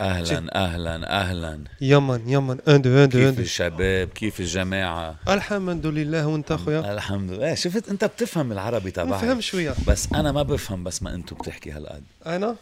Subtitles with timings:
[0.00, 1.58] أهلا أهلا أهلا.
[1.80, 2.58] يمن يمن.
[2.66, 7.54] 1 2 1 2 كيف 1 الشباب؟ كيف الجماعة؟ الحمد لله وانت أخويا؟ الحمد لله.
[7.54, 9.74] شفت أنت بتفهم العربي تبعي بفهم شوية.
[9.86, 12.02] بس أنا ما بفهم بس ما أنتم بتحكي هالقد.
[12.26, 12.56] أنا؟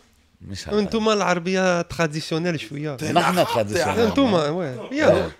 [0.48, 0.78] مش هالقد.
[0.78, 2.96] أنتم العربية تراديسيونيل شوية.
[3.02, 5.30] نحن تراديسيونيل أنتم ouais يا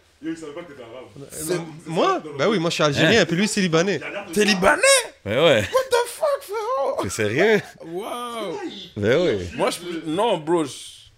[1.86, 4.00] moi bah oui moi je suis algérien et puis lui c'est libanais.
[4.34, 5.02] T'es libanais?
[5.24, 7.02] Mais ouais, What the fuck, frérot?
[7.02, 7.60] T'es sérieux?
[7.98, 8.58] Wow.
[9.02, 9.78] Mais oui, Moi, je...
[10.18, 10.72] Non, bro, je-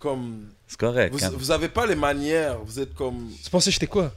[0.04, 0.28] comme...
[0.70, 1.12] c'est correct.
[1.12, 1.32] Vous, hein.
[1.34, 3.28] vous avez pas les manières, vous êtes comme...
[3.42, 4.12] tu pensais que j'étais quoi?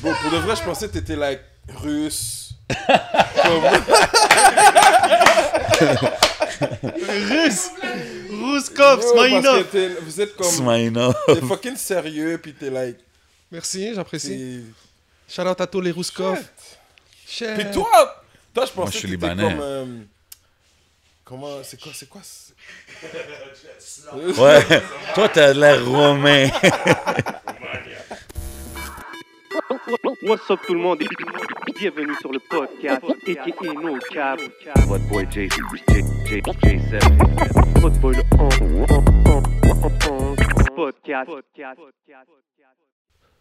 [0.00, 2.54] Bro, pour de vrai, je pensais que t'étais, like, russe.
[2.78, 2.78] comme...
[7.28, 7.70] russe
[9.12, 10.50] Smaïnov t'es- vous êtes comme...
[10.50, 11.12] Smaïno.
[11.26, 12.96] T'es fucking sérieux, puis t'es like...
[13.52, 14.64] merci j'apprécie
[15.28, 16.42] shout out à tous les Rouskov
[17.26, 17.58] Cher.
[17.58, 18.24] Puis toi,
[18.54, 19.54] toi, je pensais je suis que t'étais libanais.
[19.54, 19.60] comme...
[19.62, 19.98] euh,
[21.24, 21.62] Comment...
[21.62, 22.22] C'est quoi, c'est quoi
[24.38, 24.60] Ouais,
[25.14, 26.48] toi t'as l'air romain.
[30.22, 31.02] What's up tout le monde?
[31.02, 34.40] Et bienvenue sur le podcast aka No Cap.
[34.88, 35.56] What boy J J
[36.26, 37.80] J J7.
[37.80, 38.76] Votre boy le on-
[40.74, 41.30] podcast.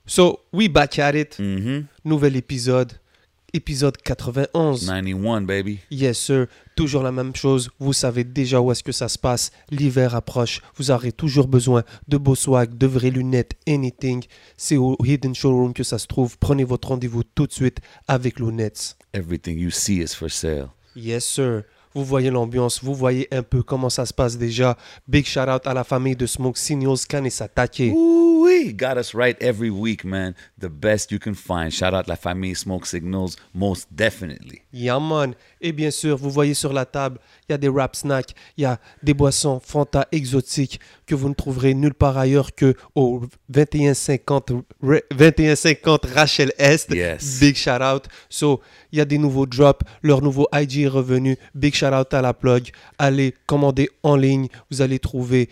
[0.05, 1.85] so we back at it Mhm.
[2.03, 2.91] nouvel épisode
[3.53, 5.79] épisode 91 91, baby.
[5.91, 6.47] Yes, sir.
[6.75, 7.69] Toujours la même chose.
[7.79, 9.51] Vous savez déjà où est-ce que ça se passe.
[9.69, 10.61] L'hiver approche.
[10.75, 14.23] Vous aurez toujours besoin de beaux swag, de vraies lunettes, anything.
[14.57, 16.37] C'est au Hidden Showroom que ça se trouve.
[16.37, 18.97] Prenez votre rendez-vous tout de suite avec Lunettes.
[19.13, 20.69] Everything you see is for sale.
[20.95, 21.63] Yes, sir.
[21.94, 22.83] Vous voyez l'ambiance.
[22.83, 24.77] Vous voyez un peu comment ça se passe déjà.
[25.08, 27.94] Big shout out à la famille de Smoke Signals, Can et Satake.
[28.44, 30.36] We got us right every week, man.
[30.59, 31.71] The best you can find.
[31.71, 34.61] Shout out La Famille Smoke Signals, most definitely.
[34.73, 35.33] Yeah, man.
[35.61, 38.61] Et bien sûr, vous voyez sur la table, il y a des rap snacks, il
[38.63, 43.22] y a des boissons Fanta exotiques que vous ne trouverez nulle part ailleurs que au
[43.49, 46.91] 2150, Ra- 2150 Rachel Est.
[46.94, 47.39] Yes.
[47.39, 48.05] Big shout out.
[48.30, 49.81] So, il y a des nouveaux drops.
[50.02, 51.37] Leur nouveau IG est revenu.
[51.55, 52.70] Big shout out à la plug.
[52.98, 54.48] Allez commander en ligne.
[54.71, 55.49] Vous allez trouver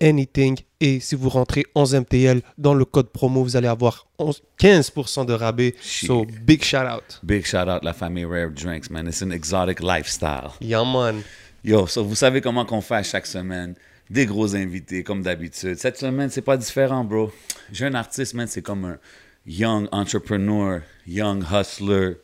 [0.00, 0.58] anything.
[0.82, 5.26] Et si vous rentrez 11 MTL dans le code promo, vous allez avoir 11 15%
[5.26, 5.74] de rabais.
[5.82, 7.20] So, big shout out.
[7.22, 9.06] Big shout out La Famille Rare Drinks, man.
[9.06, 10.52] It's an exotic lifestyle.
[10.60, 11.22] Yeah, man.
[11.62, 13.74] Yo, so vous savez comment qu'on fait à chaque semaine.
[14.08, 15.76] Des gros invités, comme d'habitude.
[15.76, 17.30] Cette semaine, c'est pas différent, bro.
[17.70, 18.98] J'ai un artiste, man, c'est comme un
[19.46, 22.14] young entrepreneur, young hustler.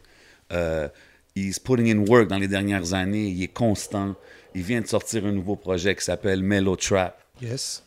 [0.52, 0.88] Euh,
[1.34, 3.28] he's putting in work dans les dernières années.
[3.28, 4.14] Il est constant.
[4.54, 7.22] Il vient de sortir un nouveau projet qui s'appelle Mellow Trap.
[7.42, 7.85] Yes.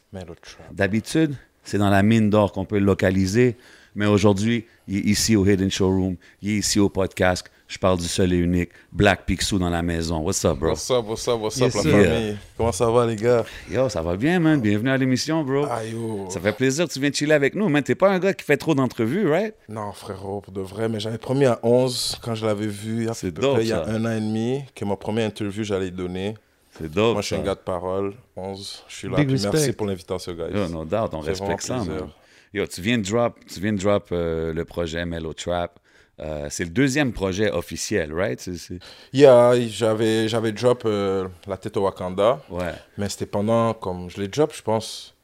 [0.71, 3.55] D'habitude, c'est dans la mine d'or qu'on peut le localiser.
[3.95, 6.15] Mais aujourd'hui, il est ici au Hidden Showroom.
[6.41, 7.49] Il est ici au podcast.
[7.67, 8.71] Je parle du seul et unique.
[8.91, 10.21] Black Picsou dans la maison.
[10.21, 10.69] What's up, bro?
[10.69, 12.37] What's up, what's up, what's up, Yes, la famille?
[12.57, 13.45] Comment ça va, les gars?
[13.69, 14.59] Yo, ça va bien, man.
[14.59, 15.65] Bienvenue à l'émission, bro.
[15.69, 16.27] Ah, yo.
[16.29, 17.83] Ça fait plaisir que tu viennes chiller avec nous, man.
[17.83, 19.53] T'es pas un gars qui fait trop d'entrevues, right?
[19.67, 23.29] Non, frérot, pour de vrai, mais j'avais promis à 11 quand je l'avais vu, peu
[23.31, 25.91] dope, près il y a un an et demi, que ma première interview, j'allais y
[25.91, 26.33] donner.
[26.79, 27.13] C'est dope.
[27.13, 28.13] Moi, je suis un gars de parole.
[28.35, 29.17] 11, je suis là.
[29.17, 29.49] Big Puis respect.
[29.53, 30.53] merci pour l'invitation, guys.
[30.53, 32.09] Yo, no doubt, on respecte ça, man.
[32.53, 35.79] Yo, tu viens de drop, tu viens de drop euh, le projet Mellow Trap.
[36.21, 38.39] Euh, c'est le deuxième projet officiel, right?
[38.41, 38.79] C'est- c'est-
[39.13, 42.73] Yeah, j'avais, j'avais drop euh, La tête au Wakanda, Ouais.
[42.97, 45.15] mais c'était pendant, comme je l'ai drop, je pense,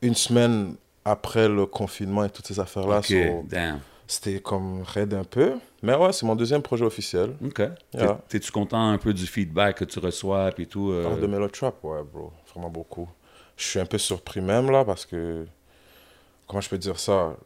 [0.00, 2.98] une semaine après le confinement et toutes ces affaires-là.
[3.00, 3.80] OK, so, damn.
[4.10, 5.52] C'était comme raide un peu.
[5.82, 7.34] Mais ouais, c'est mon deuxième projet officiel.
[7.44, 7.62] OK.
[7.94, 8.18] Yeah.
[8.28, 10.90] T'es-tu content un peu du feedback que tu reçois et tout?
[10.90, 11.12] euh?
[11.16, 11.26] Ah, de
[11.84, 12.32] ouais, bro.
[12.52, 13.08] Vraiment beaucoup.
[13.56, 15.46] Je suis un peu surpris même, là, parce que...
[16.48, 17.36] Comment je peux dire ça?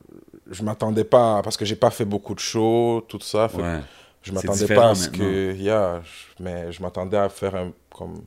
[0.50, 1.42] Je m'attendais pas...
[1.42, 3.48] Parce que j'ai pas fait beaucoup de shows, tout ça.
[3.48, 3.80] fait Ouais.
[4.22, 5.52] Je m'attendais pas à ce que...
[5.52, 8.24] Yeah, je- mais je m'attendais à faire un, comme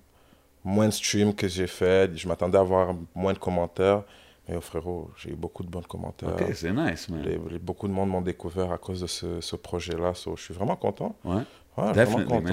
[0.63, 2.15] moins de streams que j'ai fait.
[2.15, 4.03] Je m'attendais à avoir moins de commentaires.
[4.47, 6.29] Mais oh, frérot, j'ai eu beaucoup de bons commentaires.
[6.33, 7.21] OK, c'est nice, man.
[7.23, 10.13] Les- les- beaucoup de monde m'ont découvert à cause de ce, ce projet-là.
[10.13, 11.15] So, je suis vraiment content.
[11.25, 11.41] Ouais.
[11.77, 11.93] Ouais.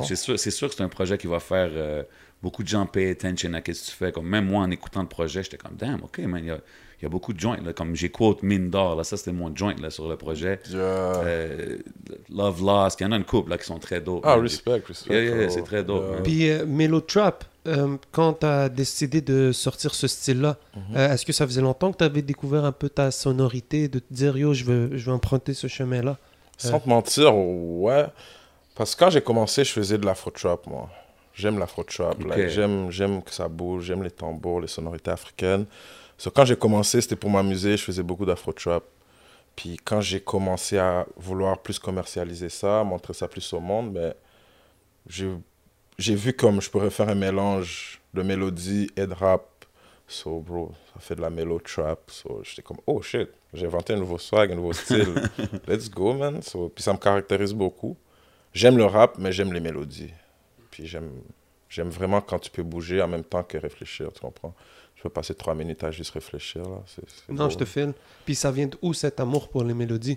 [0.02, 2.02] C'est sûr, c'est sûr que c'est un projet qui va faire euh,
[2.42, 4.12] beaucoup de gens pay attention à ce que tu fais.
[4.12, 6.58] Comme même moi, en écoutant le projet, j'étais comme, damn, OK, man, il y a,
[6.93, 7.58] il y a beaucoup de joints.
[7.64, 7.72] Là.
[7.72, 10.60] Comme j'ai quote Mine d'or, là, ça c'était mon joint là, sur le projet.
[10.70, 10.78] Yeah.
[10.80, 11.78] Euh,
[12.34, 14.22] Love Lost, il y en a une couple là, qui sont très dope.
[14.24, 14.40] Ah, man.
[14.42, 15.12] respect, respect.
[15.26, 16.22] Yeah, yeah, c'est très dope.
[16.22, 20.96] Puis euh, Mellow Trap, euh, quand tu as décidé de sortir ce style-là, Mhm.
[20.96, 23.98] euh, est-ce que ça faisait longtemps que tu avais découvert un peu ta sonorité, de
[24.00, 26.16] te dire yo, je veux, je veux emprunter ce chemin-là?
[26.58, 28.06] Sans te mentir, ouais.
[28.76, 30.88] Parce que quand j'ai commencé, je faisais de l'afro trap, moi.
[31.34, 32.16] J'aime l'afro trap.
[32.20, 32.28] Ok.
[32.28, 35.64] like, j'aime, j'aime que ça bouge, j'aime les tambours, les sonorités africaines.
[36.16, 38.84] So, quand j'ai commencé, c'était pour m'amuser, je faisais beaucoup d'afro trap.
[39.56, 44.14] Puis quand j'ai commencé à vouloir plus commercialiser ça, montrer ça plus au monde, ben,
[45.06, 49.54] j'ai, vu comme je pourrais faire un mélange de mélodie et de rap
[50.06, 52.10] So, bro, ça fait de la mellow trap.
[52.10, 55.14] So, j'étais comme, oh shit, j'ai inventé un nouveau swag, un nouveau style.
[55.66, 56.42] Let's go, man.
[56.42, 57.96] So, puis ça me caractérise beaucoup.
[58.52, 60.12] J'aime le rap, mais j'aime les mélodies.
[60.70, 64.54] Puis j'aime vraiment quand tu peux bouger en même temps que réfléchir, tu comprends?
[65.04, 66.78] Je peux passer trois minutes à juste réfléchir, là.
[66.86, 67.50] C'est, c'est Non, beau.
[67.50, 67.92] je te file.
[68.24, 70.16] Puis ça vient d'où cet amour pour les mélodies?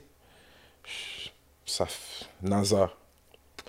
[1.66, 1.86] Ça,
[2.42, 2.90] NASA.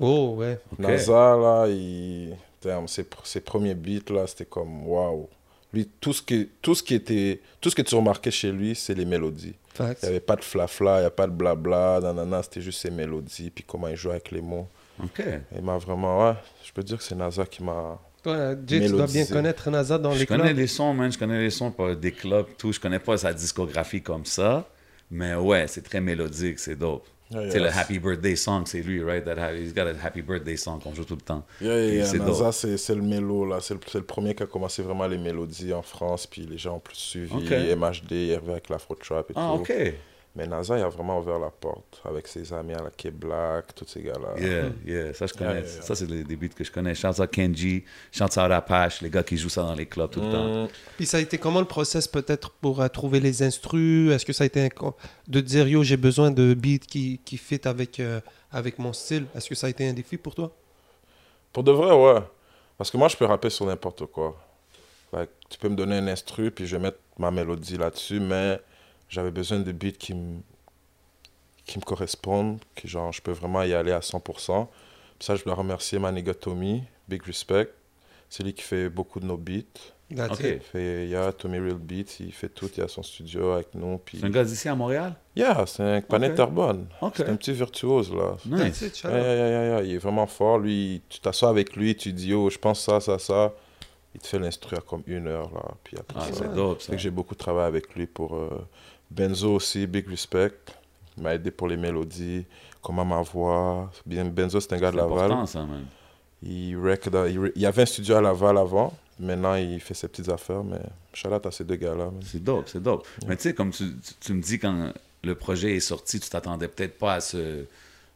[0.01, 0.61] Oh, ouais.
[0.73, 0.79] Ok.
[0.79, 2.37] NASA, là, il...
[2.63, 5.29] Damn, ses, ses premiers beats, là, c'était comme, waouh.
[5.73, 8.77] Lui, tout ce, qui, tout, ce qui était, tout ce que tu remarquais chez lui,
[8.77, 9.57] c'est les mélodies.
[9.81, 12.81] Il n'y avait pas de flafla, il n'y a pas de blabla, nanana, c'était juste
[12.81, 14.69] ses mélodies, puis comment il jouait avec les mots.
[15.03, 15.21] OK.
[15.57, 16.35] Il m'a vraiment, ouais,
[16.65, 17.99] je peux dire que c'est NASA qui m'a...
[18.23, 20.57] Toi, Jay, tu dois bien connaître NASA dans Je les connais clubs.
[20.57, 21.11] les sons, man.
[21.13, 22.73] Je connais les sons par des clubs, tout.
[22.73, 24.69] Je connais pas sa discographie comme ça.
[25.11, 27.07] Mais ouais, c'est très mélodique, c'est dope.
[27.31, 27.79] Yeah, Tu sais, le yeah.
[27.79, 29.23] Happy Birthday song, c'est lui, right?
[29.25, 31.45] That ha- he's got a Happy Birthday song qu'on joue tout le temps.
[31.61, 33.59] Yeah, yeah, Et yeah, c'est NASA, c'est c'est le mélo, là.
[33.61, 36.57] C'est le, c'est le premier qui a commencé vraiment les mélodies en France, puis les
[36.59, 37.33] gens ont plus suivi.
[37.35, 37.51] Ok.
[37.51, 39.61] MHD, il avec l'Afro Trap et Ah, tout.
[39.63, 39.73] OK.
[40.39, 43.89] Mais NASA, il a vraiment ouvert la porte avec ses amis à la K-Black, tous
[43.89, 44.41] ces gars-là.
[44.41, 45.51] Yeah, yeah, ça je connais.
[45.51, 45.83] Yeah, yeah, yeah.
[45.83, 46.95] Ça, c'est les débuts que je connais.
[46.95, 47.83] Chante à Kenji,
[48.13, 50.65] chante à Apache, les gars qui jouent ça dans les clubs tout le temps.
[50.65, 54.13] Mm, Puis ça a été comment le process peut-être pour euh, trouver les instrus?
[54.13, 54.69] Est-ce que ça a été
[55.27, 58.21] de dire yo j'ai besoin de beats qui, qui fit avec, euh,
[58.53, 59.27] avec mon style?
[59.35, 60.53] Est-ce que ça a été un défi pour toi?
[61.53, 62.21] Pour de vrai, ouais.
[62.77, 64.37] Parce que moi, je peux rapper sur n'importe quoi.
[65.13, 68.61] Like, tu peux me donner un instru, puis je vais mettre ma mélodie là-dessus, mais
[69.09, 70.41] j'avais besoin de beats qui me,
[71.65, 74.67] qui me correspondent, que genre, je peux vraiment y aller à 100%.
[75.19, 77.73] Puis ça, je dois remercier ma nigga Tommy, big respect.
[78.29, 79.95] C'est lui qui fait beaucoup de nos beats.
[80.15, 83.53] That's fait, il y a Tommy Real Beats, il fait tout, il a son studio
[83.53, 83.99] avec nous.
[83.99, 84.19] Puis...
[84.19, 85.15] C'est un gars d'ici à Montréal?
[85.37, 86.87] Yeah, c'est un panette Terrebonne.
[87.15, 88.37] C'est un petit virtuose, là.
[88.47, 88.81] Nice.
[88.81, 90.59] it, Yeah, yeah, yeah, yeah, Il est vraiment fort.
[90.59, 93.53] Lui, tu t'assois avec lui, tu dis, oh, je pense ça, ça, ça.
[94.15, 95.75] Il te fait l'instru à comme une heure, là.
[95.85, 96.87] Puis après Ah, c'est dope, ça.
[96.91, 98.67] Fait que j'ai beaucoup travaillé avec lui pour euh,
[99.11, 100.53] Benzo aussi, big respect.
[101.17, 102.45] Il m'a aidé pour les mélodies,
[102.83, 103.91] comment ma voix.
[104.07, 105.19] Benzo, c'est un gars de C'est Laval.
[105.33, 105.85] important, ça, man.
[106.43, 108.97] Il, rec dans- il, y avait un studio à Laval avant.
[109.19, 110.79] Maintenant, il fait ses petites affaires, mais
[111.13, 112.11] shout out à ces deux gars-là.
[112.23, 113.05] C'est dope, c'est dope.
[113.27, 114.93] Mais tu sais, comme tu, tu- tu me dis, quand
[115.25, 117.65] le projet est sorti, tu t'attendais peut-être pas à ce,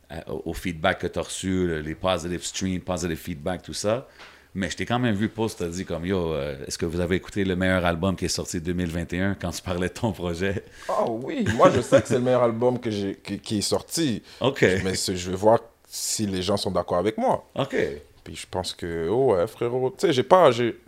[0.09, 4.07] à- au feedback que tu as reçu, le- les positive streams, positive feedback, tout ça.
[4.55, 6.85] Mais je t'ai quand même vu post, tu as dit comme Yo, euh, est-ce que
[6.85, 10.13] vous avez écouté le meilleur album qui est sorti 2021 quand tu parlais de ton
[10.13, 10.63] projet?
[10.89, 13.63] Ah oui, moi je sais que c'est le meilleur album que j'ai, qui, qui est
[13.63, 14.23] sorti.
[14.41, 14.63] OK.
[14.85, 17.49] Mais je vais voir si les gens sont d'accord avec moi.
[17.55, 17.77] OK.
[18.25, 20.79] Puis je pense que, oh ouais, frérot, tu sais, j'ai pas, j'ai,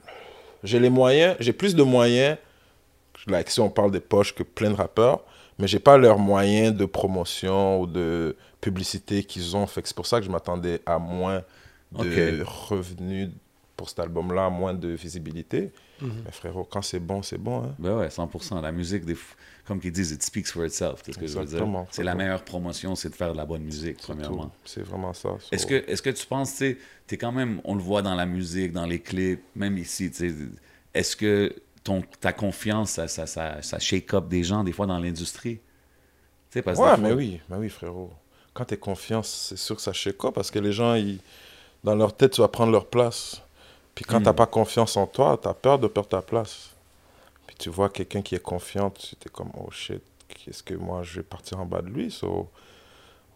[0.62, 2.36] j'ai les moyens, j'ai plus de moyens,
[3.26, 5.22] like, si on parle des poches, que plein de rappeurs,
[5.58, 9.66] mais j'ai pas leurs moyens de promotion ou de publicité qu'ils ont.
[9.66, 11.42] Fait c'est pour ça que je m'attendais à moins
[11.92, 13.30] de revenus
[13.76, 15.72] pour cet album-là, moins de visibilité.
[16.02, 17.64] Mais frérot, quand c'est bon, c'est bon.
[17.64, 17.74] Hein.
[17.78, 18.60] Ben ouais, 100%.
[18.60, 19.34] La musique, des f-
[19.66, 21.00] comme qu'ils disent, it speaks for itself.
[21.04, 21.58] C'est ce que je veux dire.
[21.90, 24.52] C'est la meilleure promotion, c'est de faire de la bonne musique, premièrement.
[24.64, 25.30] C'est vraiment ça.
[25.40, 28.02] So- Est-ce que, est que tu penses, tu sais, t'es quand même, on le voit
[28.02, 30.34] dans la musique, dans les clips, même ici, tu sais,
[30.92, 34.86] est-ce que ton, ta confiance, ça, ça, ça, ça shake up des gens, des fois,
[34.86, 35.56] dans l'industrie?
[35.56, 35.62] Tu
[36.50, 38.10] sais, parce que Ouais, mais fois- oui, mais oui, frérot.
[38.52, 41.18] Quand tu es confiance, c'est sûr que ça shake up parce que les gens, ils,
[41.82, 43.40] dans leur tête, tu vas prendre leur place.
[43.94, 44.24] Puis quand Mm.
[44.24, 46.70] t'as pas confiance en toi, tu as peur de perdre ta place.
[47.46, 51.02] Puis tu vois quelqu'un qui est confiant, tu es comme, oh shit, qu'est-ce que moi,
[51.02, 52.10] je vais partir en bas de lui.
[52.10, 52.48] So,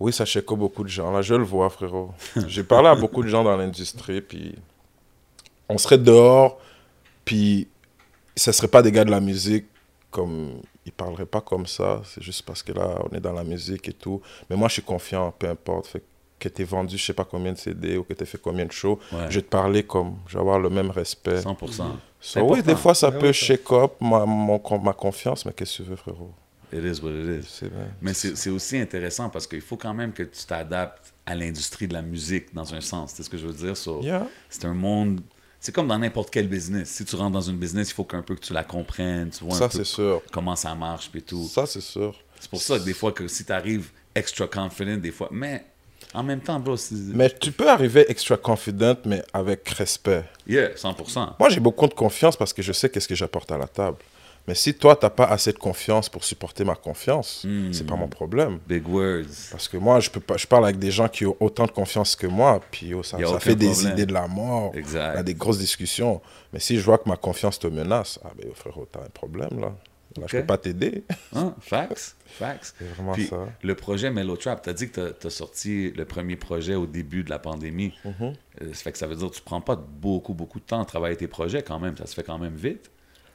[0.01, 1.13] oui, ça up beaucoup de gens.
[1.13, 2.13] Là, je le vois, frérot.
[2.47, 4.55] J'ai parlé à beaucoup de gens dans l'industrie, puis
[5.69, 6.59] on serait dehors,
[7.25, 7.69] puis
[8.37, 9.67] ce serait pas des gars de la musique
[10.11, 13.45] comme ils parleraient pas comme ça c'est juste parce que là on est dans la
[13.45, 16.03] musique et tout mais moi je suis confiant peu importe fait
[16.39, 18.73] que t'aies vendu je sais pas combien de CD ou que t'aies fait combien de
[18.73, 19.27] shows Ouais.
[19.31, 21.85] je vais te parler comme je vais avoir le même respect 100%.
[22.21, 25.79] So, oui des fois ça peut ouais, shake up ma, mon, ma confiance mais qu'est-ce
[25.79, 26.33] que tu veux frérot?
[26.73, 27.49] It is what it is.
[27.49, 31.35] c'est vrai Mais c'est aussi intéressant parce qu'il faut quand même que tu t'adaptes à
[31.35, 33.13] l'industrie de la musique dans un sens.
[33.15, 33.75] C'est ce que je veux dire.
[33.77, 34.27] So, Yeah.
[34.51, 35.21] C'est un monde.
[35.61, 36.91] C'est comme dans n'importe quel business.
[36.91, 39.45] Si tu rentres dans une business, il faut qu'un peu que tu la comprennes, tu
[39.45, 41.47] vois un ça peu c'est sûr comment ça marche et tout.
[41.49, 44.99] ça c'est sûr C'est pour ça que des fois, que si tu arrives extra confident,
[45.01, 45.29] des fois.
[45.33, 45.65] Mais
[46.15, 46.77] en même temps, bro,
[47.15, 51.35] mais tu peux arriver extra confident mais avec respect Yeah, 100%.
[51.39, 53.99] Moi, j'ai beaucoup de confiance parce que je sais qu'est-ce que j'apporte à la table.
[54.47, 57.71] Mais si toi, t'as pas assez de confiance pour supporter ma confiance, Hmm.
[57.71, 58.59] c'est pas mon problème.
[58.67, 59.27] Big words.
[59.51, 61.71] Parce que moi, je, peux pas, je parle avec des gens qui ont autant de
[61.71, 64.73] confiance que moi, puis oh, ça, fait des idées de la mort.
[64.75, 65.17] Exact.
[65.17, 66.23] On a des grosses discussions.
[66.55, 69.61] Mais si je vois que ma confiance te menace, ah ben frérot, t'as un problème
[69.61, 69.75] là.
[70.17, 70.41] Là, je Ok.
[70.43, 71.05] peux pas t'aider.
[71.35, 71.55] Hein?
[71.61, 72.17] Facts.
[72.27, 72.75] Facts.
[72.79, 73.49] C'est vraiment Puis, ça.
[73.63, 76.87] le projet Mellow Trap, tu as dit que tu as, sorti le premier projet au
[76.87, 77.93] début de la pandémie.
[78.05, 78.33] Euh,
[78.73, 80.85] ça fait que ça veut dire que tu prends pas beaucoup, beaucoup de temps à
[80.85, 81.97] travailler tes projets quand même.
[81.97, 82.91] Ça se fait quand même vite.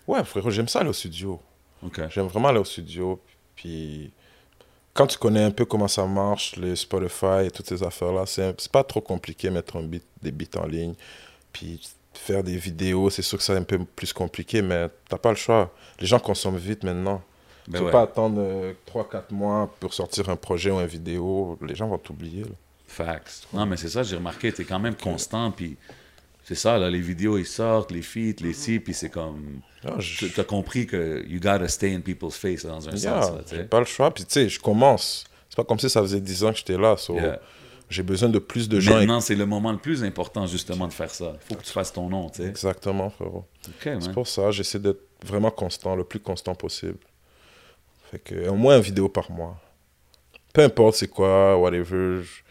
[0.08, 1.39] Ouais, frérot, j'aime ça aller au studio.
[1.84, 2.01] OK.
[2.10, 3.22] J'aime vraiment aller au studio.
[3.56, 4.12] Puis
[4.94, 8.72] quand tu connais un peu comment ça marche, les Spotify et toutes ces affaires-là, c'est
[8.72, 10.94] pas trop compliqué mettre un beat, des beats en ligne.
[11.51, 11.80] Puis
[12.17, 15.36] faire des vidéos, c'est sûr que c'est un peu plus compliqué, mais t'as pas le
[15.36, 15.74] choix.
[16.00, 17.22] Les gens consomment vite maintenant.
[17.67, 17.91] Ben tu peux ouais.
[17.91, 21.58] pas attendre 3-4 mois pour sortir un projet ou une vidéo.
[21.65, 22.43] Les gens vont t'oublier.
[22.88, 23.48] Facts.
[23.53, 25.77] Non, mais c'est ça, j'ai remarqué, t'es quand même constant, puis
[26.43, 29.62] c'est ça, là, les vidéos, ils sortent, les feats, les si, puis c'est comme...
[29.86, 33.22] Ah, je- Tu as compris que you gotta stay in people's face, dans un Yeah,
[33.22, 34.13] sens, là, pas le choix.
[34.13, 35.24] Puis tu sais, je commence.
[35.50, 36.96] C'est pas comme si ça faisait 10 ans que j'étais là.
[36.98, 37.39] so Yeah.
[37.89, 38.95] J'ai besoin de plus de gens.
[38.95, 41.33] Maintenant, c'est le moment le plus important, justement, de faire ça.
[41.35, 42.47] Il faut que tu fasses ton nom, tu sais.
[42.47, 43.45] Exactement, frérot.
[43.81, 46.97] C'est pour ça, j'essaie d'être vraiment constant, le plus constant possible.
[48.11, 49.59] Fait que, au moins une vidéo par mois.
[50.53, 52.21] Peu importe c'est quoi, whatever.
[52.21, 52.41] Je,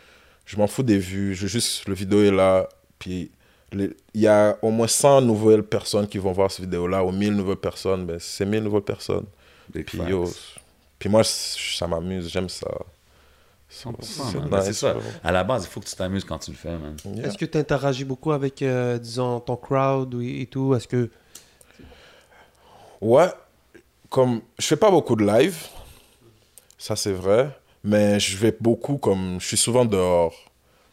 [0.44, 1.34] je m'en fous des vues.
[1.34, 2.68] Je veux juste, le vidéo est là.
[2.98, 3.30] Puis,
[3.72, 7.34] il y a au moins 100 nouvelles personnes qui vont voir cette vidéo-là, ou 1000
[7.34, 8.06] nouvelles personnes.
[8.06, 9.26] Ben, c'est 1000 nouvelles personnes.
[9.72, 10.28] Big Puis, yo,
[10.98, 12.68] puis moi, ça m'amuse, j'aime ça.
[13.72, 14.48] 100%, C'est man.
[14.50, 14.94] Ben, c'est ça.
[15.24, 16.96] À la base, il faut que tu t'amuses quand tu le fais, man.
[17.04, 17.26] Yeah.
[17.26, 20.74] Est-ce que tu interagis beaucoup avec, euh, disons, ton crowd et tout?
[20.74, 21.10] Est-ce que.
[23.00, 23.28] Ouais,
[24.10, 25.56] comme je fais pas beaucoup de live,
[26.78, 27.50] ça c'est vrai,
[27.82, 30.34] mais je vais beaucoup comme je suis souvent dehors.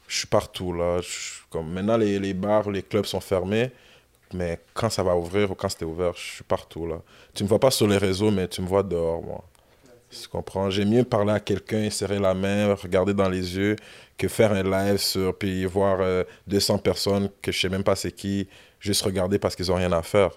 [0.07, 3.71] Je suis partout là, Je- comme maintenant les, les bars, les clubs sont fermés,
[4.33, 6.95] mais quand ça va ouvrir ou quand c'était ouvert, je suis partout là.
[7.35, 9.43] Tu me vois pas sur les réseaux, mais tu me vois dehors moi.
[10.09, 10.69] Tu comprends?
[10.69, 13.75] J'aime mieux parler à quelqu'un, serrer la main, regarder dans les yeux,
[14.17, 17.95] que faire un live sur puis voir euh, 200 personnes que je sais même pas
[17.95, 18.47] c'est qui,
[18.79, 20.31] juste regarder parce qu'ils ont rien à faire.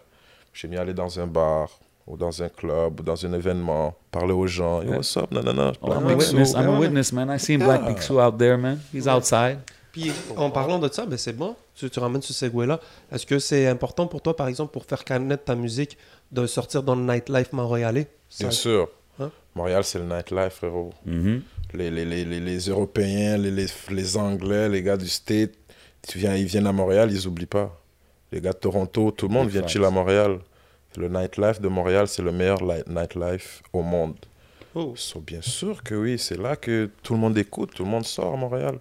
[0.53, 1.71] J'aime mieux aller dans un bar
[2.07, 4.83] ou dans un club ou dans un événement, parler aux gens.
[4.83, 5.31] What's up?
[5.31, 5.73] Non, non, non.
[5.83, 6.53] I'm a Black witness.
[6.53, 7.35] I'm a witness, man.
[7.35, 7.95] I seen Black Yeah.
[7.95, 8.79] Picsou out there, man.
[8.93, 9.59] He's outside.
[9.93, 12.81] Puis en parlant de ça, ben c'est bon, tu, tu ramènes ce segue-là.
[13.11, 15.99] Est-ce que c'est important pour toi, par exemple, pour faire connaître ta musique,
[16.31, 18.89] de sortir dans le nightlife montréalais Bien sûr.
[19.55, 19.59] Hein?
[19.59, 20.91] Montréal, c'est le nightlife, frérot.
[21.05, 21.43] Mhm.
[21.75, 25.53] Les, les, les, les, les Européens, les, les, les Anglais, les gars du State,
[26.07, 27.79] tu viens, ils viennent à Montréal, ils oublient pas.
[28.31, 30.39] Les gars de Toronto, tout le monde vient chill à Montréal.
[30.97, 34.17] Le nightlife de Montréal, c'est le meilleur li- nightlife au monde.
[34.75, 34.93] Oh.
[34.97, 38.05] So, bien sûr que oui, c'est là que tout le monde écoute, tout le monde
[38.05, 38.79] sort à Montréal.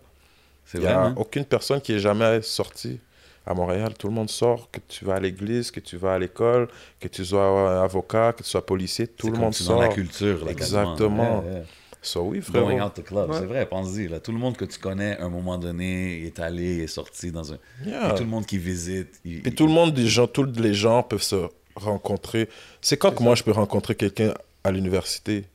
[0.74, 1.14] Il n'y a man.
[1.18, 3.00] aucune personne qui est jamais sortie
[3.46, 3.94] à Montréal.
[3.98, 6.68] Tout le monde sort, que tu vas à l'église, que tu vas à l'école,
[7.00, 9.76] que tu sois euh, avocat, que tu sois policier, tout C'est le monde c'est sort.
[9.76, 11.44] dans la culture, là, Exactement.
[11.46, 11.64] Yeah, yeah.
[12.04, 12.66] So, oui, frérot.
[12.68, 13.38] Going out the club, Ouais.
[13.40, 14.08] c'est vrai, pense-y.
[14.08, 14.20] Là.
[14.20, 16.88] Tout le monde que tu connais, à un moment donné, il est allé, il est
[16.88, 17.58] sorti dans un...
[17.86, 18.12] Yeah.
[18.12, 19.20] Et tout le monde qui visite...
[19.24, 22.50] il- Et tout le monde, des gens, tous les gens peuvent se rencontrer.
[22.82, 24.34] C'est quand que moi je peux rencontrer quelqu'un
[24.64, 25.46] à l'université?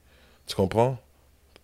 [0.47, 0.99] Tu comprends?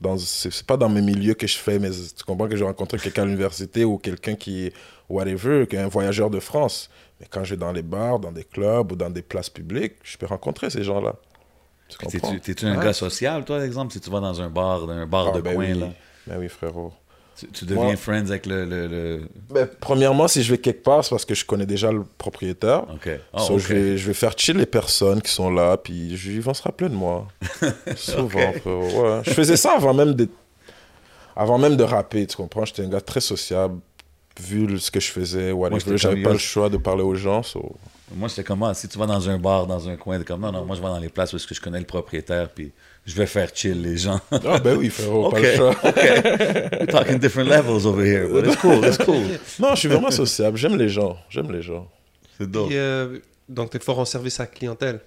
[0.01, 2.65] Dans, c'est, c'est pas dans mes milieux que je fais, mais tu comprends que je
[2.65, 4.73] rencontre quelqu'un à l'université ou quelqu'un qui est
[5.13, 6.91] whatever, qui est un voyageur de France.
[7.21, 9.95] Mais quand je vais dans les bars, dans des clubs ou dans des places publiques,
[10.03, 11.15] je peux rencontrer ces gens-là.
[11.89, 12.85] Tu T'es-tu t'es-tu un Ouais.
[12.85, 15.37] gars social, toi, par exemple, si tu vas dans un bar, dans un bar Ah,
[15.37, 15.79] de ben coin, oui.
[15.79, 15.89] là?
[16.27, 16.93] Ben oui, frérot.
[17.39, 18.65] Tu, tu deviens Moi- friends avec le...
[18.65, 21.91] le, le- Ben, premièrement, si je vais quelque part, c'est parce que je connais déjà
[21.93, 22.85] le propriétaire.
[22.95, 23.09] OK.
[23.39, 23.59] So, OK.
[23.61, 26.63] je, vais, je vais faire chill les personnes qui sont là, puis ils vont se
[26.63, 27.27] rappeler de moi.
[27.97, 29.03] Souvent, frérot.
[29.03, 29.21] Ouais.
[29.25, 30.29] Je faisais ça avant même de,
[31.37, 32.65] avant même de rapper, tu comprends?
[32.65, 33.81] J'étais un gars très sociable,
[34.41, 35.97] vu ce que je faisais, whatever.
[35.97, 37.43] J'avais pas le choix de parler aux gens.
[37.43, 37.77] so-
[38.15, 40.53] Moi, c'était comme, ah, si tu vas dans un bar, dans un coin, comme, non,
[40.53, 42.73] non, moi, je vais dans les places où est-ce que je connais le propriétaire, puis
[43.07, 44.21] je vais faire chill les gens.
[44.31, 45.71] Ah ben oui, frérot, pas OK, le choix.
[45.71, 45.95] OK.
[45.95, 49.23] We're talking different levels over here, but it's cool, it's cool.
[49.59, 50.57] Non, je suis vraiment sociable.
[50.59, 51.17] J'aime les gens.
[51.31, 51.89] J'aime les gens.
[52.39, 52.69] C'est dope.
[52.69, 55.01] Puis, euh, donc, tu es fort en service à la clientèle.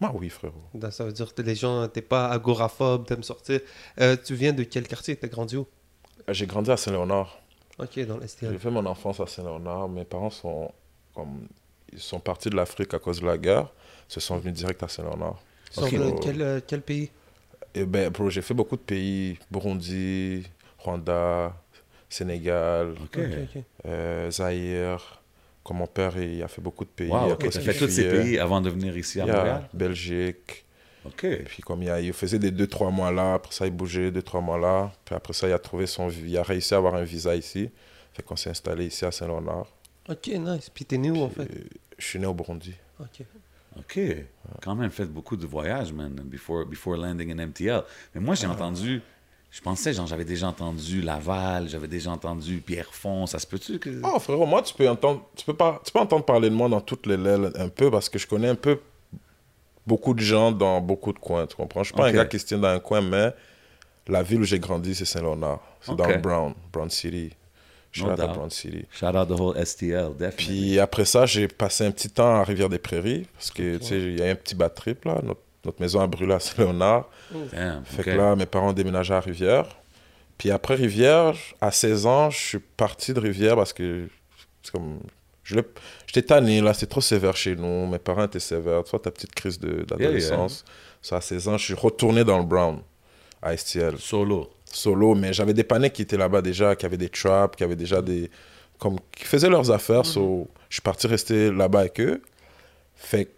[0.00, 0.54] Moi, oui, frérot.
[0.74, 3.60] Donc, Ça veut dire que les gens, t'es pas agoraphobe, t'aimes sortir.
[4.00, 5.16] Euh, tu viens de quel quartier?
[5.16, 5.66] T'as grandi où?
[6.28, 7.38] J'ai grandi à Saint-Léonard.
[7.78, 9.88] Ok, dans J'ai fait mon enfance à Saint-Léonard.
[9.88, 10.70] Mes parents sont,
[11.14, 11.46] comme,
[11.92, 13.68] ils sont partis de l'Afrique à cause de la guerre.
[14.08, 15.38] Ils se sont venus direct à Saint-Léonard.
[15.70, 15.92] Sur Ok.
[15.92, 17.10] le- quel, euh, quel pays?
[17.74, 19.38] Et ben, bro, j'ai fait beaucoup de pays.
[19.50, 20.46] Burundi,
[20.78, 21.54] Rwanda,
[22.08, 23.18] Sénégal, OK.
[23.20, 23.62] ok.
[23.86, 25.22] euh, Zaïre.
[25.62, 27.10] Comme mon père, il a fait beaucoup de pays.
[27.10, 28.22] Wow, as qu'il fait tous ces fuyait.
[28.22, 29.68] pays avant de venir ici à Il a Montréal?
[29.74, 30.64] Belgique.
[31.06, 31.24] OK.
[31.24, 34.10] Et puis comme il, a, il faisait des 2-3 mois là, après ça il bougeait
[34.10, 34.92] 2-3 mois là.
[35.04, 36.08] Puis après ça il a trouvé son...
[36.10, 37.70] Il a réussi à avoir un visa ici.
[38.12, 39.66] Fait qu'on s'est installé ici à Saint-Léonard.
[40.08, 40.70] Ok, nice.
[40.70, 41.44] Puis t'es né où en fait?
[41.44, 41.66] Et
[41.98, 42.74] Je suis né au Burundi.
[43.00, 43.24] Ok.
[43.78, 44.00] OK.
[44.62, 47.82] Quand même fait beaucoup de voyages, man, before, before landing in MTL.
[48.14, 49.02] Mais moi, j'ai entendu...
[49.50, 53.26] Je pensais, genre, j'avais déjà entendu Laval, j'avais déjà entendu Pierrefonds.
[53.26, 54.02] Ça se peut-tu que...
[54.04, 56.68] Oh frérot, moi tu peux entendre, tu peux pas, tu peux entendre parler de moi
[56.68, 58.80] dans toutes les lèvres un peu parce que je connais un peu
[59.86, 61.82] beaucoup de gens dans beaucoup de coins, tu comprends?
[61.82, 63.32] Je suis pas un gars qui se tient dans un coin, mais
[64.08, 67.30] la ville où j'ai grandi c'est Saint-Léonard, c'est dans le Brown, Brown City.
[67.92, 68.26] Shout out à.
[68.26, 68.84] Brown City.
[68.90, 70.36] Shout out the whole STL, definitely.
[70.36, 74.18] Puis après ça, j'ai passé un petit temps à Rivière-des-Prairies, parce que, tu sais, il
[74.18, 75.18] y a un petit bad trip, là.
[75.22, 77.08] Notre, notre maison a brûlé à Saint-Léonard.
[77.84, 79.66] Fait que là, mes parents ont déménagé à Rivière.
[80.36, 84.08] Puis après Rivière, à 16 ans, je suis parti de Rivière parce que
[84.62, 85.00] c'est comme.
[85.46, 85.60] Je
[86.06, 87.86] J'étais tanné, là, c'était trop sévère chez nous.
[87.86, 88.82] Mes parents étaient sévères.
[88.84, 90.64] Tu vois, ta petite crise d'adolescence.
[91.02, 92.80] Ça, à 16 ans, je suis retourné dans le Brown,
[93.40, 94.50] à STL, Solo.
[94.64, 95.14] solo.
[95.14, 98.02] Mais j'avais des panneaux qui étaient là-bas déjà, qui avaient des traps, qui avaient déjà
[98.02, 98.30] des.
[98.78, 100.04] Comme, qui faisaient leurs affaires.
[100.04, 102.20] so, je suis parti rester là-bas avec eux.
[102.96, 103.30] Fait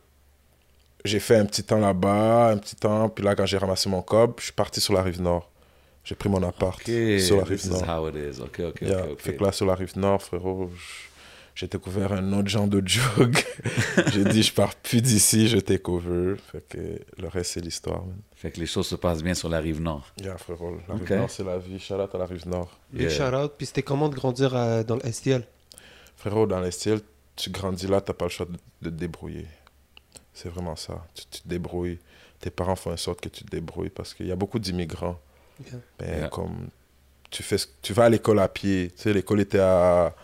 [1.05, 3.09] j'ai fait un petit temps là-bas, un petit temps.
[3.09, 5.49] Puis là, quand j'ai ramassé mon cob, je suis parti sur la rive nord.
[6.05, 7.85] J'ai pris mon appart sur la rive is nord.
[7.89, 8.41] how it is.
[8.41, 9.03] Ok, ok, Yeah.
[9.05, 9.21] ok, ok.
[9.21, 10.81] Fait que là, sur la rive nord, frérot, j-
[11.59, 13.37] j'ai découvert un autre genre de jog.
[14.13, 16.37] j'ai dit, je pars plus d'ici, je take over.
[16.53, 16.79] Fait que
[17.21, 18.05] le reste, c'est l'histoire.
[18.37, 20.07] Fait que les choses se passent bien sur la rive nord.
[20.23, 21.01] Yeah, frérot, la Ok.
[21.09, 21.81] rive nord, c'est la vie.
[21.81, 22.79] Shout out à la rive nord.
[22.93, 23.11] Big Yeah.
[23.11, 23.53] shout out.
[23.59, 25.43] Puis c'était comment de grandir à- dans le STL
[26.17, 27.01] Frérot, dans les styles,
[27.35, 29.47] tu grandis là, t'as pas le choix de, de te débrouiller.
[30.33, 31.05] C'est vraiment ça.
[31.15, 31.99] Tu, tu te débrouilles.
[32.39, 35.19] Tes parents font en sorte que tu te débrouilles parce qu'il y a beaucoup d'immigrants.
[35.99, 36.29] Ben, Yeah.
[36.29, 36.69] comme
[37.31, 38.93] tu, fais, tu vas à l'école à pied.
[38.97, 40.15] Tu sais, l'école était à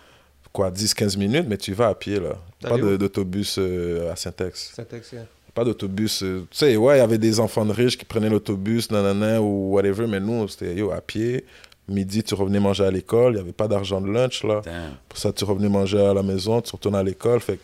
[0.55, 2.37] quoi, 10-15 minutes, mais tu vas à pied là.
[2.63, 4.73] Pas d'autobus euh, à Saint-Ex.
[5.13, 5.27] Yeah.
[5.53, 6.23] Pas d'autobus.
[6.23, 9.43] euh, tu sais, ouais, il y avait des enfants de riches qui prenaient l'autobus, nanana,
[9.43, 11.45] ou whatever, mais nous, c'était yo, à pied.
[11.87, 13.33] Midi, tu revenais manger à l'école.
[13.33, 14.63] Il n'y avait pas d'argent de lunch là.
[14.65, 14.95] Damn.
[15.09, 17.41] Pour ça, tu revenais manger à la maison, tu retournes à l'école.
[17.41, 17.59] Fait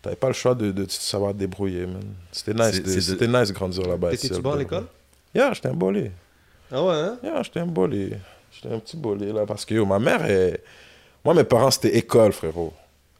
[0.00, 2.02] t'avais pas le choix de, de savoir te débrouiller, man.
[2.32, 4.10] C'était nice, C'est- de- c'était nice grandir là-bas.
[4.12, 4.84] T'étais-tu bon à l'école?
[5.34, 6.10] Yeah, j'étais un bolé.
[6.72, 7.18] Ah ouais, hein?
[7.22, 8.12] Yeah, j'étais un bolé.
[8.50, 10.62] J'étais un petit bolé, là, parce que yo, ma mère, est...
[11.24, 12.72] moi, mes parents, c'était école, frérot.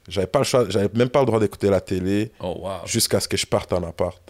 [0.09, 2.71] J'avais pas le choix, j'avais même pas le droit d'écouter la télé Oh, wow.
[2.87, 4.21] jusqu'à ce que je parte en appart.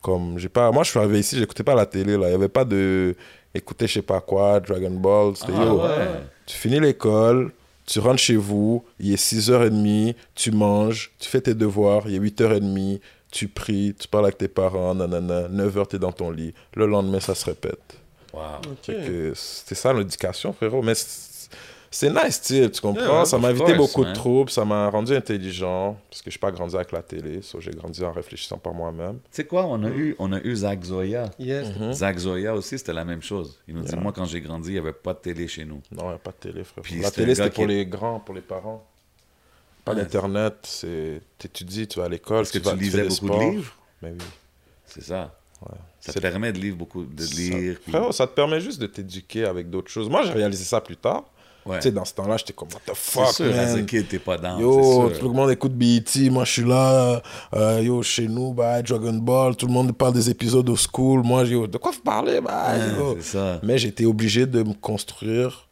[0.00, 0.70] Comme, j'ai pas...
[0.70, 2.28] Moi, je suis arrivé ici, j'écoutais pas la télé, là.
[2.28, 3.14] Il y avait pas de...
[3.56, 5.36] Écouter je sais pas quoi, Dragon Ball.
[5.36, 5.80] C'était Ah, yo.
[5.82, 6.08] ouais.
[6.44, 7.52] Tu finis l'école,
[7.86, 12.18] tu rentres chez vous, il est 6h30, tu manges, tu fais tes devoirs, il est
[12.18, 16.52] 8h30, tu pries, tu parles avec tes parents, nanana, 9h, tu es dans ton lit.
[16.74, 17.96] Le lendemain, ça se répète.
[18.32, 18.42] Wow.
[18.84, 20.82] Que C'était ça l'éducation, frérot.
[20.82, 20.94] Mais
[21.96, 23.00] c'est nice, tu comprends?
[23.18, 24.10] Yeah, ça m'a évité course, beaucoup man.
[24.12, 27.40] de troubles, ça m'a rendu intelligent, parce que je suis pas grandi avec la télé,
[27.42, 29.18] so j'ai grandi en réfléchissant par moi-même.
[29.24, 31.30] Tu sais quoi, on a eu, on a eu Zach Zoya.
[31.38, 31.68] Yes.
[31.78, 31.92] Mhm.
[31.92, 33.58] Zach Zoya aussi, c'était la même chose.
[33.68, 35.80] Il nous dit, moi, quand j'ai grandi, il n'y avait pas de télé chez nous.
[35.92, 36.82] Non, il n'y a pas de télé, frérot.
[36.82, 38.84] Puis la télé, c'était pour qui les grands, pour les parents.
[39.84, 41.20] Pas d'Internet, c'est...
[41.36, 43.38] T'étudies, tu vas à l'école, Est-ce que tu, vas, tu lisais beaucoup sports.
[43.38, 43.74] de livres?
[44.00, 44.24] Mais oui.
[44.86, 45.34] C'est ça.
[45.62, 45.76] Ouais.
[46.00, 47.78] Ça te permet de lire beaucoup, de Ça- lire.
[47.82, 50.08] puis- Frérot, ça te permet juste de t'éduquer avec d'autres choses.
[50.08, 51.24] Moi, j'ai réalisé ça plus tard.
[51.66, 51.78] Ouais.
[51.78, 53.86] Tu sais, dans ce temps-là, j'étais comme, what the fuck, sûr, a man.
[53.86, 54.60] t'es pas down.
[54.60, 57.22] Yo, tout le monde écoute BET, moi je suis là,
[57.54, 61.22] euh, yo, chez nous, bah, Dragon Ball, tout le monde parle des épisodes au school,
[61.22, 63.60] moi, yo, de quoi vous parlez, bah, Ouais, ça.
[63.62, 65.68] Mais j'étais obligé de me construire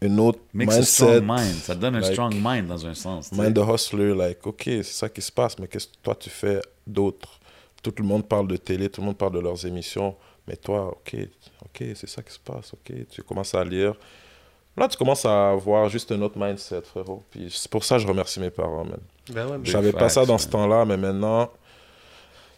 [0.00, 1.54] une autre Makes a mindset, strong mind.
[1.62, 3.32] Ça donne un like, strong mind dans un sens.
[3.32, 6.30] mind de hustler, like, ok, c'est ça qui se passe, mais qu'est-ce que toi tu
[6.30, 7.40] fais d'autre?
[7.82, 10.14] Tout le monde parle de télé, tout le monde parle de leurs émissions,
[10.46, 11.16] mais toi, ok,
[11.64, 13.94] ok, c'est ça qui se passe, ok, tu commences à lire.
[14.76, 17.22] Là, tu commences à avoir juste un autre mindset, frérot.
[17.30, 19.00] Puis c'est pour ça que je remercie mes parents, man.
[19.32, 20.38] Ben ouais, Je ben, savais pas ça dans man.
[20.38, 21.50] ce temps-là, mais maintenant,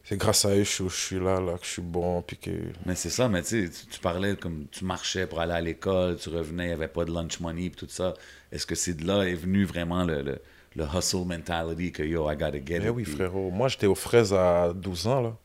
[0.04, 2.36] c'est grâce à eux que je suis je là, là, que je suis bon, puis
[2.36, 2.50] que...
[2.86, 6.16] Mais c'est ça, mais tu sais, tu- parlais comme tu marchais pour aller à l'école,
[6.16, 8.14] tu revenais, il n'y avait pas de lunch money, puis tout ça.
[8.52, 10.38] Est-ce que c'est de là est venu vraiment le, le,
[10.76, 12.90] le hustle mentality que yo, I gotta get Mais it?
[12.94, 13.50] oui, puis- frérot.
[13.50, 15.36] Moi, j'étais aux fraises à 12 ans, là.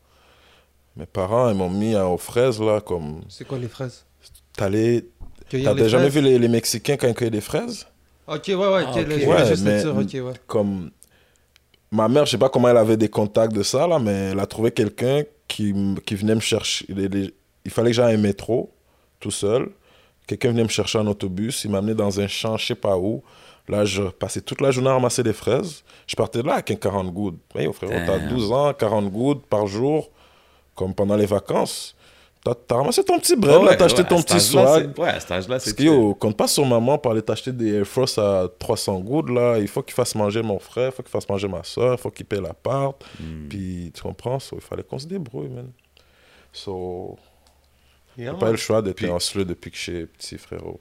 [0.96, 3.22] Mes parents, ils m'ont mis à- aux fraises, là, comme...
[3.28, 4.04] c'est quoi les fraises?
[4.54, 5.04] T'allais...
[5.48, 7.86] Cueillir T'as fraises vu les, les Mexicains quand ils cueillent des fraises?
[8.26, 9.08] Ok, ouais, ouais, Ah, ok, ok.
[9.08, 10.32] là, je Ouais, juste mais- dire, ouais.
[10.46, 10.90] Comme...
[11.90, 14.40] Ma mère, je sais pas comment elle avait des contacts de ça, là, mais elle
[14.40, 16.84] a trouvé quelqu'un qui, qui venait me chercher.
[16.90, 17.34] Les- les-
[17.64, 18.70] Il fallait que j'aille un métro,
[19.20, 19.70] tout seul.
[20.26, 21.64] Quelqu'un venait me chercher en autobus.
[21.64, 23.22] Il m'a amené dans un champ, je sais pas où.
[23.68, 25.82] Là, je passais toute la journée à ramasser des fraises.
[26.06, 27.38] Je partais de là avec un 40 gouttes.
[27.54, 28.28] Hey, frérot, t'as Damn.
[28.28, 30.10] 12 ans, 40 gouttes par jour,
[30.74, 31.94] comme pendant les vacances.
[32.54, 34.92] T'as as ramassé ton petit bread, Ouais, t'as acheté ouais, ton petit swag.
[34.94, 37.22] c'est- Ouais, à cet âge-là, Parce c'est que yo, compte pas sur maman pour aller
[37.22, 39.58] t'acheter des Air Force à 300 gouttes, là.
[39.58, 41.98] Il faut qu'il fasse manger mon frère, il faut qu'il fasse manger ma soeur, il
[41.98, 43.02] faut qu'il paye l'appart.
[43.20, 43.48] Hmm.
[43.48, 44.38] Puis, tu comprends?
[44.38, 45.70] So, il fallait qu'on se débrouille, man.
[46.52, 47.18] So,
[48.16, 50.80] Yeah, j'ai pas le choix d'être Puis- un hustler depuis que suis petit, frérot.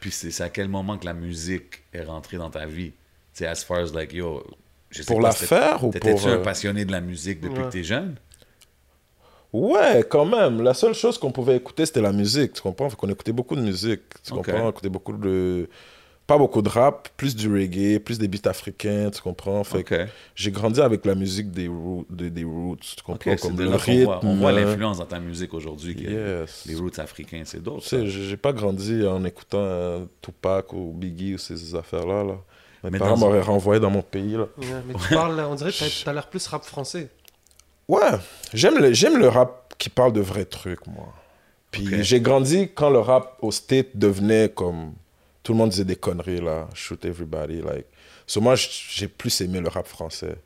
[0.00, 2.90] Puis c'est c'est à quel moment que la musique est rentrée dans ta vie?
[2.90, 2.94] Tu
[3.34, 4.42] sais, as far as like, yo,
[4.90, 6.26] je sais Pour pas, la faire ou T'étais-tu pour...
[6.28, 7.66] un euh, passionné de la musique depuis Ouais.
[7.66, 8.16] que t'es jeune?
[9.52, 10.62] Ouais, quand même.
[10.62, 12.88] La seule chose qu'on pouvait écouter, c'était la musique, tu comprends?
[12.88, 14.66] Fait qu'on écoutait beaucoup de musique, tu comprends?
[14.66, 15.68] On écoutait beaucoup de...
[16.26, 19.62] pas beaucoup de rap, plus du reggae, plus des beats africains, tu comprends?
[19.64, 20.08] Fait que Ok.
[20.34, 23.36] j'ai grandi avec la musique des, roots, des, des roots, tu comprends?
[23.36, 25.96] c'est Comme de le voit, on voit rythme, l'influence dans ta musique aujourd'hui.
[26.00, 26.64] Yes.
[26.66, 27.82] Les roots africains, c'est d'autres.
[27.82, 32.24] Tu sais, j'ai pas grandi en écoutant euh, Tupac ou Biggie ou ces affaires-là.
[32.24, 32.36] Là.
[32.84, 34.32] Mes Mais parents m'auraient renvoyé dans mon pays.
[34.32, 34.46] Là.
[34.56, 37.10] Ouais, mais tu parles, on dirait que t'as- t'as l'air plus rap français.
[37.94, 38.18] Ouais,
[38.54, 41.12] j'aime le, j'aime le rap qui parle de vrais trucs, moi.
[41.70, 44.92] Puis j'ai grandi quand le rap au State devenait comme.
[45.42, 46.68] Tout le monde disait des conneries, là.
[46.74, 47.86] Shoot everybody, like.
[48.26, 50.36] So moi, j'ai plus aimé le rap français.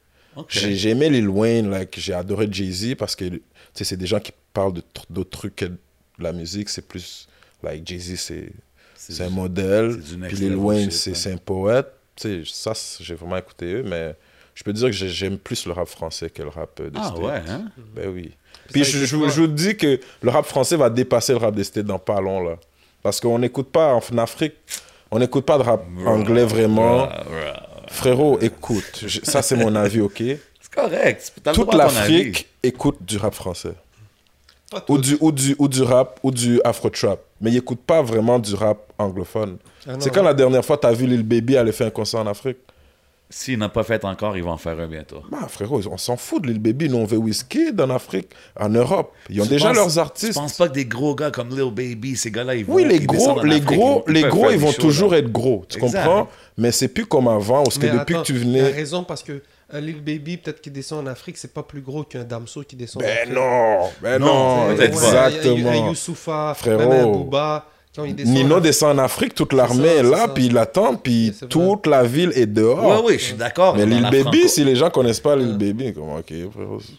[0.48, 3.42] J'ai j'ai aimé Lil Wayne, like, j'ai adoré Jay-Z parce que tu
[3.74, 5.76] sais, c'est des gens qui parlent de tr- d'autres trucs que de
[6.18, 6.68] la musique.
[6.68, 7.28] C'est plus.
[7.62, 8.52] Like, Jay-Z, c'est
[8.94, 10.00] c'est un du- modèle.
[10.04, 11.16] c'est Puis Lil level Wayne, c'est ouais.
[11.16, 11.88] c'est un poète.
[12.16, 14.14] Tu sais, ça, j'ai vraiment écouté eux, mais
[14.56, 17.04] je peux dire que j'ai- j'aime plus le rap français que le rap des Ah
[17.08, 17.18] States.
[17.22, 17.66] ouais, hein?
[17.94, 18.32] Ben oui.
[18.72, 22.00] Puis je, vous dis que le rap français va dépasser le rap des States dans
[22.00, 22.56] pas long, là.
[23.02, 24.54] Parce qu'on n'écoute pas, en Afrique,
[25.12, 27.06] on n'écoute pas de rap anglais vraiment.
[27.06, 27.88] Bruh, bruh.
[27.88, 30.16] Frérot, écoute, je- ça c'est mon avis, ok?
[30.60, 31.32] C'est correct.
[31.54, 33.74] Toute l'Afrique écoute du rap français.
[34.88, 37.20] Ou du, ou, du, ou du rap, ou du afro-trap.
[37.40, 39.58] Mais ils n'écoutent pas vraiment du rap anglophone.
[39.88, 42.18] Ah c'est quand la dernière fois tu as vu Lil Baby aller faire un concert
[42.20, 42.56] en Afrique?
[43.28, 45.20] S'il n'a pas fait encore, il va en faire un bientôt.
[45.32, 46.88] Bah, frérot, on s'en fout de Lil Baby.
[46.88, 49.12] Nous, on veut Wizkid en Afrique, en Europe.
[49.28, 50.34] Ils ont Tu déjà penses- leurs Tu artistes.
[50.34, 52.74] penses pas que des gros gars comme Lil Baby, ces gars-là, ils vont.
[52.74, 55.10] Oui, les ils gros, en les Afrique, gros, ils les gros, ils vont shows, toujours
[55.10, 55.18] là.
[55.18, 56.04] être gros, tu Exact.
[56.04, 56.28] comprends?
[56.56, 58.62] Mais c'est plus comme avant, parce que Mais depuis attends, que tu T'as venais...
[58.70, 62.04] raison parce que un Lil Baby, peut-être qu'il descend en Afrique, c'est pas plus gros
[62.04, 63.34] qu'un Damso qui descend en Ben Afrique.
[63.34, 64.26] non, ben Non,
[64.68, 65.24] non, peut-être pas.
[65.24, 65.88] Un exactement.
[65.88, 66.78] Youssoufa, Frérot.
[66.78, 67.66] même un Booba,
[68.04, 70.28] descend Nino en- descend en Afrique, toute l'armée ça, est là, ça.
[70.28, 72.84] puis il attend, puis Oui, toute la ville est dehors.
[72.84, 73.76] Ouais, oui, je suis d'accord.
[73.76, 76.32] Mais la Baby, si les gens connaissent pas Lil Baby, comment ok.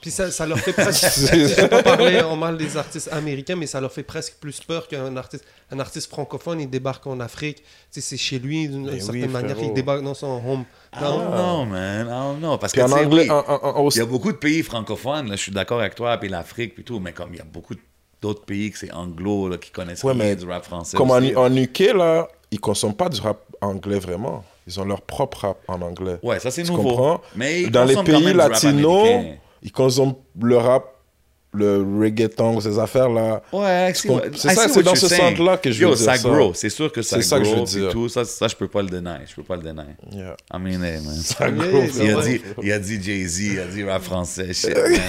[0.01, 1.05] Puis ça, ça leur fait presque.
[1.31, 4.59] Je vais pas parler en mal des artistes américains, mais ça leur fait presque plus
[4.61, 5.43] peur qu'un artiste.
[5.69, 7.57] Un artiste francophone, il débarque en Afrique.
[7.57, 9.71] Tu sais, c'est chez lui, d'une oui, certaine manière, frérot.
[9.71, 10.63] il débarque dans son home.
[10.95, 12.07] I don't know, man.
[12.07, 12.57] I don't know.
[12.57, 14.37] Parce que, Puis en anglais, oui, en- en- en- au- il y a beaucoup de
[14.37, 17.37] pays francophones, là, je suis d'accord avec toi, puis l'Afrique, puis tout, mais comme il
[17.37, 17.75] y a beaucoup
[18.21, 20.97] d'autres pays que c'est anglo, là, qui connaissent Ouais, mais du rap français.
[20.97, 24.43] comme aussi, en, en UK, là, ils consomment pas du rap anglais vraiment.
[24.65, 26.17] Ils ont leur propre rap en anglais.
[26.23, 26.83] Ouais, ça c'est nouveau.
[26.83, 27.21] comprends?
[27.35, 29.07] Mais ils Dans les pays latinos,
[29.61, 30.85] ils consomment le rap,
[31.53, 33.41] le reggaeton, ces affaires-là.
[33.51, 36.29] Ouais, c'est ça, c'est dans ce centre-là que je veux Yo, dire ça ça.
[36.29, 36.51] grow.
[36.53, 37.89] C'est sûr que ça ça que je veux grow, dire.
[37.89, 38.09] tout.
[38.09, 39.25] Ça, ça, je peux pas le deny.
[39.25, 39.81] Je peux pas le deny.
[40.11, 40.35] Yeah.
[40.53, 41.15] I mean, hey, man.
[41.15, 44.53] Ça grow, Il a, dit, il a dit Jay-Z, il a dit rap français.
[44.53, 45.01] Shit, man.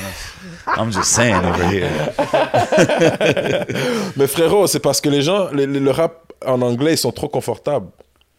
[0.78, 1.90] I'm just saying over here.
[4.16, 7.88] Mais frérot, c'est parce que les gens, le rap en anglais, ils sont trop confortables.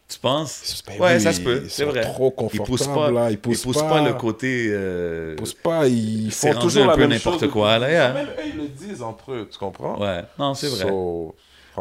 [0.09, 0.83] Tu penses?
[0.87, 1.63] Ben ouais, oui, ça se peut.
[1.69, 2.01] C'est vrai.
[2.01, 3.83] trop Ils poussent pas, là, ils ils poussent pas.
[3.87, 4.67] pas le côté.
[4.71, 8.13] euh, Ils poussent pas, ils font toujours un la peu n'importe quoi, là, yeah.
[8.13, 9.99] Même eux, ils le disent entre eux, tu comprends?
[10.01, 10.87] Ouais, non, c'est vrai.
[10.87, 11.35] So,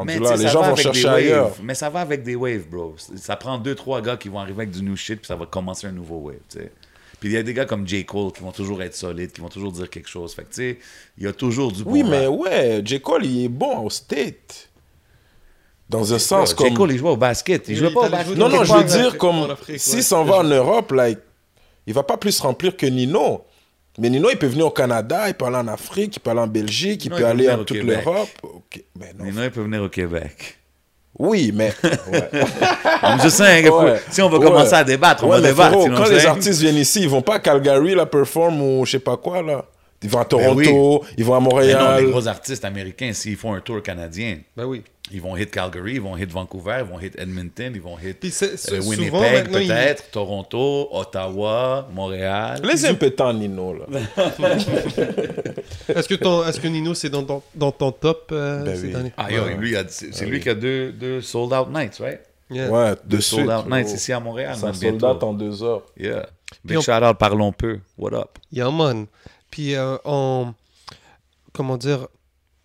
[0.05, 1.45] Mais là, les ça gens va vont avec chercher des ailleurs.
[1.47, 1.61] waves.
[1.63, 2.95] Mais ça va avec des waves, bro.
[3.17, 5.47] Ça prend deux, trois gars qui vont arriver avec du new shit, puis ça va
[5.47, 6.71] commencer un nouveau wave, tu sais.
[7.21, 8.05] Puis il y a des gars comme J.
[8.05, 10.35] Cole qui vont toujours être solides, qui vont toujours dire quelque chose.
[10.35, 10.79] Fait que, tu sais,
[11.17, 13.01] il y a toujours du bon Oui, mais ouais, J.
[13.01, 14.69] Cole, il est bon au state.
[15.89, 16.75] Dans un sens comme...
[16.75, 17.67] Cole, il jouait au basket.
[17.69, 18.37] Il jouait il pas au basket.
[18.37, 19.47] Non, non, je veux dire, comme
[19.77, 20.03] s'il ouais.
[20.03, 21.19] s'en va en Europe, like,
[21.87, 23.45] il va pas plus remplir que Nino.
[23.99, 26.41] Mais Nino, il peut venir au Canada, il peut aller en Afrique, il peut aller
[26.41, 28.29] en Belgique, il peut il aller en toute l'Europe.
[29.19, 30.59] Nino, il peut venir au Québec.
[31.19, 31.73] Oui, mais...
[32.13, 32.31] ouais.
[33.03, 34.01] I'm just saying, il faut- Ouais.
[34.11, 34.45] si on va Ouais.
[34.45, 35.73] commencer à débattre, on Ouais, va débattre.
[35.81, 38.93] frérot, quand les artistes viennent ici, ils vont pas à Calgary, la perform ou je
[38.93, 39.65] sais pas quoi, là.
[40.01, 40.65] Ils vont à Ben oui.
[40.67, 42.05] Toronto, ils vont à Mais non, Montréal.
[42.05, 44.85] les gros artistes américains, s'ils font un tour canadien, Ben oui.
[45.11, 48.25] Ils vont hit Calgary, ils vont hit Vancouver, ils vont hit Edmonton, ils vont hit
[48.43, 52.61] euh, Winnipeg peut-être, Toronto, Ottawa, Montréal.
[52.65, 53.87] Les impétents Nino, là.
[55.89, 58.87] Est-ce que, ton- est-ce que Nino, c'est dans, ton- dans ton top euh, Ben ces
[58.87, 58.93] oui.
[58.93, 62.21] derniers- Ah, lui, c'est c'est lui qui a deux, deux sold out nights, right?
[62.51, 62.71] Yeah.
[62.71, 63.41] Ouais, de Deux suite.
[63.41, 63.95] sold out nights frérot.
[63.97, 65.27] ici à Montréal, C'est un man, soldat bientôt.
[65.27, 65.83] en deux heures.
[65.99, 66.27] Yeah.
[66.51, 67.81] Puis Big on- shout out, parlons peu.
[67.99, 68.39] What up?
[68.53, 69.07] Yeah, man.
[69.51, 70.55] Puis euh, en.
[71.53, 72.07] Comment dire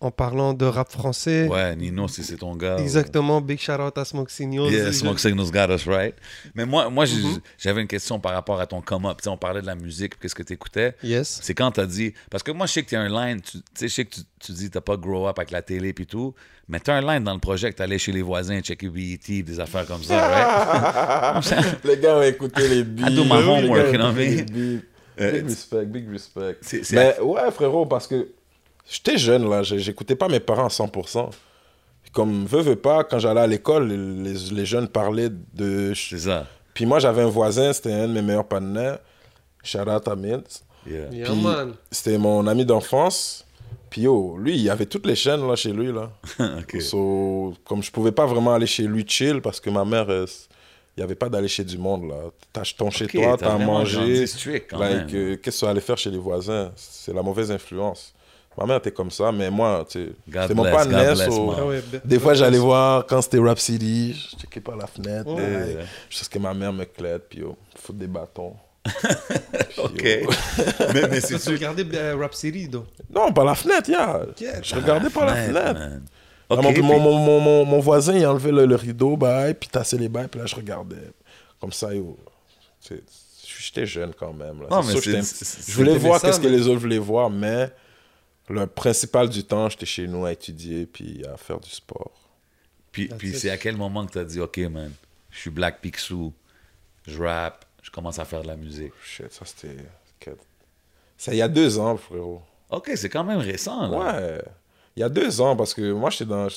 [0.00, 1.48] En parlant de rap français.
[1.48, 2.76] Ouais, Nino, si c'est ton gars.
[2.78, 3.40] Exactement.
[3.40, 4.70] Big shout out à Smoke Signals.
[4.70, 6.14] Yeah, Smoke Signals got us right?
[6.54, 7.38] Mais moi, moi Mhm.
[7.56, 9.16] j'avais une question par rapport à ton come-up.
[9.18, 10.94] Tu sais, on parlait de la musique, qu'est-ce que tu écoutais.
[11.02, 11.38] Yes.
[11.42, 12.12] C'est quand t'as dit.
[12.30, 13.40] Parce que moi, je sais que t'as un line.
[13.40, 15.62] Tu tu sais, je sais que tu, tu dis t'as pas grow up avec la
[15.62, 16.34] télé et tout.
[16.68, 19.60] Mais t'as un line dans le projet que t'allais chez les voisins, checker BET, des
[19.60, 21.54] affaires comme ça, right?
[21.84, 23.08] les gars ont écouté les beats.
[23.10, 24.36] I do my Les gars ont homework, you know what I mean?
[24.36, 24.84] les beats.
[25.20, 26.56] Euh, Big respect, big respect.
[26.60, 28.28] C'est- c'est- Mais ouais, frérot, parce que
[28.90, 29.62] j'étais jeune, là.
[29.62, 31.30] J'écoutais pas mes parents à 100%.
[32.12, 35.92] Comme, veux, veux pas, quand j'allais à l'école, les, les jeunes parlaient de...
[35.94, 36.46] C'est ça.
[36.72, 38.98] Puis moi, j'avais un voisin, c'était un de mes meilleurs partenaires.
[39.62, 40.42] Shout out à Mills.
[40.86, 41.10] Yeah.
[41.10, 41.74] Yeah, Puis, man.
[41.90, 43.44] C'était mon ami d'enfance.
[43.90, 46.10] Puis yo, lui, il y avait toutes les chaînes là chez lui là.
[46.80, 50.26] So, comme je pouvais pas vraiment aller chez lui chill parce que ma mère, elle,
[50.96, 52.16] Il n'y avait pas d'aller chez du monde, là.
[52.52, 53.58] T'as ton chez toi, t'as
[54.72, 55.14] Like, même.
[55.14, 56.70] euh, qu'est-ce que tu allais faire chez les voisins?
[56.76, 58.13] C'est la mauvaise influence.
[58.56, 60.12] Ma mère était comme ça, mais moi, tu sais,
[60.42, 61.20] c'était mon pas bless.
[61.28, 65.28] Ah ouais, Des fois, j'allais voir quand c'était Rap City, je checkais par la fenêtre,
[65.28, 65.38] Oh.
[65.38, 65.84] hey, Ouais.
[66.08, 68.54] je sais ce que ma mère me clède, puis yo, foutre des bâtons.
[69.78, 70.02] Ok.
[70.94, 72.86] mais, mais Tu c'est regardais euh, Rap City, donc.
[73.12, 74.20] Non, par la fenêtre, yeah.
[74.62, 75.74] Je regardais par la fenêtre.
[75.78, 76.02] man.
[76.50, 79.96] Ah, mon, puis- mon, mon, mon, voisin, il enlevait le, le rideau, bye, puis tassait
[79.96, 81.10] les bails, puis là, je regardais.
[81.60, 82.16] Comme ça, yo.
[83.58, 84.60] J'étais jeune quand même.
[84.60, 84.66] Là.
[84.70, 85.20] Non, mais sûr
[85.66, 87.70] je voulais voir qu'est-ce que les autres voulaient voir, mais
[88.48, 92.12] le principal du temps, j'étais chez nous à étudier, puis à faire du sport.
[92.92, 94.92] Puis, puis c'est à quel moment que tu as dit, OK, man,
[95.30, 96.32] je suis Black Picsou,
[97.06, 98.92] je rappe, je commence à faire de la musique?
[99.02, 99.76] Shit, ça c'était.
[101.16, 102.42] Ça, il y a deux ans, frérot.
[102.70, 103.88] OK, c'est quand même récent.
[103.88, 103.98] Là.
[103.98, 104.42] Ouais.
[104.96, 106.48] Il y a deux ans, parce que moi, j'étais dans.
[106.48, 106.56] Je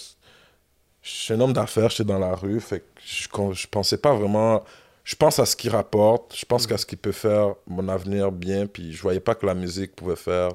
[1.02, 4.64] suis un homme d'affaires, j'étais dans la rue, fait que je, je pensais pas vraiment.
[5.04, 8.32] Je pense à ce qui rapporte, je pense qu'à ce qui peut faire mon avenir
[8.32, 10.52] bien, puis je voyais pas que la musique pouvait faire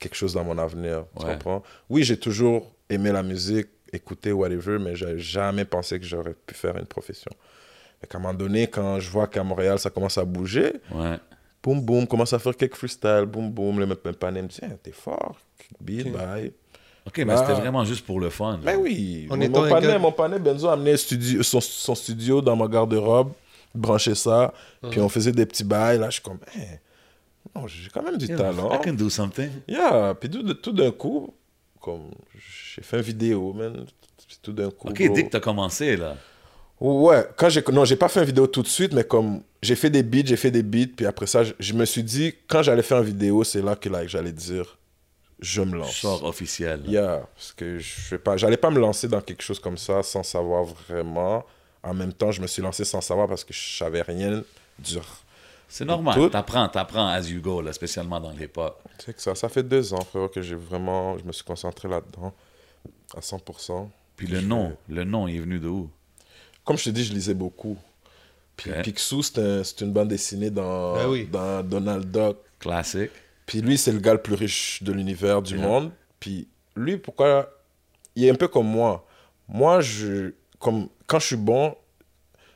[0.00, 1.04] quelque chose dans mon avenir.
[1.18, 1.32] Tu Ouais.
[1.34, 1.62] comprends?
[1.88, 6.54] Oui, j'ai toujours aimé la musique, écouter whatever, mais j'avais jamais pensé que j'aurais pu
[6.54, 7.30] faire une profession.
[8.00, 11.18] Fait qu'à un moment donné, quand je vois qu'à Montréal, ça commence à bouger, Ouais.
[11.62, 14.76] boum boum, commence à faire quelques freestyles, boum boum, le même panel me dit, Tiens,
[14.82, 16.12] t'es fort, kick beat, Ok.
[16.12, 16.52] bye.
[17.06, 18.58] OK, mais c'était vraiment juste pour le fun.
[18.62, 18.82] Ben genre.
[18.82, 21.94] oui, En mon, mon un panais, gars- mon panais Benzo a amené studio, son, son
[21.94, 23.32] studio dans ma garde-robe,
[23.74, 24.52] branché ça,
[24.90, 26.78] puis on faisait des petits bails, là, je suis comme, Hey,
[27.54, 28.72] non, j'ai quand même du Yeah, talent.
[28.72, 29.50] I can do something.
[29.68, 31.34] Yeah, puis tout, tout d'un coup,
[31.80, 32.10] comme,
[32.74, 33.86] j'ai fait une vidéo, man,
[34.26, 35.14] puis tout d'un coup, OK, bro.
[35.14, 36.16] dès que tu as commencé, là.
[36.80, 39.74] Ouais, quand j'ai non, j'ai pas fait une vidéo tout de suite, mais comme j'ai
[39.76, 42.32] fait des beats, j'ai fait des beats, puis après ça, je, je me suis dit
[42.48, 44.78] quand j'allais faire une vidéo, c'est là que like, j'allais dire
[45.40, 45.96] je me lance.
[45.96, 46.82] Sort officiel.
[46.84, 46.90] là.
[46.90, 50.02] Yeah, parce que je vais pas, j'allais pas me lancer dans quelque chose comme ça
[50.02, 51.44] sans savoir vraiment.
[51.82, 54.42] En même temps, je me suis lancé sans savoir parce que je savais rien
[54.78, 55.04] dur.
[55.72, 56.28] C'est normal.
[56.30, 58.82] T'apprends, t'apprends as you go, là, spécialement dans l'hip-hop.
[58.98, 61.88] C'est que ça, ça fait deux ans, frérot, que j'ai vraiment, je me suis concentré
[61.88, 62.34] là-dedans
[63.16, 63.88] à 100%.
[64.16, 65.88] Puis le nom, le nom, il est venu de où?
[66.64, 67.78] Comme je te dis, je lisais beaucoup.
[68.56, 68.70] Puis.
[68.82, 71.26] Picsou, c'est un- c'est une bande dessinée dans, Ben oui.
[71.30, 72.36] dans Donald Duck.
[72.58, 73.10] Classique.
[73.46, 75.66] Puis lui, c'est le gars le plus riche de l'univers, du Yeah.
[75.66, 75.92] monde.
[76.18, 77.48] Puis lui, pourquoi
[78.16, 79.06] Il est un peu comme moi.
[79.48, 81.76] Moi, je, comme, quand je suis bon,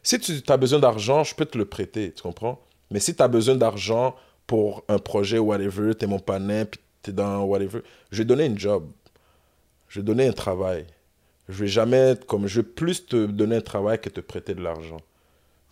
[0.03, 2.61] si tu as besoin d'argent, je peux te le prêter, tu comprends?
[2.95, 4.15] Mais si tu as besoin d'argent
[4.47, 7.81] pour un projet, whatever, tu es mon panin, puis tu es dans whatever,
[8.13, 8.87] je vais donner une job.
[9.89, 10.87] Je vais donner un travail.
[11.49, 14.63] Je vais jamais, comme, je vais plus te donner un travail que te prêter de
[14.63, 14.99] l'argent.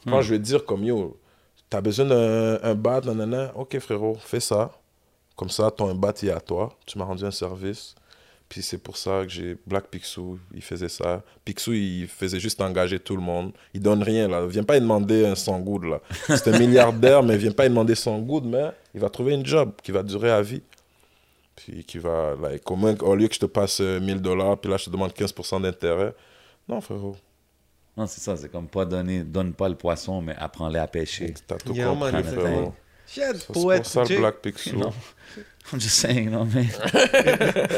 [0.08, 0.22] Quand Hmm.
[0.22, 1.16] je vais dire, comme, yo,
[1.70, 4.72] tu as besoin d'un un bat, nanana, ok frérot, fais ça.
[5.36, 6.76] Comme ça, ton bat, est à toi.
[6.86, 7.94] Tu m'as rendu un service.
[8.52, 11.22] Puis c'est pour ça que j'ai Black Picsou, il faisait ça.
[11.42, 13.52] Picsou, il faisait juste engager tout le monde.
[13.72, 14.44] Il donne rien, là.
[14.44, 16.02] Viens pas lui demander un 100 good, là.
[16.28, 19.46] C'est un milliardaire, mais viens pas lui demander 100 good, mais il va trouver une
[19.46, 20.60] job qui va durer à vie.
[21.56, 24.58] Puis qui va, like, au, moins, au lieu que je te passe euh, 1000 dollars,
[24.58, 26.14] puis là, je te demande 15% d'intérêt.
[26.68, 27.16] Non, frérot.
[27.96, 31.32] Non, c'est ça, c'est comme pas donner, donne pas le poisson, mais apprends-les à pêcher.
[31.46, 32.74] T'as tout Yeah, compris, frérot.
[33.12, 34.18] Shit, C'est poète, pour ça le Jay.
[34.18, 34.76] Black Picsou.
[34.76, 34.92] Non.
[35.72, 36.66] I'm just saying, you know, man.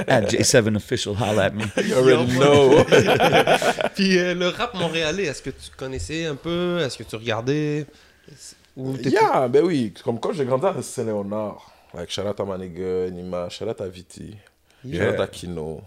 [0.09, 1.65] at J7 Official, holla at me.
[1.85, 2.83] You already know.
[3.95, 6.79] Puis euh, le rap montréalais, est-ce que tu connaissais un peu?
[6.81, 7.87] Est-ce que tu regardais?
[8.77, 9.93] Ou Yeah, ben oui.
[10.03, 11.71] Comme quand j'ai grandi à Saint-Léonard.
[11.93, 12.45] Like, shout out à
[13.11, 14.37] Nima, out à Viti,
[14.85, 15.21] Yeah.
[15.23, 15.81] à Kino.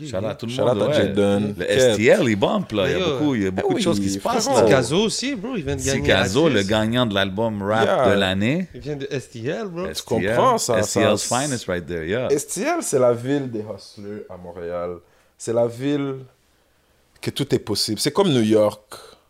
[0.00, 0.30] Yeah, Shout yeah.
[0.30, 0.82] out tout le Shout monde.
[0.82, 0.94] ouais.
[0.94, 1.54] Jaden.
[1.58, 1.64] Le.
[1.94, 2.86] STL, il bump, là.
[2.88, 3.08] Il y a Yeah.
[3.08, 4.48] beaucoup, il y a beaucoup Eh de oui, choses qui se passent.
[4.68, 6.00] Gazo aussi, bro, il vient de gagner.
[6.00, 6.56] Gazo, Artist.
[6.56, 8.14] le gagnant de l'album rap Yeah.
[8.14, 8.68] de l'année.
[8.74, 9.86] Il vient de STL, bro.
[9.92, 10.04] STL.
[10.04, 12.28] comprends, ça- STL's ça- finest right there, yeah.
[12.30, 14.96] STL, c'est la ville des hustlers à Montréal.
[15.36, 16.16] C'est la ville
[17.20, 18.00] que tout est possible.
[18.00, 18.80] C'est comme New York.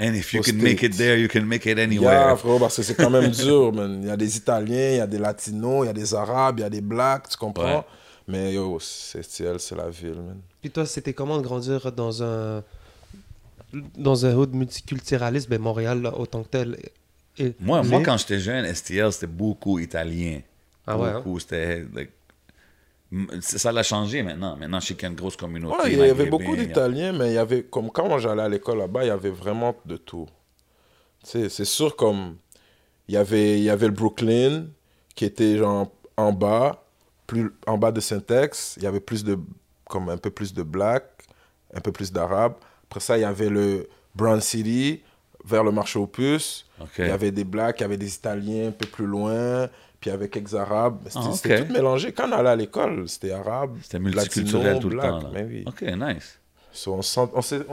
[0.01, 2.37] And if you can make it there, you can make it Yeah, anywhere.
[2.37, 4.01] frérot, parce que c'est quand même dur, man.
[4.03, 6.59] Il y a des Italiens, il y a des Latinos, il y a des Arabes,
[6.59, 7.79] il y a des Blacks, tu comprends?
[7.79, 7.85] Ouais.
[8.27, 10.39] Mais yo, STL, c'est la ville, man.
[10.63, 12.63] Puis toi, c'était comment de grandir dans un
[13.97, 15.49] dans un hood multiculturaliste?
[15.49, 16.79] Ben Montréal, là, autant que tel.
[17.61, 20.41] Moi, moi, quand j'étais jeune, STL, c'était beaucoup italien.
[20.87, 21.87] Ah ouais, Beaucoup, c'était...
[23.41, 24.57] ça l'a changé maintenant.
[24.57, 25.77] Maintenant, je sais qu'il y a une grosse communauté.
[25.83, 28.49] Ouais, il y avait beaucoup d'Italiens, mais il y avait, comme quand moi j'allais à
[28.49, 30.29] l'école là-bas, il y avait vraiment de tout.
[31.25, 32.37] C'est sûr, comme,
[33.09, 34.67] il y avait, il y avait le Brooklyn,
[35.15, 36.85] qui était genre en bas,
[37.27, 39.39] plus en bas de Syntex, il y avait plus de,
[39.93, 41.05] comme un peu plus de black,
[41.75, 42.55] un peu plus d'arabe.
[42.85, 45.03] Après ça, il y avait le Brown City,
[45.45, 46.65] vers le marché aux puces.
[46.81, 46.95] Ok.
[46.99, 49.69] Il y avait des blacks, il y avait des Italiens un peu plus loin,
[50.01, 50.99] puis il y avait quelques arabes.
[51.35, 52.13] C'était Ah, tout mélangé.
[52.13, 55.21] Quand on allait à l'école, c'était arabe, C'était multiculturel tout le temps.
[55.21, 55.29] là.
[55.33, 55.65] mais oui.
[55.67, 56.39] OK, nice.
[56.73, 57.19] So, on on se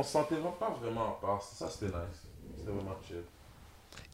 [0.03, 1.41] sentait pas vraiment à part.
[1.41, 2.19] Ça, c'était nice.
[2.57, 3.23] C'était vraiment chill.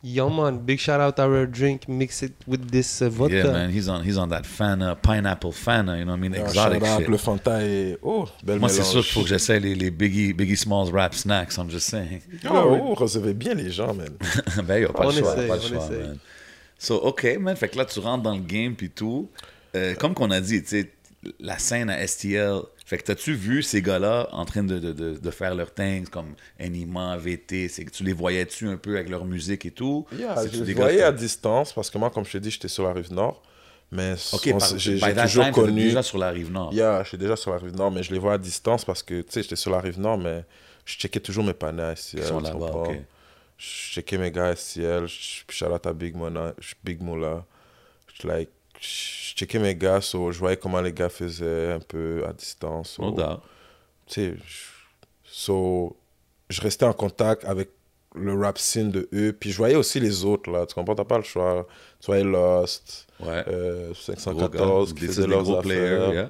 [0.07, 3.37] Yo man, big shout out our drink, mix it with this uh, vodka.
[3.37, 6.35] Yeah, man, he's on, he's on that Fana, pineapple Fana, you know what I mean?
[6.35, 7.09] Exotic shout out, shit.
[7.09, 7.97] Le Fanta est.
[8.03, 11.15] Oh, belle Moi, c'est sûr qu'il faut que j'essaie les, les Biggie, Biggie Smalls rap
[11.15, 12.21] snacks, I'm just saying.
[12.47, 14.15] Oh, oh, recevez bien les gens, man.
[14.67, 15.97] ben, y a pas On le choix, essaye, pas le choix, essaye.
[15.97, 16.19] man.
[16.77, 19.27] So, OK, man, fait que là, tu rentres dans le game puis tout.
[19.75, 20.91] Euh, comme qu'on a dit, tu sais,
[21.39, 25.17] la scène à STL, fait que t'as-tu vu ces gars-là en train de, de, de,
[25.17, 29.09] de faire leurs things comme Anima, VT, c'est que tu les voyais-tu un peu avec
[29.09, 30.05] leur musique et tout?
[30.17, 32.83] Yeah, je les voyais à distance parce que moi, comme je t'ai dit, j'étais sur
[32.83, 33.41] la rive nord.
[33.91, 35.81] Mais OK, on- par, j'ai toujours time, connu.
[35.81, 36.73] déjà sur la rive nord.
[36.73, 39.01] Yeah, je suis déjà sur la rive nord, mais je les vois à distance parce
[39.03, 40.43] que, tu sais, j'étais sur la rive nord, mais
[40.85, 42.21] je checkais toujours mes panneaux STL.
[42.21, 42.71] Ils sont là-bas?
[42.71, 42.95] OK.
[43.57, 47.45] Je checkais mes gars à STL, je out à Big Mola, Big Mola.
[48.13, 48.49] Je like,
[48.85, 52.91] je checkais mes gars, so je voyais comment les gars faisaient un peu à distance.
[52.91, 53.11] so, No
[54.07, 54.71] tu sais, je-
[55.23, 55.95] so,
[56.49, 57.69] je restais en contact avec
[58.13, 61.03] le rap scene de eux, puis je voyais aussi les autres, là, tu comprends, t'as
[61.03, 61.67] pas le choix.
[61.99, 63.43] Tu voyais Lost, Ouais.
[63.47, 65.63] euh, Gros 514, gars, qui des- faisaient leurs gros affaires.
[65.63, 66.29] players, yeah.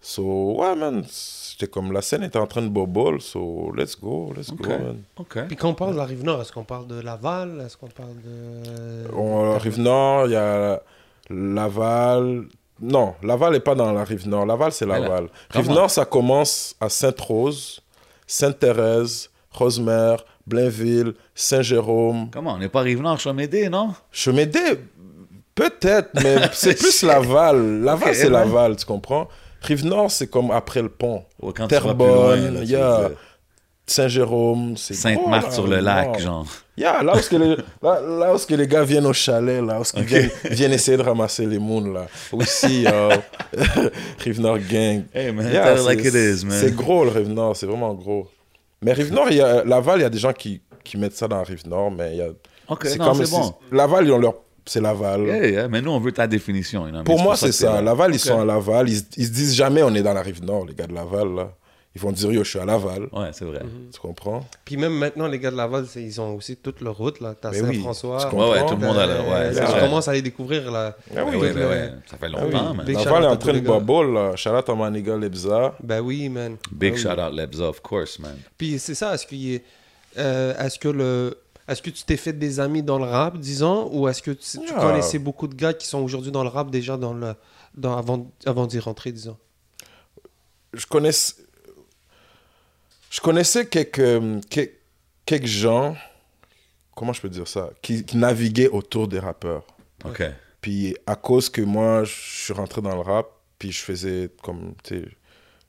[0.00, 1.04] So, ouais, man,
[1.50, 5.02] j'étais comme, la scène était en train de bobble, so, let's go, let's go, man.
[5.16, 5.46] OK.
[5.46, 7.62] Puis quand on parle de la rive nord, est-ce qu'on parle de Laval?
[7.64, 9.14] Est-ce qu'on parle de.
[9.14, 10.82] On, rive nord, il y a
[11.30, 12.44] Laval.
[12.80, 14.44] Non, Laval n'est pas dans la rive nord.
[14.44, 15.28] Laval, c'est Laval.
[15.50, 17.80] Rive nord, ça commence à Sainte-Rose,
[18.26, 22.28] Sainte-Thérèse, Rosemère, Blainville, Saint-Jérôme.
[22.32, 22.54] Comment?
[22.54, 23.94] On n'est pas rive nord, Chomédé, non?
[24.10, 24.80] Chemédé,
[25.54, 27.82] peut-être, mais c'est plus Laval.
[27.82, 28.30] Laval, c'est ouais.
[28.30, 29.28] Laval, tu comprends?
[29.62, 31.24] Rive nord, c'est comme après le pont.
[31.68, 32.50] Terrebonne, yeah.
[32.50, 33.10] veux dire.
[33.86, 36.46] Saint-Jérôme, c'est Sainte-Marthe sur le lac, genre.
[36.76, 39.78] Yeah, là où, les, là, là où ce que les gars viennent au chalet, là
[39.80, 40.08] où ce qu'ils Ok.
[40.08, 42.06] viennent, viennent essayer de ramasser les moons, là.
[42.32, 43.14] Aussi, euh,
[44.18, 45.04] Rive Nord Gang.
[45.12, 46.58] Hey, man, Yeah, c'est- like it is, man.
[46.58, 48.26] C'est gros, le Rive Nord, c'est vraiment gros.
[48.80, 51.16] Mais Rive Nord, il y a, Laval, il y a des gens qui, qui mettent
[51.16, 52.28] ça dans la Rive Nord, mais il y a.
[52.68, 53.54] OK, c'est comme bon.
[53.70, 54.34] Laval, ils ont leur.
[54.64, 55.22] C'est Laval.
[55.26, 56.84] Yeah, yeah, mais nous, on veut ta définition.
[56.86, 57.82] you know, mais Pour moi, c'est ça.
[57.82, 58.88] Laval, ils sont à Laval.
[58.88, 61.34] Ils, ils se disent jamais on est dans la Rive Nord, les gars de Laval,
[61.34, 61.52] là.
[61.94, 63.08] Ils vont dire yo, je suis à Laval.
[63.12, 63.60] Ouais, c'est vrai.
[63.92, 64.46] Tu comprends?
[64.64, 67.20] Puis même maintenant, les gars de Laval, c'est- ils ont aussi toute leur route.
[67.20, 67.34] là.
[67.38, 68.28] T'as Mais oui, Saint-François.
[68.30, 69.12] tu Ouais, ouais, tout le monde a le.
[69.12, 69.80] Ouais, Euh, c'est là, je vrai.
[69.80, 70.96] commence à les découvrir là.
[71.14, 71.90] Ah Ouais, oui, ouais.
[72.10, 72.50] Ça fait Ah oui.
[72.52, 72.86] longtemps, man.
[72.86, 73.78] Big Laval shout est out en train de gars.
[73.80, 74.36] bubble, là.
[74.36, 75.74] Shout out à Maniga Lebza.
[75.82, 76.56] Ben oui, man.
[76.70, 76.98] Big Ben oui.
[76.98, 78.36] shout out Lebza, of course, man.
[78.56, 79.60] Puis c'est ça, est-ce qu'il
[80.16, 81.36] euh, est-ce que le
[81.68, 84.58] est-ce que tu t'es fait des amis dans le rap, disons, ou est-ce que tu,
[84.66, 87.34] tu connaissais beaucoup de gars qui sont aujourd'hui dans le rap déjà dans le
[87.76, 89.36] dans, avant avant d'y rentrer, disons?
[90.74, 91.34] je connaissais,
[93.12, 94.72] je connaissais quelques, quelques,
[95.26, 95.94] quelques gens,
[96.96, 99.64] comment je peux dire ça, qui, qui naviguaient autour des rappeurs.
[100.04, 100.22] OK.
[100.60, 103.26] Puis à cause que moi, je suis rentré dans le rap,
[103.58, 105.08] puis je faisais comme, tu sais,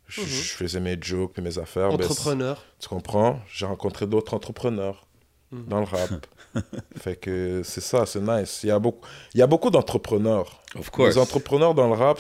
[0.08, 0.28] je, Mhm.
[0.28, 1.90] je faisais mes jokes et mes affaires.
[1.90, 2.64] ben, Entrepreneur.
[2.80, 3.40] tu comprends?
[3.52, 5.06] J'ai rencontré d'autres entrepreneurs
[5.52, 5.66] Mhm.
[5.68, 6.10] dans le rap.
[6.98, 8.62] fait que c'est ça, c'est nice.
[8.64, 10.62] Il y a beaucoup, il y a beaucoup d'entrepreneurs.
[10.76, 11.16] Of course.
[11.16, 12.20] Les entrepreneurs dans le rap,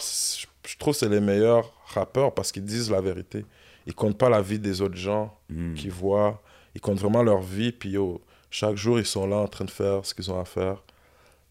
[0.67, 3.45] je trouve c'est les meilleurs rappeurs parce qu'ils disent la vérité.
[3.85, 5.73] Ils comptent pas la vie des autres gens Mm.
[5.75, 6.41] qu'ils voient.
[6.75, 7.71] Ils comptent vraiment leur vie.
[7.71, 10.45] Puis yo, chaque jour, ils sont là en train de faire ce qu'ils ont à
[10.45, 10.81] faire.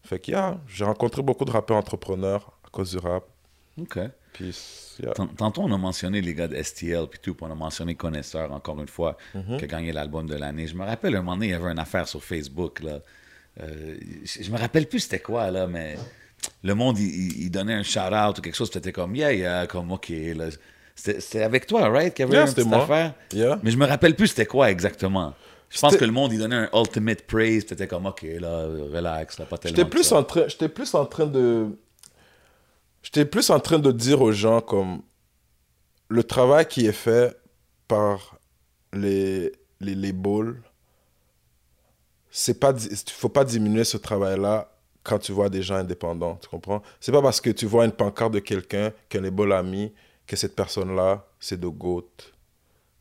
[0.03, 3.23] Fait que yeah, j'ai rencontré beaucoup de rappeurs entrepreneurs à cause du rap.
[3.79, 3.99] OK.
[4.33, 4.55] Puis
[5.01, 5.13] yeah.
[5.13, 7.95] Tant- Tantôt, on a mentionné les gars de STL puis tout, puis on a mentionné
[7.95, 9.57] Connaisseur, encore une fois, Mhm.
[9.57, 10.67] qui a gagné l'album de l'année.
[10.67, 12.99] Je me rappelle, un moment donné, il y avait une affaire sur Facebook, là.
[13.61, 15.95] Euh, je je me rappelle plus c'était quoi, là, mais
[16.63, 19.31] le monde, il, il- il donnait un shout-out ou quelque chose, puis c'était comme, yeah,
[19.33, 20.49] yeah, comme, OK, là.
[20.95, 22.83] C'était avec toi, right, qu'il y avait Yeah, une c'était petite moi.
[22.83, 23.13] affaire?
[23.33, 23.59] Yeah.
[23.63, 25.33] Mais je me rappelle plus c'était quoi exactement.
[25.69, 29.39] Je pense que le monde, il donnait un ultimate praise, c'était comme, OK, là, relax,
[29.39, 31.67] là, pas tellement J'étais plus, en train, j'étais plus en train de...
[33.01, 35.01] J'étais plus en train de dire aux gens comme
[36.09, 37.35] le travail qui est fait
[37.87, 38.37] par
[38.93, 39.51] les,
[39.81, 40.61] les labels,
[42.29, 42.73] c'est pas,
[43.11, 44.69] faut pas diminuer ce travail-là
[45.03, 46.81] quand tu vois des gens indépendants, tu comprends?
[46.99, 49.91] C'est pas parce que tu vois une pancarte de quelqu'un qu'un label a mis
[50.27, 52.07] que cette personne-là, c'est de GOAT.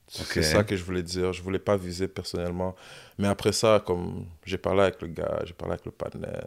[0.09, 1.33] C'est ça que je voulais dire.
[1.33, 2.75] Je voulais pas viser personnellement.
[3.19, 6.47] Mais après ça, comme j'ai parlé avec le gars, j'ai parlé avec le partenaire,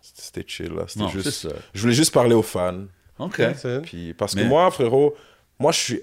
[0.00, 0.72] c'était chill.
[0.72, 0.84] là.
[0.86, 1.48] C'était Non, c'est juste...
[1.48, 1.54] ça.
[1.74, 2.84] Je voulais juste parler aux fans.
[3.18, 3.42] OK.
[3.82, 5.14] Puis, parce que moi, frérot,
[5.58, 6.02] moi, je suis,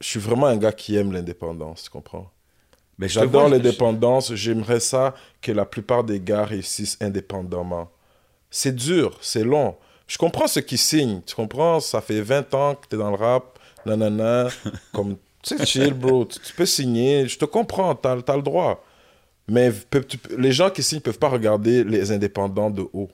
[0.00, 2.30] je suis vraiment un gars qui aime l'indépendance, tu comprends?
[2.98, 4.34] Mais J'adore vois, je- l'indépendance.
[4.34, 7.90] J'aimerais ça que la plupart des gars réussissent indépendamment.
[8.50, 9.76] C'est dur, c'est long.
[10.10, 11.20] Je comprends ceux qui signent.
[11.24, 11.78] Tu comprends?
[11.78, 13.60] Ça fait 20 ans que tu es dans le rap.
[13.86, 14.48] Nanana.
[14.92, 16.24] comme, tu sais, chill, bro.
[16.24, 17.28] Tu, tu peux signer.
[17.28, 17.94] Je te comprends.
[17.94, 18.84] Tu as, le droit.
[19.46, 23.08] Mais pe- tu- les gens qui signent peuvent pas regarder les indépendants de haut.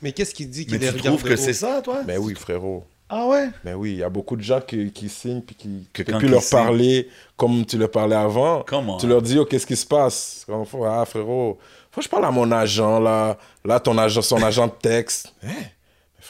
[0.00, 2.02] Mais qu'est-ce qui dit Mais qu'il les regarde trouves que c'est ça, toi?
[2.06, 2.84] Mais oui, frérot.
[3.08, 3.48] Ah ouais?
[3.64, 6.18] Mais oui, il y a beaucoup de gens qui, qui signent puis qui Que quand
[6.18, 8.62] plus leur signent- parler comme tu leur parlais avant.
[8.62, 8.96] Comment?
[8.98, 10.46] Tu leur dis, oh, qu'est-ce qui se passe?
[10.48, 11.58] Ah, frérot,
[11.90, 13.36] faut que je parle à mon agent, là.
[13.64, 15.34] Là, ton agent, son agent de texte.
[15.42, 15.48] Hein?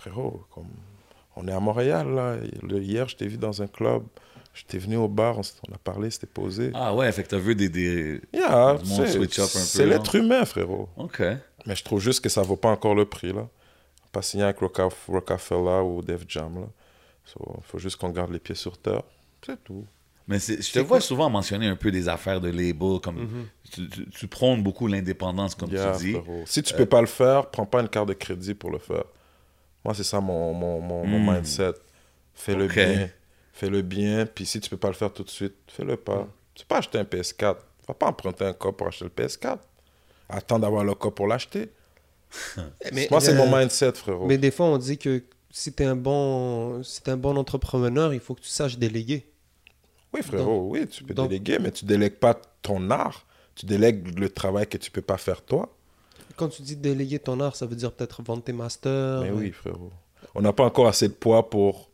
[0.00, 0.68] Frérot, comme,
[1.36, 2.36] on est à Montréal, là.
[2.78, 4.02] Hier, je t'ai vu dans un club.
[4.52, 6.72] Je t'ai venu au bar, on, a parlé, c'était posé.
[6.74, 7.68] Ah ouais, fait que t'as vu des...
[7.68, 8.20] des...
[8.32, 9.92] Yeah, monde c'est- switch up un peu, c'est là.
[9.96, 10.88] l'être humain, frérot.
[10.96, 11.22] OK.
[11.66, 13.46] Mais je trouve juste que ça vaut pas encore le prix, là.
[14.10, 16.66] Pas signé avec Rockefeller ou Def Jam, là.
[17.38, 19.02] Il faut juste qu'on garde les pieds sur terre.
[19.46, 19.86] C'est tout.
[20.26, 24.08] Mais je te vois souvent mentionner un peu des affaires de label, comme tu, tu-
[24.10, 26.12] tu prônes beaucoup l'indépendance, comme Yeah, tu dis.
[26.12, 26.42] frérot.
[26.46, 29.04] Si tu peux pas le faire, prends pas une carte de crédit pour le faire.
[29.84, 31.34] Moi, c'est ça mon, mon, mon, mon Hmm.
[31.36, 31.72] mindset.
[32.34, 32.74] Fais-le Ok.
[32.74, 33.10] bien.
[33.52, 34.26] Fais-le bien.
[34.26, 36.28] Puis si tu peux pas le faire tout de suite, fais-le pas.
[36.54, 37.56] Tu peux pas acheter un PS4.
[37.88, 39.58] Va pas emprunter un code pour acheter le PS4.
[40.28, 41.70] Attends d'avoir le code pour l'acheter.
[42.92, 44.26] Mais, Moi, c'est euh, mon mindset, frérot.
[44.26, 48.20] Mais des fois, on dit que si t'es un bon, si un bon entrepreneur, il
[48.20, 49.26] faut que tu saches déléguer.
[50.12, 53.26] Oui, frérot, oui, tu peux donc- déléguer, mais tu délègues pas ton art.
[53.56, 55.74] Tu délègues le travail que tu peux pas faire toi.
[56.40, 59.20] Quand tu dis déléguer ton art, ça veut dire peut-être vendre tes masters.
[59.22, 59.90] Mais oui, frérot.
[60.34, 61.90] On n'a pas encore assez de poids pour,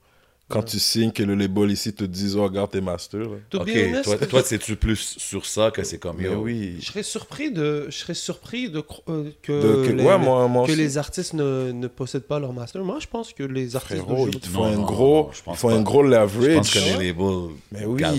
[0.48, 3.20] quand tu signes, que le label ici te dise, oh, regarde tes masters.
[3.28, 3.36] là.
[3.50, 6.34] To be OK, honest, toi, toi c'est-tu plus sur ça que c'est comme Mais yo?
[6.42, 6.76] oui.
[6.80, 10.46] Je serais surpris de, je serais surpris de euh, que, De- que- les, ouais, moi,
[10.48, 10.80] moi que aussi.
[10.80, 12.84] les artistes ne, ne possèdent pas leur master.
[12.84, 15.22] Moi, je pense que les artistes Frérot, il d'aujourd'hui- te faut Non, un non, gros,
[15.26, 15.74] non, je il pense faut pas.
[15.74, 16.72] un gros Je pense leverage.
[16.72, 18.00] que les labels Mais oui.
[18.00, 18.18] gardent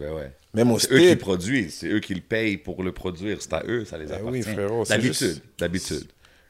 [0.00, 0.32] ben ouais.
[0.56, 3.52] Même au C'est eux qui produisent, c'est eux qui le payent pour le produire, c'est
[3.52, 4.30] à eux, ça les Ben appartient.
[4.38, 6.04] oui, frérot, D'habitude, juste- d'habitude.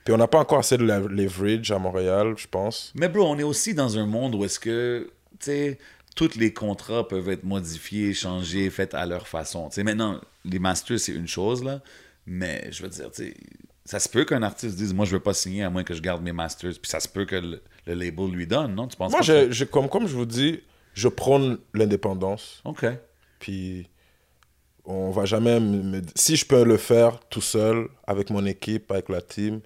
[0.05, 2.93] Puis on n'a pas encore assez de leverage à Montréal, je pense.
[2.95, 5.79] Mais bro, on est aussi dans un monde où est-ce que, tu sais,
[6.15, 9.69] tous les contrats peuvent être modifiés, changés, faits à leur façon.
[9.69, 11.83] Tu sais, maintenant, les masters, c'est une chose, là,
[12.27, 13.35] mais je veux dire, tu sais,
[13.85, 16.01] ça se peut qu'un artiste dise, moi, je veux pas signer à moins que je
[16.01, 18.87] garde mes masters, puis ça se peut que le, le label lui donne, non?
[18.87, 20.61] Tu penses Moi, pas je, que- je- comme, comme je vous dis,
[20.95, 22.63] je prône l'indépendance.
[22.65, 22.87] OK.
[23.41, 23.89] Puis
[24.87, 28.91] on va jamais me, me- Si je peux le faire tout seul, avec mon équipe,
[28.93, 29.61] avec la team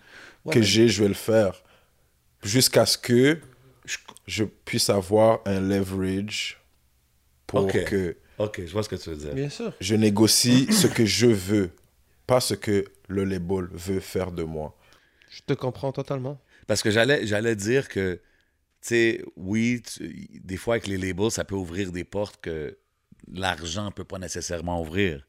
[0.44, 1.62] Ouais, que mais- j'ai, je vais le faire.
[2.42, 3.38] Jusqu'à ce que
[3.84, 6.58] je, je puisse avoir un leverage
[7.46, 9.34] pour que OK, je vois ce que tu veux dire.
[9.34, 9.72] Bien sûr.
[9.80, 11.70] je négocie ce que je veux,
[12.26, 14.74] pas ce que le label veut faire de moi.
[15.30, 16.40] Je te comprends totalement.
[16.66, 18.20] Parce que j'allais, j'allais dire que, tu
[18.88, 22.78] sais, oui, tu- des fois avec les labels, ça peut ouvrir des portes que
[23.32, 25.26] l'argent ne peut pas nécessairement ouvrir.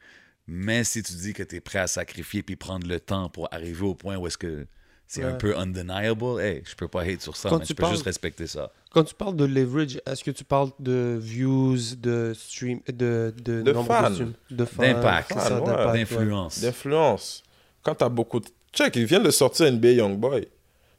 [0.48, 3.48] Mais si tu dis que tu es prêt à sacrifier puis prendre le temps pour
[3.54, 4.66] arriver au point où est-ce que
[5.08, 7.74] c'est un peu undeniable, hey, je peux pas hate sur ça, Quand mais tu je
[7.76, 8.72] peux parles- juste respecter ça.
[8.92, 13.62] Quand tu parles de leverage, est-ce que tu parles de views, de stream, de, de,
[13.62, 14.10] De nombre fans.
[14.10, 15.52] de D'impact, ouais.
[15.62, 15.94] ouais.
[16.00, 16.60] D'influence.
[16.62, 17.44] D'influence.
[17.84, 18.48] Quand t'as beaucoup de...
[18.74, 20.48] Check, ils viennent de sortir NBA Youngboy.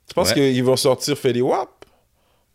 [0.07, 0.35] Tu penses Ouais.
[0.53, 1.82] qu'ils vont sortir Fetty Wap?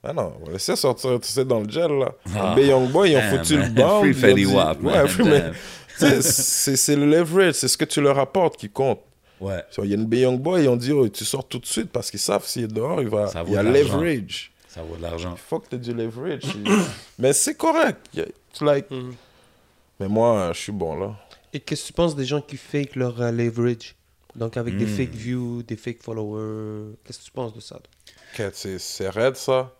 [0.10, 2.14] Ah non, on va laisser sortir, tu sais, dans le gel, là.
[2.36, 2.53] Ah.
[2.53, 3.68] NBA Youngboy, ils ont Damn, foutu man.
[3.68, 3.99] le banc.
[3.99, 5.51] Free Fetty Wap, Ouais, man,
[5.99, 9.01] mais- c'est c'est le leverage, c'est ce que tu leur apportes qui compte.
[9.41, 9.64] Ouais.
[9.70, 11.91] So, Il y a NBA Youngboy, ils ont dit, oh, tu sors tout de suite
[11.91, 13.28] parce qu'ils savent s'il est dehors, il, va...
[13.28, 14.51] Ça vaut il y a leverage.
[14.68, 15.34] Ça vaut de l'argent.
[15.36, 16.43] Il faut que tu aies du leverage.
[17.20, 17.99] mais c'est correct.
[18.62, 18.89] Like...
[18.89, 19.14] Mhm.
[19.99, 21.16] Mais moi, je suis bon, là.
[21.53, 23.95] Et qu'est-ce que tu penses des gens qui fake leur euh, leverage?
[24.36, 24.97] Donc avec des Hmm.
[24.97, 26.93] fake views, des fake followers.
[27.03, 28.45] Qu'est-ce que tu penses de ça toi?
[28.45, 29.72] Ok, c'est c'est raide ça.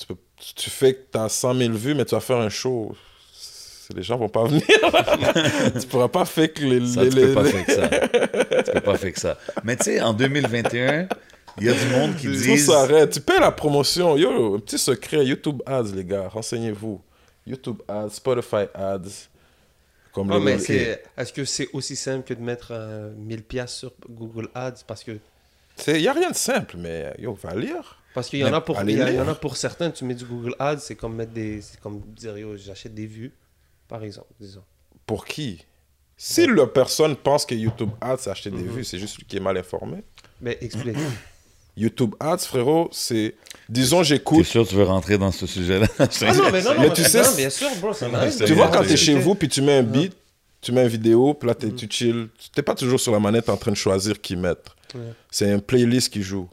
[0.00, 2.38] Tu, peux, tu- tu fais que tu as 100 000 vues, mais tu vas faire
[2.38, 2.96] un show.
[3.32, 4.62] C'est- Les gens vont pas venir.
[5.80, 6.86] tu pourras pas faire que les.
[6.86, 7.88] Ça, les- tu peux les- pas les- faire que ça.
[8.64, 9.38] tu peux pas faire que ça.
[9.64, 11.08] Mais tu sais, en 2021,
[11.60, 12.66] il y a du monde qui Tout disent...
[12.66, 13.10] ça arrête.
[13.10, 14.16] Tu payes la promotion.
[14.16, 15.24] Yo, un petit secret.
[15.24, 16.28] YouTube Ads, les gars.
[16.28, 17.00] Renseignez-vous.
[17.46, 19.28] YouTube Ads, Spotify Ads.
[20.12, 23.74] Comme Ah, mais c'est- est-ce que c'est aussi simple que de mettre euh, 1000 pièces
[23.74, 24.82] sur Google Ads?
[24.86, 25.12] Parce que
[25.86, 27.99] Il n'y a rien de simple, mais yo, va lire.
[28.14, 29.90] Parce qu'il y en a pour il y, a- il y en a pour certains
[29.90, 33.06] tu mets du Google Ads c'est comme mettre des c'est comme dire yo j'achète des
[33.06, 33.32] vues
[33.88, 34.62] par exemple disons.
[35.06, 35.64] Pour qui?
[36.16, 38.70] Si la personne pense que YouTube Ads, c'est acheter des Mhm.
[38.76, 40.04] vues, c'est juste lui qui est mal informé.
[40.40, 40.96] Mais explique.
[41.76, 43.34] YouTube Ads, frérot, c'est.
[43.68, 44.44] Disons, T'es j'écoute.
[44.44, 45.86] sûr que tu veux rentrer dans ce sujet-là?
[45.98, 48.32] ah non mais non non Mais mais tu sais, bien sûr bro ça m'arrive.
[48.32, 50.12] c'est Tu vois, quand t'es chez vous, puis tu mets un beat,
[50.60, 52.28] tu mets une vidéo, puis là, t'es- tu chill.
[52.54, 54.76] T'es pas toujours sur la manette en train de choisir qui mettre.
[54.94, 55.00] Ouais.
[55.30, 56.48] C'est un playlist qui joue.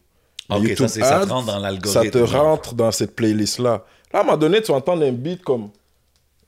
[0.49, 2.03] Ok, YouTube ça, ça te rentre dans l'algorithme.
[2.03, 2.43] Ça te genre.
[2.43, 3.83] rentre dans cette playlist-là.
[4.13, 5.69] Là, à un moment donné, tu vas entendre un beat comme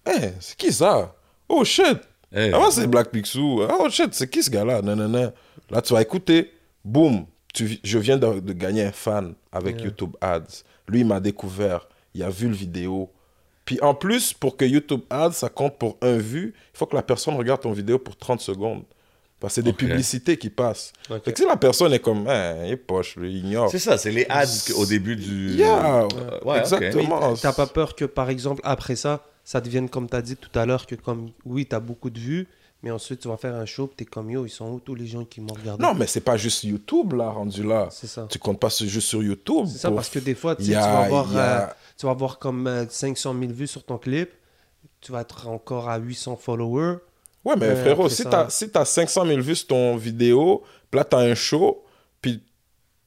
[0.07, 1.13] Hé, c'est qui ça?
[1.47, 1.97] Oh shit
[2.31, 2.51] Hey.
[2.53, 3.61] Ah, ouais, c'est Black Pixou.
[3.67, 4.81] Ah, Oh shit, c'est qui ce gars-là?
[4.83, 5.33] Non, non, non.
[5.71, 6.51] Là, tu vas écouter.
[6.85, 7.25] Boum.
[7.53, 9.85] Tu, je viens de, de gagner un fan avec Yeah.
[9.85, 10.63] YouTube Ads.
[10.87, 11.87] Lui, il m'a découvert.
[12.13, 13.09] Il a vu le vidéo.
[13.65, 16.95] Puis en plus, pour que YouTube Ads, ça compte pour un vue, il faut que
[16.95, 18.83] la personne regarde ton vidéo pour 30 secondes.
[19.39, 20.91] Parce que c'est des publicités qui passent.
[21.09, 21.23] Ok.
[21.23, 23.71] Fait que si la personne est comme, hein, il est poche, il ignore.
[23.71, 25.51] C'est ça, c'est les ads au début du.
[25.51, 27.33] Yeah, Euh, ouais, exactement.
[27.35, 30.57] T'as pas peur que, par exemple, après ça, ça devienne comme tu as dit tout
[30.59, 32.47] à l'heure, que comme, oui, tu as beaucoup de vues,
[32.83, 34.93] mais ensuite tu vas faire un show, tu es comme yo, ils sont où tous
[34.95, 35.83] les gens qui m'ont regardé?
[35.83, 37.87] Non, mais c'est pas juste YouTube, là, rendu là.
[37.91, 38.27] C'est ça.
[38.29, 39.65] Tu comptes pas sur- juste sur YouTube.
[39.71, 41.65] C'est ça, pour- parce que des fois, tu, vas avoir, euh,
[41.97, 44.29] tu vas avoir comme euh, 500 000 vues sur ton clip,
[45.01, 46.97] tu vas être encore à 800 followers.
[47.45, 50.97] Ouais, mais Euh, frérot, si t'as si t'as 500 000 vues sur ton vidéo, puis
[50.99, 51.83] là, t'as un show,
[52.21, 52.43] puis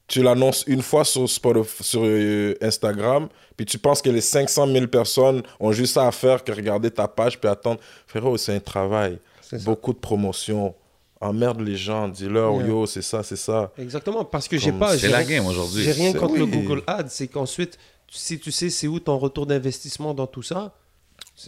[0.08, 4.66] tu l'annonces une fois sur, Spotify- sur euh, Instagram, puis tu penses que les 500
[4.66, 7.80] 000 personnes ont juste ça à faire que regarder ta page puis attendre.
[8.06, 9.18] Frérot, c'est un travail.
[9.64, 10.74] Beaucoup de promotion.
[11.20, 12.66] Emmerde les gens, dis-leur, Yeah.
[12.66, 13.70] yo, c'est ça, c'est ça.
[13.78, 14.92] Exactement, parce que j'ai pas.
[14.92, 15.84] C'est j'ai la rien- game aujourd'hui.
[15.84, 16.46] J'ai rien C'est- contre le.
[16.46, 17.78] Google Ads, c'est qu'ensuite,
[18.10, 20.72] si tu sais c'est où ton retour d'investissement dans tout ça.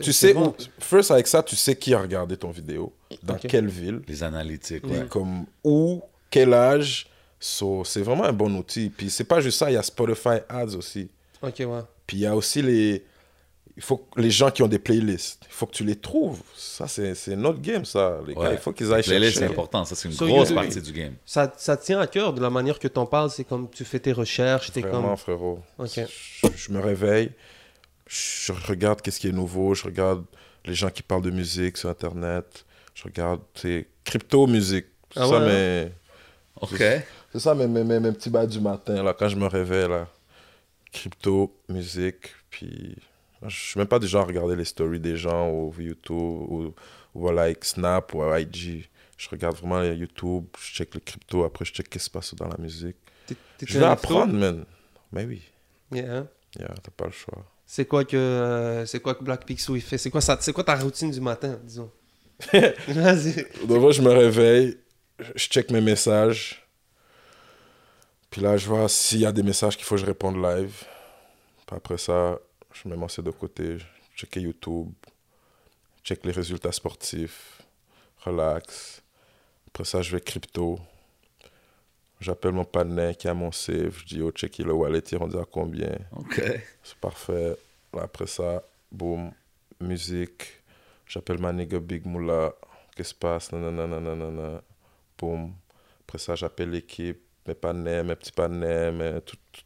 [0.03, 0.49] Tu sais, bon.
[0.49, 2.93] où, first avec ça, tu sais qui a regardé ton vidéo,
[3.23, 5.07] dans quelle ville, Les analytiques, ouais.
[5.09, 7.07] comme où, quel âge.
[7.41, 8.89] So, c'est vraiment un bon outil.
[8.91, 11.09] Puis c'est pas juste ça, il y a Spotify Ads aussi.
[11.43, 11.81] Ok, ouais.
[12.07, 13.05] Puis il y a aussi les,
[13.77, 15.43] il faut que les gens qui ont des playlists.
[15.47, 16.41] Il faut que tu les trouves.
[16.57, 18.19] Ça, c'est c'est notre game, ça.
[18.27, 18.45] Les Ouais.
[18.47, 19.31] gars, il faut qu'ils aillent chercher.
[19.31, 19.85] c'est important.
[19.85, 21.15] Ça, c'est une grosse partie du game.
[21.27, 24.13] Ça, tient à cœur de la manière que t'en parles, c'est comme tu fais tes
[24.13, 25.17] recherches, t'es Vraiment, comme.
[25.19, 25.59] frérot.
[25.79, 26.01] Ok.
[26.43, 27.31] Je, je me réveille,
[28.07, 30.25] je regarde qu'est-ce qui est nouveau, je regarde
[30.65, 34.87] les gens qui parlent de musique sur Internet, je regarde, c'est crypto-musique.
[35.13, 35.47] C'est Ah ça, ouais,
[35.87, 35.93] mes,
[36.61, 36.79] OK.
[37.33, 39.89] c'est ça mes, mes, mes, mes petits bas du matin, là, quand je me réveille,
[39.89, 40.09] là.
[40.93, 42.97] Crypto, musique, puis...
[43.47, 46.75] Je suis même pas du genre à regarder les stories des gens ou YouTube ou,
[47.15, 48.89] ou like Snap ou IG.
[49.19, 52.35] Je regarde vraiment YouTube, je check le crypto, après je check ce qui se passe
[52.35, 52.97] dans la musique.
[53.63, 54.65] Je vais apprendre, man.
[55.13, 55.43] Mais oui.
[55.93, 56.29] Yeah, hein.
[56.59, 57.45] yeah, t'as pas le choix.
[57.67, 59.99] C'est quoi que euh, c'est quoi que Black Pixel il fait?
[59.99, 61.91] C'est quoi ça C'est quoi ta routine du matin, disons?
[62.89, 63.47] Vas-y.
[63.67, 64.79] Fois, je me réveille,
[65.19, 66.67] je check mes messages.
[68.31, 70.85] Puis là, je vois s'il y a des messages qu'il faut que je réponde live.
[71.67, 72.39] Puis après ça,
[72.73, 73.85] je mets mon de côté, je
[74.17, 74.93] check YouTube,
[76.03, 77.63] check les résultats sportifs,
[78.25, 79.03] relax.
[79.69, 80.79] Après ça, je vais crypto.
[82.25, 83.99] J'appelle mon partenaire qui a mon save.
[83.99, 85.93] Je dis, oh, checker le wallet, il rendu à combien?
[86.17, 86.41] OK.
[86.83, 87.55] C'est parfait.
[87.93, 89.31] Là, après ça, boum,
[89.81, 90.63] musique.
[91.07, 92.55] J'appelle ma nigga Big Moula.
[92.97, 93.53] Qu'est-ce qui se passe?
[93.53, 94.63] Nanana, nanana, nanana.
[95.19, 95.53] Boum.
[96.09, 99.63] Après ça, j'appelle l'équipe, mes partenaires, mes petits partenaires, mes- tout- tout-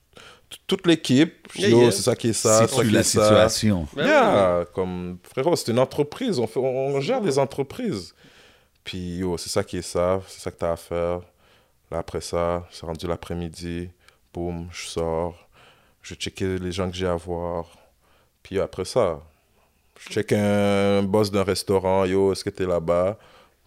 [0.51, 1.47] tout- toute l'équipe.
[1.55, 1.91] Je dis, Yeah, oh, yeah.
[1.93, 3.23] c'est ça qui est ça, c'est ça la est ça.
[3.29, 3.87] situation.
[3.95, 6.41] Ben Yeah, comme frérot, c'est une entreprise.
[6.41, 8.15] On, fait, on, on gère des entreprises.
[8.83, 10.21] Puis, yo, c'est ça qui est ça.
[10.27, 11.21] C'est ça que tu as à faire.
[11.91, 13.91] Là, après ça, c'est rendu l'après-midi.
[14.33, 15.49] Boum, je sors.
[16.03, 17.67] Je check les gens que j'ai à voir.
[18.43, 19.21] Puis après ça,
[19.99, 22.05] je check un boss d'un restaurant.
[22.05, 23.17] Yo, est-ce que tu es là-bas?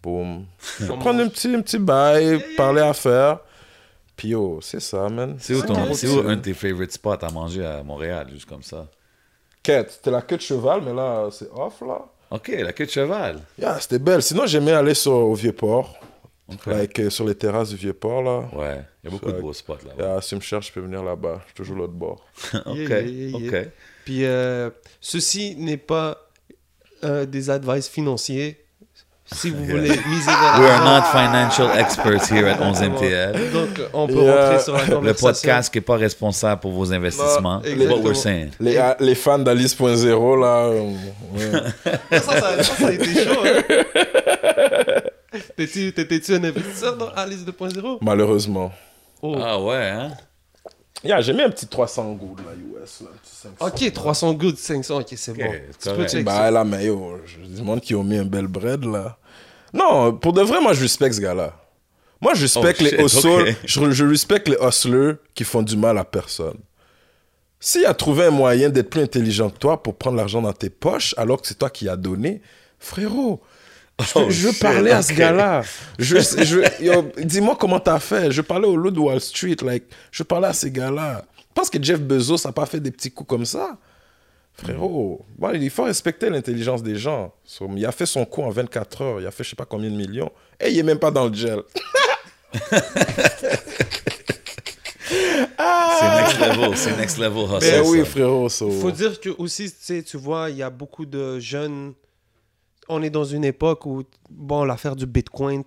[0.02, 0.46] Boum.
[0.80, 3.40] Je vais prendre un petit, un petit bail, parler affaires.
[4.16, 5.36] Puis yo, c'est ça, man.
[5.40, 8.48] C'est où, ton, c'est où un de tes favorite spots à manger à Montréal, juste
[8.48, 8.88] comme ça?
[9.64, 12.06] Quête, c'était la queue de cheval, mais là, c'est off, là.
[12.32, 13.40] OK, la queue de cheval.
[13.60, 14.24] Yeah, c'était belle.
[14.24, 15.96] Sinon, j'aimais aller sur, au Vieux-Port.
[16.54, 16.66] OK.
[16.68, 18.40] Like, euh, sur les terrasses du Vieux-Port, là.
[18.54, 19.94] Ouais, il y a beaucoup de beaux spots là.
[20.14, 21.40] Yeah, si me cherche, je peux venir là-bas.
[21.42, 22.26] Je suis toujours l'autre bord.
[22.66, 23.68] OK, Yeah, yeah, yeah, OK.
[24.06, 26.18] Puis euh, ceci n'est pas
[27.04, 28.58] euh, des advice financiers.
[29.34, 33.52] Si vous voulez miser de We are not financial experts here at 11MTL.
[33.54, 34.50] donc on peut Yeah.
[34.50, 35.28] rentrer sur la Le conversation.
[35.28, 37.60] podcast n'est pas responsable pour vos investissements.
[37.60, 38.04] Non, What exactement.
[38.04, 38.50] we're saying.
[38.60, 40.66] Les, ah, les fans d'Alice.0, là.
[40.66, 40.92] euh,
[41.34, 41.62] ouais.
[42.20, 43.40] Ça, ça, ça, ça a été chaud.
[43.46, 44.81] Hein?
[45.32, 48.72] T'étais-tu t'étais-tu un investisseur dans Alice 2.0 Malheureusement.
[49.22, 49.36] Oh.
[49.40, 50.12] Ah ouais, hein?
[51.04, 53.08] Yeah, j'ai mis un petit 300 goûts de la US, là.
[53.14, 53.56] un petit 500.
[53.88, 55.52] Ok, 300 good, 500, ok, c'est bon.
[55.82, 56.22] Tu peux check ça.
[56.24, 59.18] Bah là, mais yo, je demande qui ont mis un bel bread, là.
[59.74, 61.56] Non, pour de vrai, moi, je respecte ce gars-là.
[62.20, 63.56] Moi, je respecte Oh, les hustlers.
[63.66, 66.60] Je, je respecte les hustlers qui font du mal à personne.
[67.60, 70.70] S'il a trouvé un moyen d'être plus intelligent que toi pour prendre l'argent dans tes
[70.70, 72.42] poches alors que c'est toi qui as donné,
[72.80, 73.42] frérot,
[74.16, 75.62] Oh, je veux shit, parler à ce gars-là.
[76.00, 78.32] Je, je, yo, dis-moi comment t'as fait.
[78.32, 79.58] Je parlais au loup de Wall Street.
[79.64, 81.24] Like, je parlais à ces gars-là.
[81.38, 83.78] Je pense que Jeff Bezos n'a pas fait des petits coups comme ça.
[84.54, 87.34] Frérot, bon, il faut respecter l'intelligence des gens.
[87.76, 89.22] Il a fait son coup en 24 heures.
[89.22, 90.32] Il a fait je sais pas combien de millions.
[90.60, 91.62] Et il est même pas dans le gel.
[95.12, 97.60] C'est next level, c'est next level.
[97.60, 98.50] Ben oui, frérot.
[98.50, 99.72] so- faut dire que aussi,
[100.06, 101.94] tu vois, il y a beaucoup de jeunes.
[102.94, 105.64] On est dans une époque où, bon, l'affaire du Bitcoin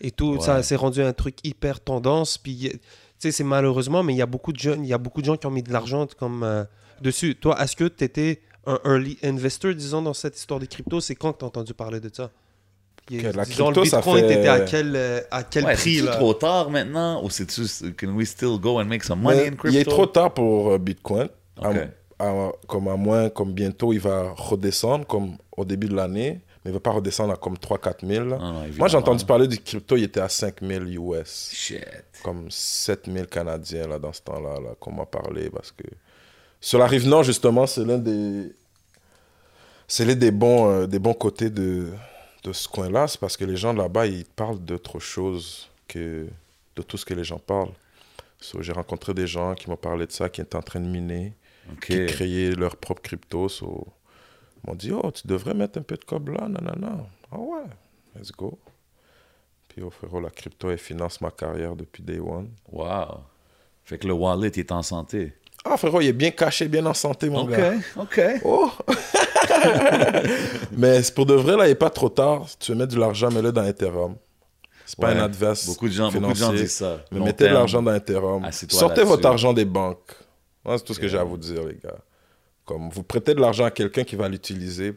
[0.00, 0.40] et tout, Ouais.
[0.40, 2.36] ça s'est rendu un truc hyper tendance.
[2.38, 2.78] Puis, tu
[3.18, 5.26] sais, c'est malheureusement, mais il y a beaucoup de jeunes, il y a beaucoup de
[5.26, 6.64] gens qui ont mis de l'argent comme euh,
[7.00, 7.34] dessus.
[7.36, 11.00] Toi, est-ce que tu étais un early investor, disons, dans cette histoire des cryptos?
[11.00, 12.24] C'est quand que tu as entendu parler de ça?
[13.10, 15.96] Ok, la le crypto, ça Bitcoin, fait- t'étais à quel, euh, à quel Ouais, prix
[15.96, 16.16] c'est là?
[16.16, 19.48] trop tard maintenant ou c'est juste can we still go and make some money Mais
[19.48, 19.68] in crypto?
[19.68, 21.28] il est trop tard pour euh, Bitcoin.
[22.18, 26.70] À- comme à moins, comme bientôt, il va redescendre, comme au début de l'année, mais
[26.70, 28.24] il ne va pas redescendre à comme 3-4 000.
[28.26, 28.38] là.
[28.38, 31.50] Non, non, Moi, j'ai entendu parler du crypto, il était à 5 000 US.
[31.52, 31.84] Shit.
[32.22, 35.84] Comme 7 000 Canadiens, là, dans ce temps-là, là, qu'on m'a parlé, parce que...
[36.60, 38.52] Sur la rive nord, justement, c'est l'un des...
[39.86, 41.92] C'est l'un des bons, euh, des bons côtés de,
[42.42, 46.26] de ce coin-là, c'est parce que les gens là-bas, ils parlent d'autre chose que
[46.76, 47.72] de tout ce que les gens parlent.
[48.40, 50.86] So, j'ai rencontré des gens qui m'ont parlé de ça, qui étaient en train de
[50.86, 51.32] miner,
[51.72, 51.80] OK.
[51.86, 53.48] qui créaient leur propre crypto.
[53.48, 53.86] So,
[54.64, 57.06] ils m'ont dit, oh, tu devrais mettre un peu de cob là, non, non, non.
[57.32, 57.64] Ah ouais,
[58.16, 58.58] let's go.
[59.68, 62.50] Puis, oh, frérot, la crypto, elle finance ma carrière depuis day one.
[62.70, 63.20] Wow.
[63.84, 65.34] Fait que le wallet est en santé.
[65.64, 67.74] Ah, frérot, il est bien caché, bien en santé, mon OK, gars.
[67.96, 68.20] OK.
[68.44, 68.70] Oh!
[70.72, 72.48] Mais c'est pour de vrai, là, il n'est pas trop tard.
[72.48, 74.16] Si tu veux mettre de l'argent, mets-le dans Ethereum.
[74.86, 75.18] C'est pas Ouais.
[75.18, 75.66] un adverse.
[75.66, 77.02] Beaucoup de gens, beaucoup de gens disent ça.
[77.10, 78.46] Mais mettez de l'argent dans Ethereum.
[78.68, 80.14] Sortez votre argent des banques.
[80.66, 81.96] C'est tout ce que j'ai à vous dire, les gars.
[82.64, 84.94] Comme vous prêtez de l'argent à quelqu'un qui va l'utiliser.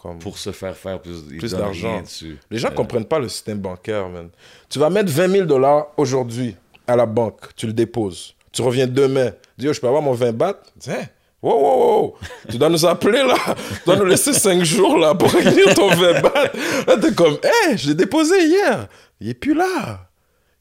[0.00, 0.20] Comme...
[0.20, 2.02] Pour se faire faire plus, Plus d'argent.
[2.50, 4.30] Les gens Euh, comprennent pas le système bancaire, man.
[4.68, 6.54] Tu vas mettre 20 000 dollars aujourd'hui
[6.86, 8.34] à la banque, tu le déposes.
[8.52, 11.06] Tu reviens demain, dis, oh, je peux avoir mon 20 bahts Tiens,
[11.42, 12.16] wow, wow, wow.
[12.48, 15.88] tu dois nous appeler là, tu dois nous laisser 5 jours là pour réunir ton
[15.88, 16.52] 20 bahts.
[16.86, 18.86] Là, t'es comme, hé, je l'ai déposé hier,
[19.20, 20.08] il est plus là.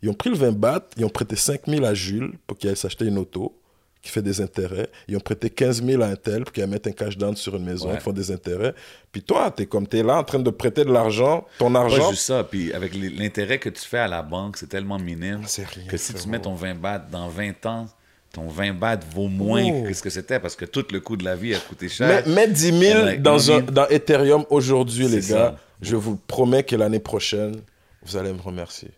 [0.01, 2.69] Ils ont pris le 20 bahts, ils ont prêté 5 000 à Jules pour qu'il
[2.69, 3.55] aille s'acheter une auto
[4.01, 4.87] qui fait des intérêts.
[5.07, 7.55] Ils ont prêté 15 000 à un tel pour qu'il mettre un cash down sur
[7.55, 7.97] une maison Ouais.
[7.97, 8.73] qui font des intérêts.
[9.11, 12.09] Puis toi, t'es comme, t'es là en train de prêter de l'argent, ton Pas argent.
[12.11, 15.65] juste ça, puis avec l'intérêt que tu fais à la banque, c'est tellement minime C'est
[15.67, 17.87] rien, que si tu mets ton 20 bahts dans 20 ans,
[18.33, 19.83] ton 20 bahts vaut moins Oh.
[19.87, 22.07] que ce que c'était parce que tout le coût de la vie a coûté cher.
[22.27, 25.21] Mets, mets 10 000 Ouais, dans, un, dans Ethereum aujourd'hui, les gars.
[25.21, 25.55] ça.
[25.81, 27.61] Je vous promets que l'année prochaine,
[28.03, 28.89] vous allez me remercier.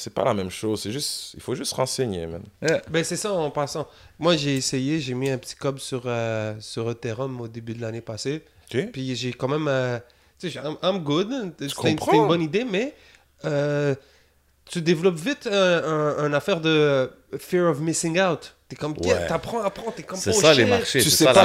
[0.00, 0.80] C'est pas la même chose.
[0.82, 2.42] C'est juste, il faut juste renseigner, man.
[2.62, 2.80] Ouais.
[2.90, 3.86] Ben c'est ça en passant.
[4.18, 7.80] Moi j'ai essayé, j'ai mis un petit cob sur, euh, sur Ethereum au début de
[7.82, 8.42] l'année passée.
[8.92, 9.66] Puis j'ai quand même.
[9.68, 9.98] euh,
[10.38, 11.28] tu sais, I'm, I'm good.
[11.58, 12.94] C'était une bonne idée, mais
[13.44, 13.94] euh,
[14.64, 18.54] tu développes vite un, un- un affaire de fear of missing out.
[18.68, 19.26] T'es comme, Ouais.
[19.26, 20.68] t'apprends, apprends, t'es comme, C'est oh ça les shit.
[20.70, 21.00] marchés.
[21.02, 21.40] Tu sais ça, pas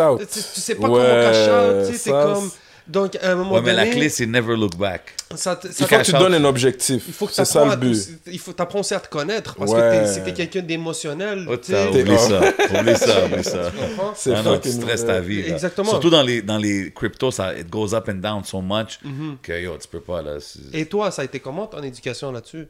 [0.00, 0.18] out.
[0.20, 1.86] Tu, tu sais pas Ouais, comment cash out.
[1.86, 2.50] Tu sais, t'es ça, comme.
[2.86, 3.86] Donc à un moment Ouais, mais donné.
[3.86, 5.14] la clé, c'est never look back.
[5.36, 7.02] ça, te- Il ça faut que tu donnes un objectif.
[7.08, 7.96] Il faut que C'est ça le but.
[8.26, 9.80] Il faut t'apprends aussi à te connaître parce Ouais.
[9.80, 12.40] que t'es- si t'es quelqu'un d'émotionnel, Oh, sais, oublie ça.
[12.78, 13.72] Oublie ça, oublie ça.
[14.14, 15.42] C'est Ah non, tu stresses ta vie.
[15.42, 15.48] là.
[15.54, 15.88] Exactement.
[15.90, 19.38] Surtout dans les, dans les cryptos, ça it goes up and down so much Mhm.
[19.42, 20.36] que yo, tu peux pas là.
[20.74, 22.68] Et toi, ça a été comment ton éducation là-dessus?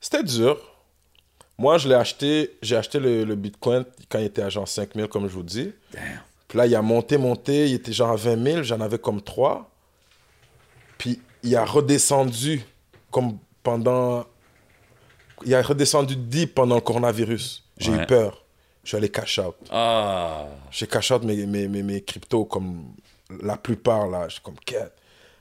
[0.00, 0.58] C'était dur.
[1.56, 4.90] Moi, je l'ai acheté, j'ai acheté le, le Bitcoin quand il était à genre 5
[4.94, 5.72] 000, comme je vous dis.
[5.92, 6.02] Damn.
[6.54, 9.70] Là, il a monté, monté, il était genre à 20 000, j'en avais comme 3.
[10.98, 12.62] Puis il a redescendu
[13.10, 14.24] comme pendant...
[15.44, 17.64] Il a redescendu deep pendant le coronavirus.
[17.76, 18.04] J'ai Ouais.
[18.04, 18.44] eu peur.
[18.84, 19.56] Je suis allé cash out.
[19.70, 22.84] Ah, J'ai cash out mes, mes, mes, mes cryptos comme
[23.42, 24.28] la plupart, là.
[24.28, 24.92] Je suis comme, quête.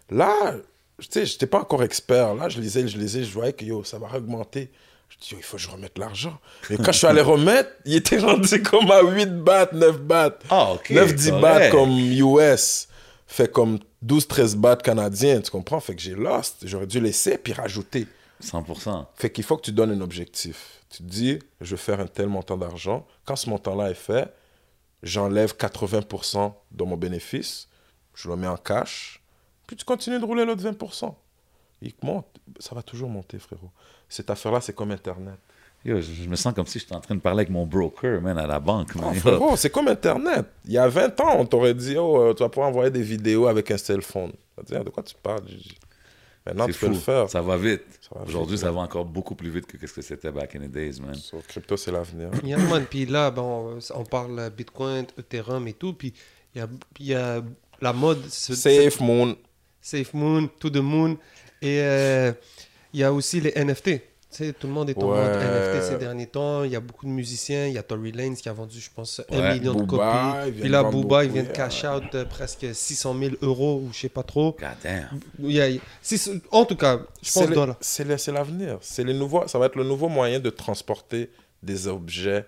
[0.10, 0.56] Là,
[1.00, 2.34] tu sais, j'étais pas encore expert.
[2.36, 4.72] Là, je lisais, je lisais, je voyais que yo, ça va augmenter.
[5.32, 6.38] Il faut que je remette l'argent.
[6.70, 10.38] Et quand je suis allé remettre, il était rendu comme à 8 bahts, 9 bahts.
[10.50, 10.90] ah ok.
[10.92, 11.72] 9-10 bahts correct.
[11.72, 12.88] comme US.
[13.28, 15.80] Fait comme 12-13 bahts canadiens, tu comprends?
[15.80, 16.58] Fait que j'ai lost.
[16.68, 18.08] J'aurais dû laisser puis rajouter.
[18.44, 19.06] 100%.
[19.16, 20.82] Fait qu'il faut que tu donnes un objectif.
[20.90, 23.08] Tu te dis, je vais faire un tel montant d'argent.
[23.26, 24.32] Quand ce montant-là est fait,
[25.02, 27.68] j'enlève 80% de mon bénéfice,
[28.14, 29.22] je le mets en cash,
[29.66, 31.14] puis tu continues de rouler l'autre 20%.
[31.82, 32.28] Il monte,
[32.60, 33.72] ça va toujours monter, frérot.
[34.14, 35.36] Cette affaire-là, c'est comme Internet.
[35.86, 38.22] Yo, je, je me sens comme si j'étais en train de parler avec mon broker,
[38.22, 38.96] man, à la banque.
[38.96, 39.06] man.
[39.08, 39.20] Non, Yo.
[39.20, 40.46] frérot, c'est comme Internet.
[40.66, 43.02] Il y a 20 ans, on t'aurait dit, oh, euh, tu vas pouvoir envoyer des
[43.02, 44.32] vidéos avec un cell phone.
[44.70, 45.42] De quoi tu parles?
[46.46, 46.94] Maintenant, tu peux fou.
[46.94, 47.30] le faire.
[47.30, 47.84] Ça va vite.
[48.28, 51.00] Aujourd'hui, ça va encore beaucoup plus vite que ce que c'était back in the days,
[51.02, 51.16] man.
[51.16, 52.30] So, crypto, c'est l'avenir.
[52.44, 52.86] Yeah, man.
[52.90, 55.94] Puis là, bon, on parle euh, Bitcoin, Ethereum et tout.
[55.94, 56.14] Puis
[56.54, 56.68] il y a,
[57.00, 57.42] il y a
[57.82, 58.26] la mode.
[58.30, 59.36] ce- Safe Moon.
[59.82, 61.18] Safe Moon, To the Moon.
[61.62, 62.34] Et euh,
[62.94, 64.02] il y a aussi les NFT.
[64.36, 65.18] Tu sais, tout le monde est en Ouais.
[65.22, 66.64] mode NFT ces derniers temps.
[66.64, 67.68] Il y a beaucoup de musiciens.
[67.68, 69.54] Il y a Tory Lanez qui a vendu, je pense, un Ouais.
[69.60, 70.60] million de Booba, copies.
[70.62, 74.00] Puis là, Booba, il vient de cash out euh, presque 600 000 euros ou je
[74.00, 74.58] sais pas trop.
[75.40, 75.68] Il a-
[76.50, 77.78] en tout cas, je C'est pense dollars.
[77.82, 78.80] c'est l'avenir.
[78.82, 81.30] C'est les nouveaux, ça va être le nouveau moyen de transporter
[81.62, 82.46] des objets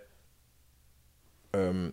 [1.55, 1.89] euh,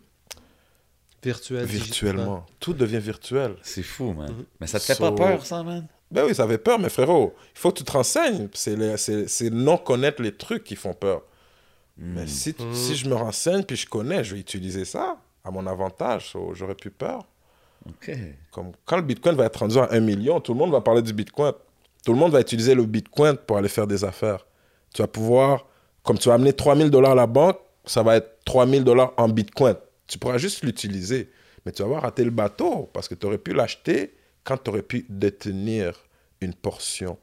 [1.23, 2.45] Virtuel, virtuellement.
[2.59, 3.55] Tout devient virtuel.
[3.63, 4.29] C'est fou, man.
[4.33, 4.45] Mhm.
[4.61, 5.87] Mais ça te fait So- pas peur, ça, man?
[6.13, 8.49] Ben oui, ça fait peur, mais frérot, il faut que tu te renseignes.
[8.53, 11.23] C'est les- C'est c'est non connaître les trucs qui font peur.
[11.97, 12.75] Mais si, tu- Mhm.
[12.75, 16.31] si je me renseigne puis je connais, je vais utiliser ça à mon avantage.
[16.31, 17.27] So, J'aurais plus peur.
[18.53, 21.03] Comme quand le Bitcoin va être rendu à 1 million, tout le monde va parler
[21.03, 21.53] du Bitcoin.
[22.05, 24.47] Tout le monde va utiliser le Bitcoin pour aller faire des affaires.
[24.95, 25.67] Tu vas pouvoir,
[26.03, 29.29] comme tu vas amener 3000 dollars à la banque, ça va être 3000 dollars en
[29.29, 29.75] Bitcoin.
[30.07, 31.31] Tu pourras juste l'utiliser.
[31.65, 34.15] Mais tu vas avoir raté le bateau parce que tu aurais pu l'acheter
[34.45, 35.95] quand tu aurais pu détenir
[36.41, 37.19] une portion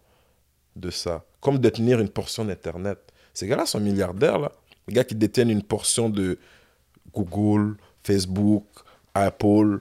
[0.75, 1.23] de ça.
[1.41, 2.99] Comme détenir une portion d'Internet.
[3.33, 4.51] Ces gars-là sont milliardaires, là.
[4.87, 6.39] Les gars qui détiennent une portion de
[7.13, 8.65] Google, Facebook,
[9.13, 9.79] Apple.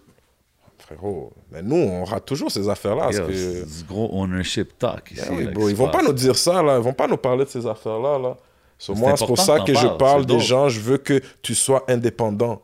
[0.78, 3.11] Frérot, mais nous, on rate toujours ces affaires-là.
[3.11, 3.32] Yo, que...
[3.66, 5.22] C'est gros ownership talk ici.
[5.28, 6.76] Ben oui, là, bro, ils vont pas nous dire ça, là.
[6.78, 8.36] Ils vont pas nous parler de ces affaires-là, là.
[8.78, 10.68] So, moi, c'est pour ça que je parle des gens.
[10.68, 12.62] Je veux que tu sois indépendant.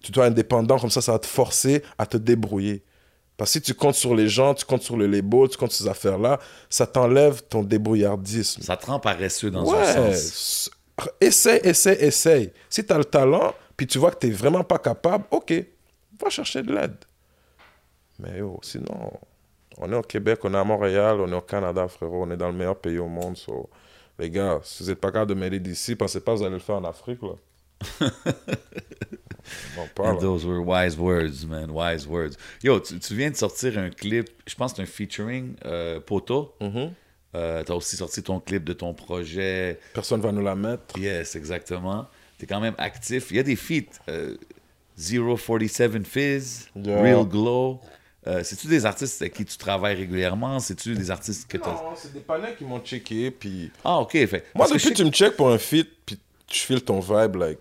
[0.00, 2.84] Tu dois indépendant, comme ça, ça va te forcer à te débrouiller.
[3.36, 5.72] Parce que si tu comptes sur les gens, tu comptes sur le label, tu comptes
[5.72, 6.38] sur ces affaires-là,
[6.70, 8.62] ça t'enlève ton débrouillardisme.
[8.62, 9.78] Ça te rend paresseux dans ouais.
[9.78, 10.70] un sens.
[11.20, 12.52] Essaye, essaye, essaye.
[12.70, 15.52] Si tu as le talent, puis tu vois que tu n'es vraiment pas capable, ok,
[16.18, 16.96] va chercher de l'aide.
[18.18, 19.12] Mais yo, sinon,
[19.76, 22.36] on est au Québec, on est à Montréal, on est au Canada, frérot, on est
[22.38, 23.36] dans le meilleur pays au monde.
[23.36, 23.68] so,
[24.18, 26.54] les gars, si vous n'êtes pas capable de m'aider d'ici, pensez pas que vous allez
[26.54, 27.34] le faire en Afrique, là.
[29.98, 31.70] And those were wise words, man.
[31.70, 32.36] Wise words.
[32.62, 36.00] Yo, tu, tu viens de sortir un clip, je pense que c'est un featuring euh,
[36.00, 36.54] Poto.
[36.60, 36.92] Mhm.
[37.34, 39.78] Euh, T'as aussi sorti ton clip de ton projet.
[39.92, 40.98] Personne va nous la mettre.
[40.98, 42.06] Yes, exactement.
[42.38, 43.26] T'es quand même actif.
[43.30, 44.00] Il y a des feats.
[44.08, 44.36] Euh,
[44.98, 47.02] 047 Fizz, Yeah.
[47.02, 47.80] Real Glow.
[48.26, 50.58] Euh, C'est-tu des artistes avec qui tu travailles régulièrement?
[50.58, 53.70] C'est-tu des artistes que tu Non, c'est des panneaux qui m'ont checké, puis...
[53.84, 54.12] Ah, ok.
[54.26, 57.36] Fait, Moi, depuis que tu me checkes pour un feat, puis tu files ton vibe,
[57.36, 57.58] like...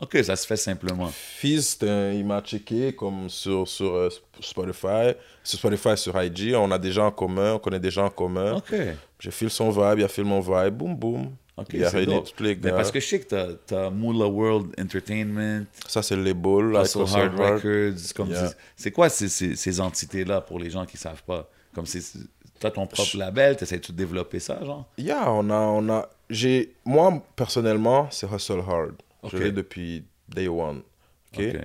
[0.00, 1.08] Ok, ça se fait simplement.
[1.12, 4.08] Fizz, c'était un- il m'a checké comme sur, sur euh,
[4.40, 6.54] Spotify, sur Spotify, sur IG.
[6.54, 8.54] On a des gens en commun, on connaît des gens en commun.
[8.56, 8.74] Ok.
[9.18, 11.30] J'ai filé son vibe, il a filé mon vibe, boum boum.
[11.56, 12.76] Ok, il a réuni tous les Mais gars.
[12.76, 16.70] parce que je sais que t'as- t'as Moolah World Entertainment, Ça, c'est le label.
[16.70, 17.36] like Hustle Hard.
[17.36, 18.28] Records.
[18.28, 18.50] Yeah.
[18.76, 21.50] c'est- quoi ces, ces, ces entités-là pour les gens qui savent pas?
[21.74, 22.00] Comme c'est.
[22.60, 24.86] T'as ton propre label, t'essaies-tu de développer ça, genre?
[24.98, 28.94] Yeah, on a, on a, j'ai, moi, personnellement, c'est Hustle Hard.
[29.24, 30.82] Je l'ai depuis day one.
[31.32, 31.40] ok?
[31.54, 31.60] Ok.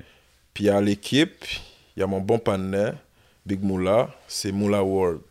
[0.53, 1.45] Puis a l'équipe,
[1.95, 2.95] il y a mon bon partenaire,
[3.45, 5.21] Big Moula, c'est Moula World.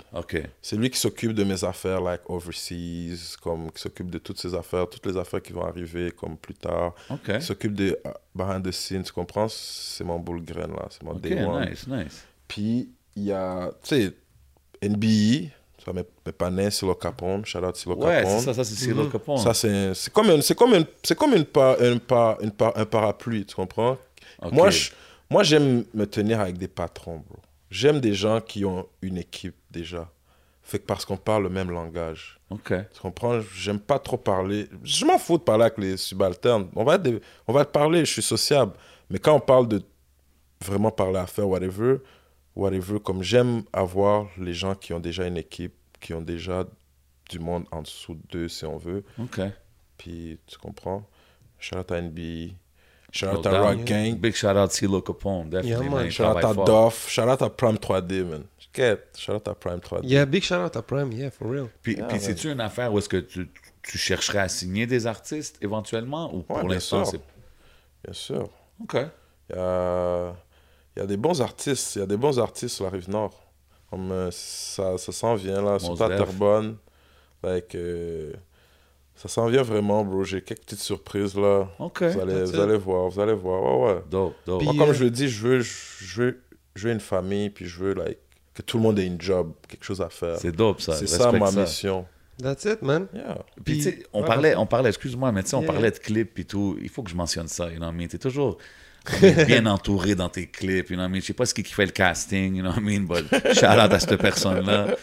[0.60, 4.54] C'est lui qui s'occupe de mes affaires, like overseas, comme qui s'occupe de toutes ces
[4.54, 6.94] affaires, toutes les affaires qui vont arriver, comme plus tard.
[7.24, 9.48] Qui s'occupe de uh, behind the scenes, tu comprends?
[9.48, 11.70] C'est mon boule grain là, c'est mon day one.
[11.70, 12.24] nice, nice.
[12.48, 14.12] Puis il y a, tu sais,
[14.82, 15.50] NBE,
[15.84, 15.92] ça
[16.32, 18.40] panais, Silo Capone, shout out Silo Ouais, Capone.
[18.40, 19.38] ça, ça c'est Silo Capone.
[19.38, 22.76] Ça, c'est comme, une- c'est comme, une, c'est comme une par, une par, une par-
[22.76, 23.96] un parapluie, tu comprends?
[24.50, 24.90] Moi, je-
[25.30, 27.38] moi, j'aime me tenir avec des patrons, bro.
[27.70, 30.10] J'aime des gens qui ont une équipe déjà.
[30.62, 32.38] Fait que parce qu'on parle le même langage.
[32.50, 32.72] Ok.
[32.94, 33.40] Tu comprends?
[33.54, 34.68] J'aime pas trop parler.
[34.84, 36.68] Je m'en fous de parler avec les subalternes.
[36.76, 38.72] On va, des- on va te parler, je suis sociable.
[39.10, 39.82] Mais quand on parle de
[40.64, 41.96] vraiment parler à faire, whatever,
[42.57, 46.66] whatever, comme j'aime avoir les gens qui ont déjà une équipe, qui ont déjà
[47.30, 49.05] du monde en dessous d'eux, si on veut.
[49.18, 49.40] Ok.
[49.96, 51.07] Puis, tu comprends?
[51.59, 52.18] Shout out à NB,
[53.12, 53.61] shout out No à.
[53.61, 55.84] Rock Gang, Big shout out Silo Capone, definitely.
[55.84, 56.11] Yeah, man.
[56.11, 56.55] shout out à.
[56.55, 58.44] Doff, shout out à Prime 3D, man.
[58.72, 60.00] Quête, shout out à Prime 3D.
[60.05, 61.68] Yeah, big shout out à Prime, yeah, for real.
[61.82, 62.18] Puis, puis ouais.
[62.18, 63.48] c'est-tu une affaire où est-ce que tu,
[63.82, 67.12] tu chercherais à signer des artistes éventuellement ou pour bien l'instant sûr.
[67.12, 67.20] c'est.
[68.05, 68.48] Bien sûr.
[68.82, 68.96] Ok.
[69.50, 70.34] Il y a,
[70.97, 73.09] il y a des bons artistes, il y a des bons artistes sur la rive
[73.09, 73.34] nord.
[73.90, 76.18] Comme euh, ça, ça s'en vient là, sur Mos ta Def.
[76.18, 76.76] Terrebonne.
[77.43, 78.32] Like, euh,
[79.14, 80.24] ça s'en vient vraiment, bro.
[80.24, 81.68] J'ai quelques petites surprises là.
[81.78, 82.03] Ok.
[82.03, 83.62] Vous allez, vous allez voir, vous allez voir.
[83.62, 84.03] Ouais, ouais.
[84.11, 84.59] Dope, dope.
[84.61, 86.43] Puis- Moi, comme euh, je le dis, je veux, je veux,
[86.74, 88.18] je veux une famille, puis je veux like,
[88.55, 90.38] que tout le monde ait une job, quelque chose à faire.
[90.38, 90.95] C'est dope ça.
[90.95, 92.07] C'est ça ma mission.
[92.43, 93.07] That's it, man.
[93.14, 93.38] Yeah.
[93.62, 95.72] Puis, tu sais, on ouais, parlait, on parlait, excuse-moi, mais tu sais, on Yeah.
[95.72, 96.76] parlait de clips et tout.
[96.80, 98.09] Il faut que je mentionne ça, you know what I mean?
[98.09, 98.57] T'es toujours
[99.46, 101.20] bien entouré dans tes clips, you know what I mean?
[101.20, 103.00] Je sais pas ce qui fait le casting, you know what I mean?
[103.07, 104.96] But shout out à cette personne-là.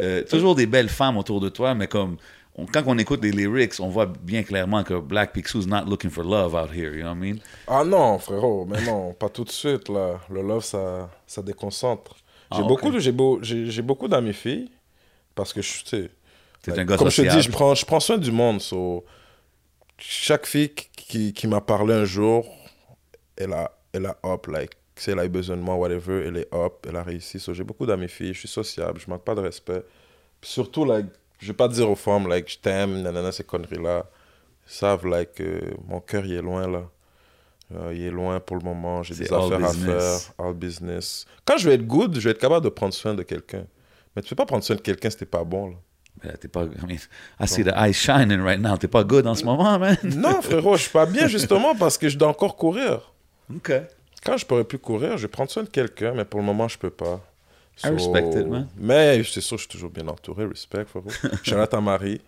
[0.00, 2.16] Euh, toujours des belles femmes autour de toi, mais comme,
[2.56, 6.10] on- quand on écoute les lyrics, on voit bien clairement que Black Picsou's not looking
[6.10, 7.36] for love out here, you know what I mean?
[7.66, 10.20] Ah non, frérot, mais non, pas tout de suite, là.
[10.28, 12.16] Le love, ça, ça déconcentre.
[12.52, 14.70] J'ai Ah, beaucoup, j'ai beau, j'ai, beaucoup d'amis filles,
[15.34, 16.10] parce que, je- sais...
[16.66, 19.04] Like, un gars Comme je te dis, je prends, je prends soin du monde, so...
[19.98, 22.44] Chaque fille qui m'a parlé un jour,
[23.36, 24.72] elle a, elle a up, like...
[24.98, 27.38] Si elle a eu besoin de moi, whatever, elle est up, elle a réussi.
[27.38, 29.84] So, j'ai beaucoup d'amis filles, je suis sociable, je manque pas de respect.
[30.40, 31.04] Puis surtout, like,
[31.38, 34.06] je vais pas dire aux femmes, like, je t'aime, nanana, ces conneries-là.
[34.66, 36.88] Ils savent, like, euh, mon cœur, il est loin, là.
[37.74, 39.88] Euh, il est loin pour le moment, j'ai des affaires business.
[39.88, 41.26] à faire, all business.
[41.44, 43.66] Quand je vais être good, je vais être capable de prendre soin de quelqu'un.
[44.14, 45.76] Mais tu peux pas prendre soin de quelqu'un si t'es pas bon, là.
[46.24, 46.96] Mais T'es pas, I mean,
[47.38, 48.78] I see the eyes shining right now.
[48.78, 49.98] T'es pas good en ce moment, man.
[50.02, 53.12] Non, frérot, je suis pas bien, justement, parce que je dois encore courir.
[53.54, 53.72] OK.
[54.24, 56.68] Quand je pourrais plus courir, je vais prendre soin de quelqu'un, mais pour le moment,
[56.68, 57.20] je peux pas.
[57.84, 58.68] I respect it, man.
[58.76, 60.46] Mais c'est sûr, je suis toujours bien entouré.
[60.46, 61.10] Respect, frérot.
[61.42, 62.20] Shout à Marie.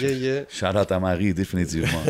[0.00, 0.42] Yeah, yeah.
[0.48, 2.02] Shout out à Marie, définitivement.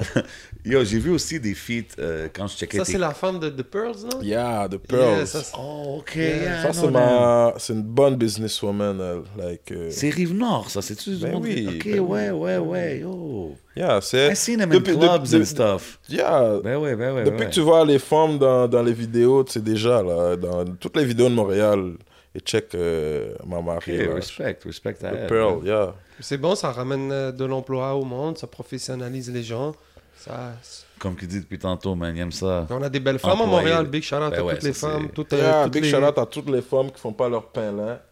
[0.64, 3.38] Yo, j'ai vu aussi des feats euh, quand je checkais Ça, tes- c'est la femme
[3.38, 4.22] de The Pearls, non?
[4.22, 5.16] Yeah, the Pearls.
[5.18, 6.14] Yeah, ça, c'est- Oh, ok.
[6.16, 6.36] Yeah.
[6.36, 7.54] yeah, Ça, c'est ma...
[7.58, 8.98] c'est une bonne businesswoman.
[9.00, 9.44] elle.
[9.46, 11.42] Like, euh, C'est Rive-Nord, ça, c'est-tu du Ben monde?
[11.44, 13.54] oui, Ok, ben ouais, ouais, ouais, yo.
[13.76, 14.32] Yeah, c'est.
[14.32, 15.98] I seen them in Depuis- clubs depuis- and stuff.
[16.08, 16.60] Yeah.
[16.62, 17.46] Ben ouais, ben ouais, Depuis ouais.
[17.46, 20.96] que tu vois les femmes dans, dans les vidéos, tu sais déjà, là, dans toutes
[20.96, 21.94] les vidéos de Montréal,
[22.36, 23.98] et check euh, ma Ok, Marie.
[24.06, 24.14] là.
[24.14, 25.26] respect, respect à The elle.
[25.28, 25.94] Pearl, yeah.
[26.20, 29.74] C'est bon, ça ramène euh, de l'emploi au monde, ça professionnalise les gens.
[30.16, 30.52] Ça...
[30.98, 32.66] Comme tu dis depuis tantôt, man, il aime ça.
[32.70, 33.46] On a des belles femmes à.
[33.46, 35.08] Montréal, big shout out Ben à ouais, toutes les femmes.
[35.10, 37.28] Toutes, euh, Yeah, toutes big les- shout out à toutes les femmes qui font pas
[37.28, 38.02] leur pain là.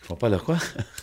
[0.00, 0.56] Ils font pas leur quoi?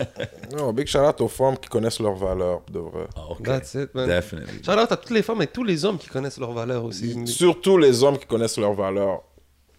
[0.58, 3.08] Non, big shout out aux femmes qui connaissent leurs valeurs, de vrai.
[3.16, 3.44] Ah, ok.
[3.44, 4.08] That's it, man.
[4.10, 4.64] Definitely.
[4.64, 7.26] Shout out à toutes les femmes et tous les hommes qui connaissent leurs valeurs aussi.
[7.28, 9.22] Surtout les hommes qui connaissent leurs valeurs.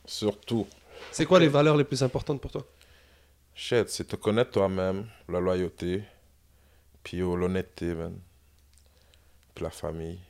[0.07, 0.67] Surtout.
[1.13, 2.63] C'est quoi les valeurs les plus importantes pour toi?
[3.55, 6.03] Shit, c'est te connaître toi-même, la loyauté,
[7.11, 8.17] puis oh, l'honnêteté, man.
[9.53, 10.21] Puis la famille.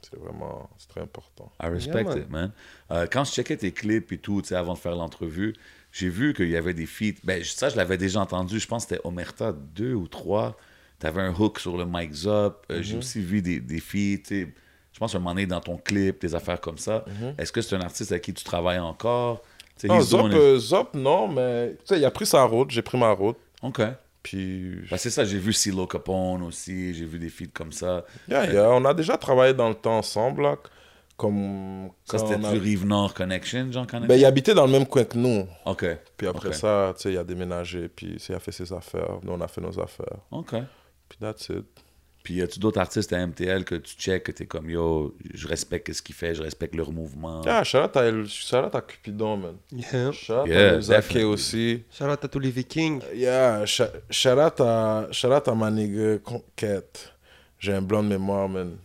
[0.00, 1.52] C'est vraiment, c'est très important.
[1.62, 2.18] I respect Yeah, man.
[2.18, 2.52] it, man.
[2.90, 5.54] Euh, quand je checkais tes clips et tout, tu sais, avant de faire l'entrevue,
[5.92, 7.20] j'ai vu qu'il y avait des feats.
[7.22, 8.58] Ben, ça, je l'avais déjà entendu.
[8.58, 10.56] Je pense que c'était Omerta 2 ou 3.
[11.00, 12.64] Tu avais un hook sur le Mike Zop.
[12.70, 12.80] Euh.
[12.80, 14.54] J'ai aussi vu des, des feats, tu sais.
[14.94, 17.04] Je pense à un moment donné dans ton clip, des affaires comme ça.
[17.06, 17.34] Mhm.
[17.36, 19.42] Est-ce que c'est un artiste avec qui tu travailles encore?
[19.84, 22.96] Non, Zop, euh, Zop, non, mais tu sais, il a pris sa route, j'ai pris
[22.96, 23.36] ma route.
[23.62, 23.82] OK.
[24.22, 28.04] Puis, Ben, c'est ça, j'ai vu Silo Capone aussi, j'ai vu des feats comme ça.
[28.28, 30.56] yeah, yeah, on a déjà travaillé dans le temps ensemble, là,
[31.16, 31.90] comme...
[32.04, 34.06] Ça, c'était on a- du Rive-Nord Connection, j'en connais?
[34.06, 35.46] Ben, il habitait dans le même coin que nous.
[35.64, 35.86] OK.
[36.16, 39.32] Puis après ça, tu sais, il a déménagé, puis il a fait ses affaires, nous,
[39.32, 40.18] on a fait nos affaires.
[40.30, 40.54] OK.
[41.08, 41.64] Puis that's it.
[42.22, 45.48] Puis y a-tu d'autres artistes à MTL que tu check, que t'es comme yo, je
[45.48, 47.40] respecte ce qu'ils font, je respecte leur mouvement?
[47.46, 49.56] Ah, shout out à, Cupidon, man.
[49.72, 50.12] Yeah.
[50.12, 51.82] Shout out Yeah, aussi.
[51.90, 53.00] Shout out à tous les Vikings.
[53.14, 57.14] Yeah, sh- shout out à, à ma nigga Conquête.
[57.58, 58.76] J'ai un blanc de mémoire, man.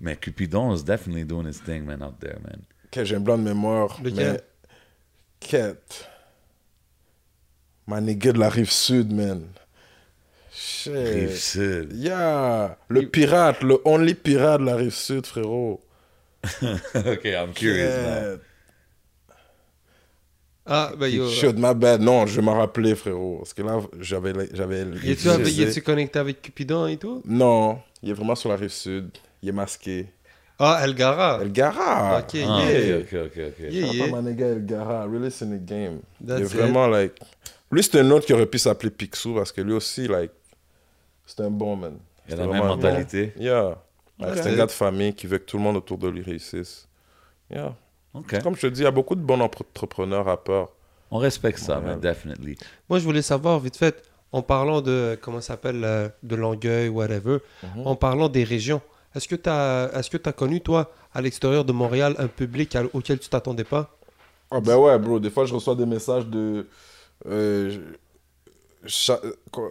[0.00, 2.62] Mais Cupidon is definitely doing his thing, man, out there, man.
[2.86, 3.98] Ok, j'ai un blanc de mémoire.
[4.02, 4.32] Lequel?
[4.32, 4.40] mais
[5.40, 6.08] Quête.
[7.86, 9.46] Ma nigga de la rive sud, man.
[10.82, 10.92] Shit.
[10.92, 11.92] Rive Sud.
[11.92, 12.76] Yeah.
[12.88, 15.80] Le pirate, le only pirate de la rive sud, frérot.
[16.94, 18.36] ok, I'm curious now.
[18.36, 18.40] Quête.
[20.70, 21.28] Ah, ben yo.
[21.28, 22.00] Shit, my bad.
[22.00, 23.38] Non, je vais m'en rappeler, frérot.
[23.38, 24.32] Parce que là, j'avais.
[24.52, 27.22] j'avais y es-tu connecté avec Cupidon et tout?
[27.24, 29.10] Non, il est vraiment sur la rive sud.
[29.42, 30.06] Il est masqué.
[30.60, 31.38] Ah, El Gara.
[31.42, 32.18] El Gara.
[32.18, 32.98] Ok, Ah, yeah.
[32.98, 33.58] ok, ok, ok.
[33.70, 34.04] Yeah, yeah.
[34.04, 35.06] à my nigga El Gara.
[35.06, 36.00] Really, c'est une game.
[36.20, 37.14] il est That's vraiment, like.
[37.70, 40.32] Lui, c'est un autre qui aurait pu s'appeler Picsou parce que lui aussi, like.
[41.28, 41.98] C'est un bon man.
[42.26, 43.32] Il a C'est la même mentalité.
[43.36, 43.42] bon.
[43.42, 43.78] Yeah.
[44.34, 46.88] C'est un gars de famille qui veut que tout le monde autour de lui réussisse.
[47.50, 47.74] Yeah.
[48.42, 50.70] Comme je te dis, il y a beaucoup de bons entrepreneurs rappeurs.
[51.10, 51.84] On respecte ça, Ouais.
[51.86, 52.56] man, definitely.
[52.88, 54.02] Moi, je voulais savoir, vite fait,
[54.32, 57.86] en parlant de, comment ça s'appelle, euh, de Longueuil, whatever, Mhm.
[57.86, 58.80] en parlant des régions,
[59.14, 62.74] est-ce que tu as, est-ce que as connu, toi, à l'extérieur de Montréal, un public
[62.76, 63.96] à- auquel tu t'attendais pas?
[64.50, 65.20] Ah ben ouais, bro.
[65.20, 66.66] Des fois, je reçois des messages de
[67.26, 67.78] euh,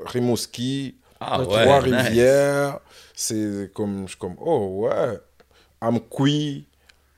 [0.05, 2.79] Rimouski, Ah ouais, Trois-Rivières.
[3.13, 5.17] C'est comme, je suis comme, oh ouais.
[5.81, 6.65] Amqui.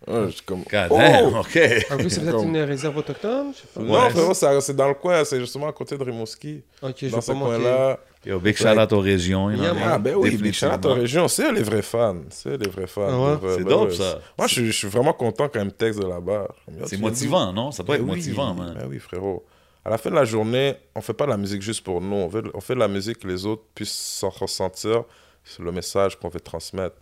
[0.08, 0.98] Ah, je suis comme, God oh.
[0.98, 1.60] damn, ok.
[1.92, 3.82] En plus, c'est peut-être Comme- une réserve autochtone je sais pas.
[3.82, 4.10] Non, Ouais.
[4.10, 5.24] frérot, c'est dans le coin.
[5.26, 6.62] C'est justement à côté de Rimouski.
[6.82, 8.00] Ok, je dans vais ce coin-là.
[8.26, 9.50] Yo, big shout out aux régions.
[9.52, 9.74] Yeah?
[9.86, 11.28] Ah ben oui, mais shout out aux régions.
[11.28, 12.16] C'est eux les vrais fans.
[12.30, 13.08] C'est eux les vrais fans.
[13.10, 13.56] Ah ouais?
[13.58, 13.96] C'est Ben dope, ouais.
[13.96, 14.20] ça.
[14.38, 16.48] Moi, je, suis- je suis vraiment content quand même texte de là-bas.
[16.86, 17.72] C'est motivant, non?
[17.72, 18.74] Ça doit être Ben oui, motivant, man.
[18.78, 19.46] ben oui, frérot.
[19.90, 22.16] À la fin de la journée, on fait pas de la musique juste pour nous.
[22.16, 25.04] On, fait de la musique que les autres puissent s'en ressentir.
[25.44, 26.98] C'est le message qu'on veut transmettre.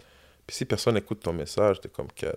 [0.46, 2.28] Puis si personne n'écoute ton message, t'es comme que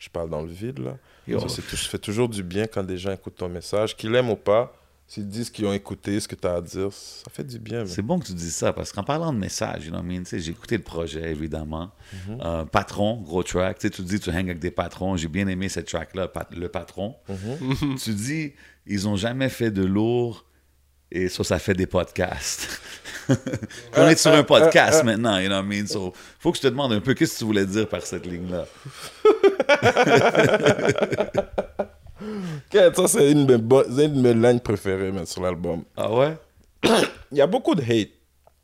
[0.00, 0.96] je parle dans le vide là.
[1.38, 4.36] Ça, tout- fait toujours du bien quand des gens écoutent ton message, qu'ils l'aiment ou
[4.36, 4.74] pas.
[5.06, 7.84] S'ils disent qu'ils ont écouté ce que tu as à dire, ça fait du bien.
[7.84, 10.08] C'est bon que tu dises ça, parce qu'en parlant de message, you know what I
[10.16, 11.90] mean, tu sais, j'ai écouté le projet, évidemment.
[12.26, 12.40] Mhm.
[12.42, 13.78] Euh, patron, gros track.
[13.80, 15.14] Tu sais, tu dis, tu hangs avec des patrons.
[15.18, 17.16] J'ai bien aimé cette track-là, Pat- Le Patron.
[17.28, 17.96] Mhm.
[18.02, 18.54] tu dis,
[18.86, 20.44] ils ont jamais fait de lourd,
[21.10, 22.80] et ça, ça fait des podcasts.
[23.96, 25.86] On est sur un podcast maintenant, you know what I mean?
[25.86, 28.26] So, faut que je te demande un peu, qu'est-ce que tu voulais dire par cette
[28.26, 28.66] ligne-là?
[32.94, 35.84] Ça, c'est une, de mes bo- c'est une de mes lignes préférées man, sur l'album.
[35.96, 36.36] Ah ouais?
[37.32, 38.10] Il y a beaucoup de hate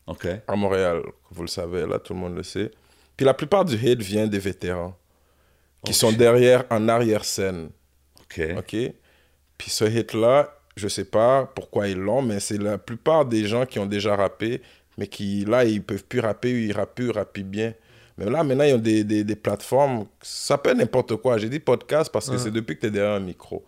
[0.07, 0.27] OK.
[0.47, 2.71] à Montréal, vous le savez, là, tout le monde le sait.
[3.17, 4.97] Puis la plupart du hate vient des vétérans
[5.85, 7.71] qui Oh, sont derrière, en arrière-scène.
[8.21, 8.41] OK.
[8.59, 8.77] OK?
[9.61, 13.67] Puis ce hit-là, je sais pas pourquoi ils l'ont, mais c'est la plupart des gens
[13.67, 14.63] qui ont déjà rappé,
[14.97, 17.75] mais qui, là, ils peuvent plus rapper, ils rappent plus, ils rappent bien.
[18.17, 20.07] Mais là, maintenant, ils ont des, des, des plateformes.
[20.23, 21.37] Ça peut n'importe quoi.
[21.37, 23.63] J'ai dit podcast parce que c'est depuis que tu es derrière un micro.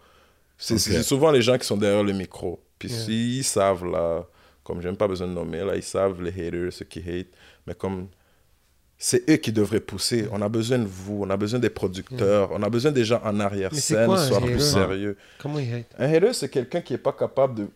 [0.57, 2.59] C'est souvent les gens qui sont derrière le micro.
[2.79, 2.99] Puis Yeah.
[3.05, 4.27] s'ils savent, là,
[4.65, 7.29] comme j'aime pas besoin de nommer, là, ils savent les haters, ceux qui hate.
[7.67, 8.09] Mais comme
[9.05, 10.29] c'est eux qui devraient pousser.
[10.31, 13.21] On a besoin de vous, on a besoin des producteurs, on a besoin des gens
[13.25, 15.17] en arrière-scène, soient plus sérieux.
[15.41, 17.67] Comment il Un hater, c'est quelqu'un qui est pas capable de.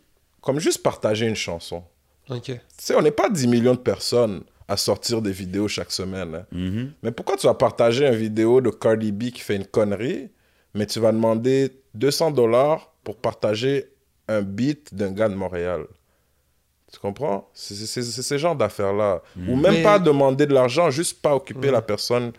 [0.40, 1.82] Comme juste partager une chanson.
[2.30, 2.44] Ok.
[2.44, 6.32] Tu sais, on n'est pas 10 millions de personnes à sortir des vidéos chaque semaine.
[6.36, 6.46] hein.
[6.52, 6.92] Mhm.
[7.02, 10.28] Mais pourquoi tu vas partager une vidéo de Cardi B qui fait une connerie,
[10.74, 13.86] mais tu vas demander 200 dollars pour partager
[14.28, 15.86] un beat d'un gars de Montréal?
[16.96, 17.46] Tu comprends?
[17.52, 19.20] C'est ce genre d'affaires-là.
[19.36, 22.32] Ou même Mais- pas demander de l'argent, juste pas occuper la personne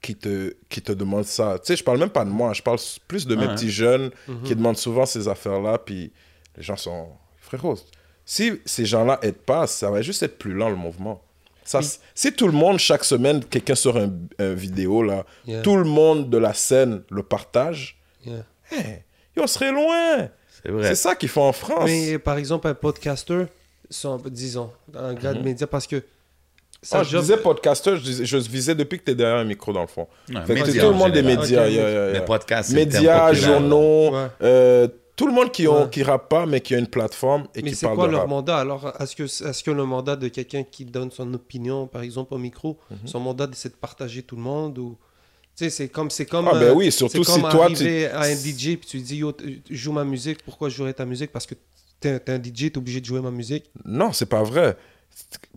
[0.00, 1.58] qui te, qui te demande ça.
[1.58, 4.10] Tu sais, je parle même pas de moi, je parle plus de mes petits jeunes
[4.44, 6.10] qui demandent souvent ces affaires-là, puis
[6.56, 7.08] les gens sont...
[7.40, 7.76] Frérot,
[8.24, 11.22] si ces gens-là aident pas, ça va juste être plus lent le mouvement.
[11.62, 11.86] Ça, Oui.
[12.14, 15.60] Si tout le monde, chaque semaine, quelqu'un sort un, un vidéo, là, Yeah.
[15.60, 18.44] tout le monde de la scène le partage, Yeah.
[18.70, 19.02] hey,
[19.36, 20.30] on serait loin.
[20.64, 20.88] C'est vrai.
[20.88, 21.84] C'est ça qu'il faut en France.
[21.86, 23.44] Mais par exemple, un podcaster,
[23.90, 28.02] son- disons, un gars de médias, parce que Ah, sa je job- disais podcaster, je,
[28.02, 30.08] disais- je visais depuis que tu es derrière un micro, dans le fond.
[30.28, 31.64] Ouais, Fait que médias c'est tout le monde des médias.
[31.66, 32.12] Ok, yeah, yeah, yeah.
[32.12, 34.26] Les podcasts, c'est Médias, journaux, Ouais.
[34.42, 35.90] euh, tout le monde qui ont Ouais.
[35.90, 38.12] qui rappe pas, mais qui a une plateforme et Mais qui c'est parle quoi de
[38.12, 38.30] leur rap.
[38.30, 38.56] mandat?
[38.58, 42.34] Alors, est-ce que, est-ce que le mandat de quelqu'un qui donne son opinion, par exemple,
[42.34, 42.96] au micro, Mhm.
[43.06, 44.96] son mandat, c'est de partager tout le monde ou...
[45.62, 46.10] Tu sais, c'est comme...
[46.10, 48.76] C'est comme Ah, ben euh, oui, surtout c'est si comme toi, arriver à un DJ
[48.76, 49.32] puis tu dis, yo,
[49.70, 51.30] joue ma musique, pourquoi je jouerais ta musique?
[51.30, 51.54] Parce que
[52.00, 53.70] t'es, un DJ, t'es obligé de jouer ma musique.
[53.84, 54.76] Non, c'est pas vrai.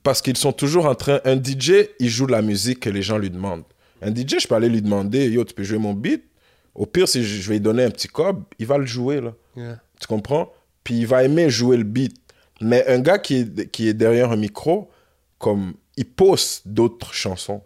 [0.03, 1.21] Parce qu'ils sont toujours en train.
[1.25, 3.63] Un DJ, il joue la musique que les gens lui demandent.
[4.03, 6.23] Un DJ, je peux aller lui demander, yo, tu peux jouer mon beat?
[6.75, 9.21] Au pire, si je je vais lui donner un petit cob, il va le jouer,
[9.21, 9.33] là.
[9.55, 9.79] Yeah.
[9.99, 10.51] Tu comprends?
[10.83, 12.15] Puis il va aimer jouer le beat.
[12.61, 14.91] Mais un gars qui est, qui est derrière un micro,
[15.39, 17.63] comme il poste d'autres chansons,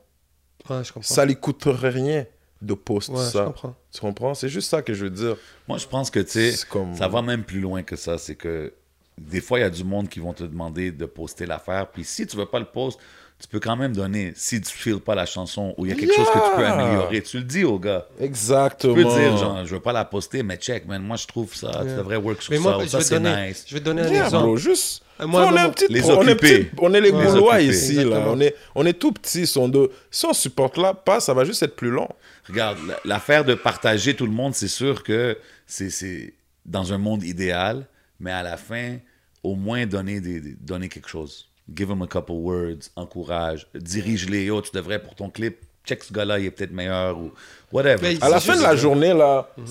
[0.70, 1.14] Ouais, je comprends.
[1.14, 2.26] ça lui coûterait rien
[2.62, 3.46] de poster ouais, je ça.
[3.46, 3.76] comprends.
[3.92, 4.34] Tu comprends?
[4.34, 5.36] C'est juste ça que je veux dire.
[5.68, 8.18] Moi, je pense que, tu sais, C'est comme- ça va même plus loin que ça.
[8.18, 8.74] C'est que
[9.18, 11.88] des fois, il y a du monde qui vont te demander de poster l'affaire.
[11.88, 13.00] Puis si tu veux pas le post,
[13.42, 14.34] tu peux quand même donner.
[14.36, 16.62] Si tu files pas la chanson ou il y a quelque chose que tu peux
[16.62, 16.74] Yeah!
[16.74, 18.06] améliorer, tu le dis au gars.
[18.20, 18.94] Exactement.
[18.96, 21.56] Tu peux dire, genre, je veux pas la poster, mais check, man, moi, je trouve
[21.56, 21.70] ça.
[21.82, 21.98] Tu Yeah.
[21.98, 22.64] devrais work sur Mais ça.
[22.64, 23.64] moi, ou je ça, c'est donner, nice.
[23.68, 24.44] je vais te donner un Yeah, exemple.
[24.44, 25.04] bro, juste.
[25.26, 27.26] Moi, on, est un petit, les on, est petit- on est les Ouais.
[27.26, 28.24] Gaulois Les ici, là.
[28.28, 29.46] On est, on est tout petits.
[29.48, 32.08] Si on, de- si on supporte là, pas, ça va juste être plus long.
[32.48, 36.34] Regarde, la- l'affaire de partager tout le monde, c'est sûr que c'est- c'est
[36.66, 37.86] dans un monde idéal,
[38.20, 38.98] mais à la fin,
[39.44, 41.48] au moins donner, des, donner quelque chose.
[41.74, 44.46] Give them a couple words, encourage, dirige-les.
[44.46, 47.32] Yo, tu devrais pour ton clip, check ce gars-là, il est peut-être meilleur ou
[47.72, 47.98] whatever.
[48.02, 49.66] Mais À la fin de la journée, là, Mhm.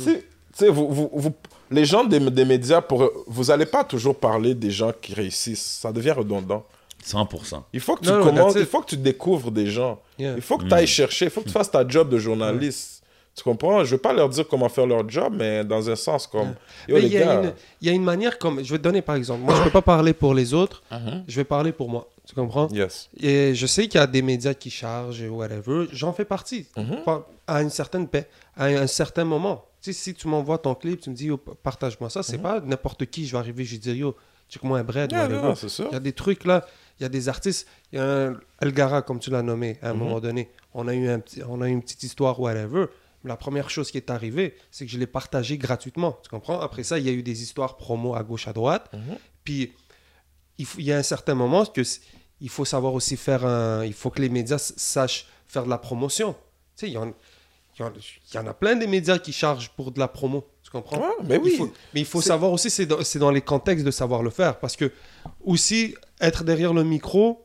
[0.59, 1.35] Sais, vous, vous, vous-
[1.71, 5.79] les gens des, des médias, pour, vous n'allez pas toujours parler des gens qui réussissent.
[5.83, 6.65] Ça devient redondant.
[7.07, 7.63] 100%.
[7.73, 8.69] Il faut que tu Non, commences, that's it.
[8.69, 10.01] il faut que tu découvres des gens.
[10.19, 10.35] Yeah.
[10.37, 13.03] Il faut que tu ailles chercher, il faut que tu fasses ta job de journaliste.
[13.37, 13.85] Tu comprends?
[13.85, 16.55] Je veux pas leur dire comment faire leur job, mais dans un sens comme.
[16.89, 17.35] Il y, a gars.
[17.43, 18.65] une- il y a une manière comme.
[18.65, 19.43] Je vais te donner par exemple.
[19.43, 20.83] Moi, je peux pas parler pour les autres.
[20.91, 21.23] Uh-huh.
[21.29, 22.09] Je vais parler pour moi.
[22.27, 22.67] Tu comprends?
[22.73, 23.09] Yes.
[23.21, 25.87] Et je sais qu'il y a des médias qui chargent, whatever.
[25.93, 26.67] J'en fais partie.
[27.05, 29.65] Pas- À une certaine paix, à un certain moment.
[29.93, 33.07] Sais, si tu m'envoies ton clip, tu me dis, yo, partage-moi ça, c'est pas n'importe
[33.07, 34.17] qui, je vais arriver, je vais dire, yo,
[34.51, 35.13] check-moi un bread.
[35.13, 35.55] Yeah, non.
[35.55, 36.67] Il y a des trucs là,
[36.99, 37.67] il y a des artistes.
[37.93, 39.99] Il y a un Elgara, comme tu l'as nommé, à un Mhm.
[39.99, 40.51] moment donné.
[40.75, 42.87] On a, eu un petit, on a eu une petite histoire, whatever.
[43.25, 46.19] Mais la première chose qui est arrivée, c'est que je l'ai partagé gratuitement.
[46.23, 46.61] Tu comprends?
[46.61, 48.91] Après ça, il y a eu des histoires promo à gauche, à droite.
[48.93, 49.17] Mhm.
[49.45, 49.73] Puis,
[50.59, 51.83] il, faut- il y a un certain moment que
[52.41, 53.85] il faut savoir aussi faire un.
[53.85, 56.33] Il faut que les médias sachent faire de la promotion.
[56.35, 56.39] Tu
[56.77, 57.15] sais, il y, en, en-
[57.79, 60.45] il y en a plein des médias qui chargent pour de la promo.
[60.63, 61.01] Tu comprends?
[61.25, 61.57] Mais Il oui.
[61.57, 64.59] faut- mais il faut savoir aussi, c'est dans, dans les contextes de savoir le faire.
[64.59, 64.91] Parce que,
[65.45, 67.45] aussi, être derrière le micro,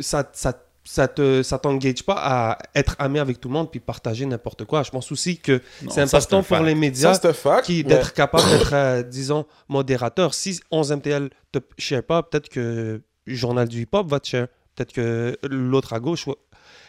[0.00, 3.80] ça, ça, ça te, ça t'engage pas à être ami avec tout le monde puis
[3.80, 4.82] partager n'importe quoi.
[4.82, 6.64] Je pense aussi que c'est important pour fact.
[6.64, 7.64] les médias fact.
[7.66, 10.34] qui mais- d'être capable d'être, euh, disons, modérateur.
[10.34, 14.48] Si 11 MTL te share pas, peut-être que Journal du Hip-Hop va te share.
[14.74, 16.26] Peut-être que l'autre à gauche.
[16.26, 16.34] ouais.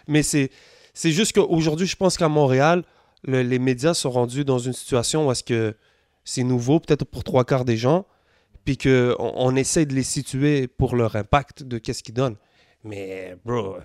[0.08, 0.50] Mais c'est,
[0.94, 2.84] c'est juste qu'aujourd'hui, je pense qu'à Montréal,
[3.24, 5.76] le- les médias sont rendus dans une situation où est-ce que
[6.24, 8.06] c'est nouveau, peut-être pour trois quarts des gens,
[8.66, 12.36] puis qu'on on essaie de les situer pour leur impact de qu'est-ce qu'ils donnent.
[12.84, 13.78] Mais, bro,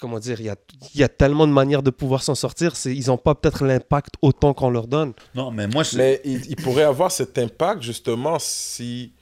[0.00, 0.56] comment dire, il y a,
[0.94, 2.74] il y a tellement de manières de pouvoir s'en sortir.
[2.84, 5.12] Ils n'ont pas peut-être l'impact autant qu'on leur donne.
[5.34, 5.96] Non, mais moi, je...
[5.96, 9.12] Mais il, il pourrait avoir cet impact justement si.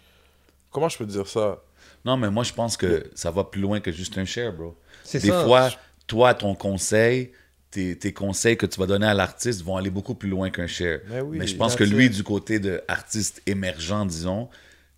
[0.70, 1.62] Comment je peux dire ça?
[2.04, 4.76] Non, mais moi, je pense que ça va plus loin que juste un share, bro.
[5.02, 5.44] C'est Des ça.
[5.44, 5.70] fois,
[6.06, 7.32] toi, ton conseil,
[7.70, 10.66] tes, tes conseils que tu vas donner à l'artiste vont aller beaucoup plus loin qu'un
[10.66, 11.00] share.
[11.08, 14.48] Mais oui, je pense que lui, du côté de artiste émergent, disons,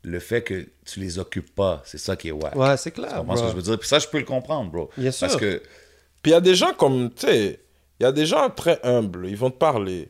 [0.03, 2.55] le fait que tu les occupes pas, c'est ça qui est wack.
[2.55, 3.17] Ouais, c'est Tu clair.
[3.17, 3.79] comprends ce que je veux dire?
[3.79, 4.91] Puis ça, je peux le comprendre, bro.
[4.97, 5.41] Bien Parce sûr.
[5.41, 5.63] que,
[6.23, 7.61] Puis il y a des gens comme, tu sais,
[7.99, 10.09] il y a des gens très humbles, ils vont te parler.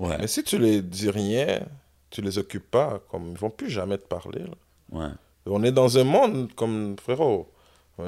[0.00, 1.60] ouais, Mais si tu les dis rien,
[2.10, 4.40] tu les occupes pas, comme ils vont plus jamais te parler.
[4.40, 4.98] là.
[4.98, 5.10] ouais.
[5.50, 7.50] On est dans un monde comme, frérot,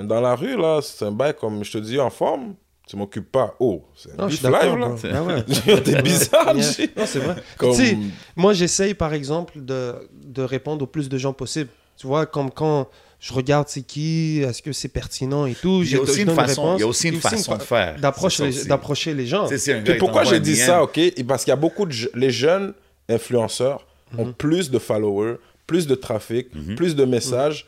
[0.05, 2.55] dans la rue, là, c'est un bail comme, je te dis, en forme,
[2.89, 3.55] tu m'occupes pas.
[3.61, 4.95] Oh, c'est un Non, live, là.
[5.15, 5.43] Ah ouais.
[5.85, 6.87] T'es bizarre, Yeah.
[6.97, 7.37] Non, c'est vrai.
[7.57, 7.99] Comme- Tu sais,
[8.37, 11.71] moi, j'essaye, par exemple, de, de répondre au plus de gens possible.
[11.97, 12.89] Tu vois, comme quand
[13.19, 15.83] je regarde c'est qui, est-ce que c'est pertinent et tout.
[15.85, 17.97] Il y a aussi une façon, il y a aussi une façon de faire.
[18.01, 19.47] D'approcher les gens.
[19.99, 20.99] Pourquoi j'ai dit ça, ok?
[21.29, 22.73] Parce qu'il y a beaucoup de les jeunes
[23.09, 24.21] influenceurs Mhm.
[24.21, 25.37] ont plus de followers,
[25.67, 26.75] plus de trafic, Mhm.
[26.75, 27.67] plus de messages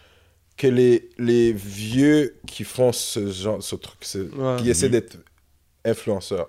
[0.62, 4.56] que les, les vieux qui font ce genre, ce truc, ce- Ouais.
[4.62, 5.16] qui essaient d'être
[5.84, 6.48] influenceurs.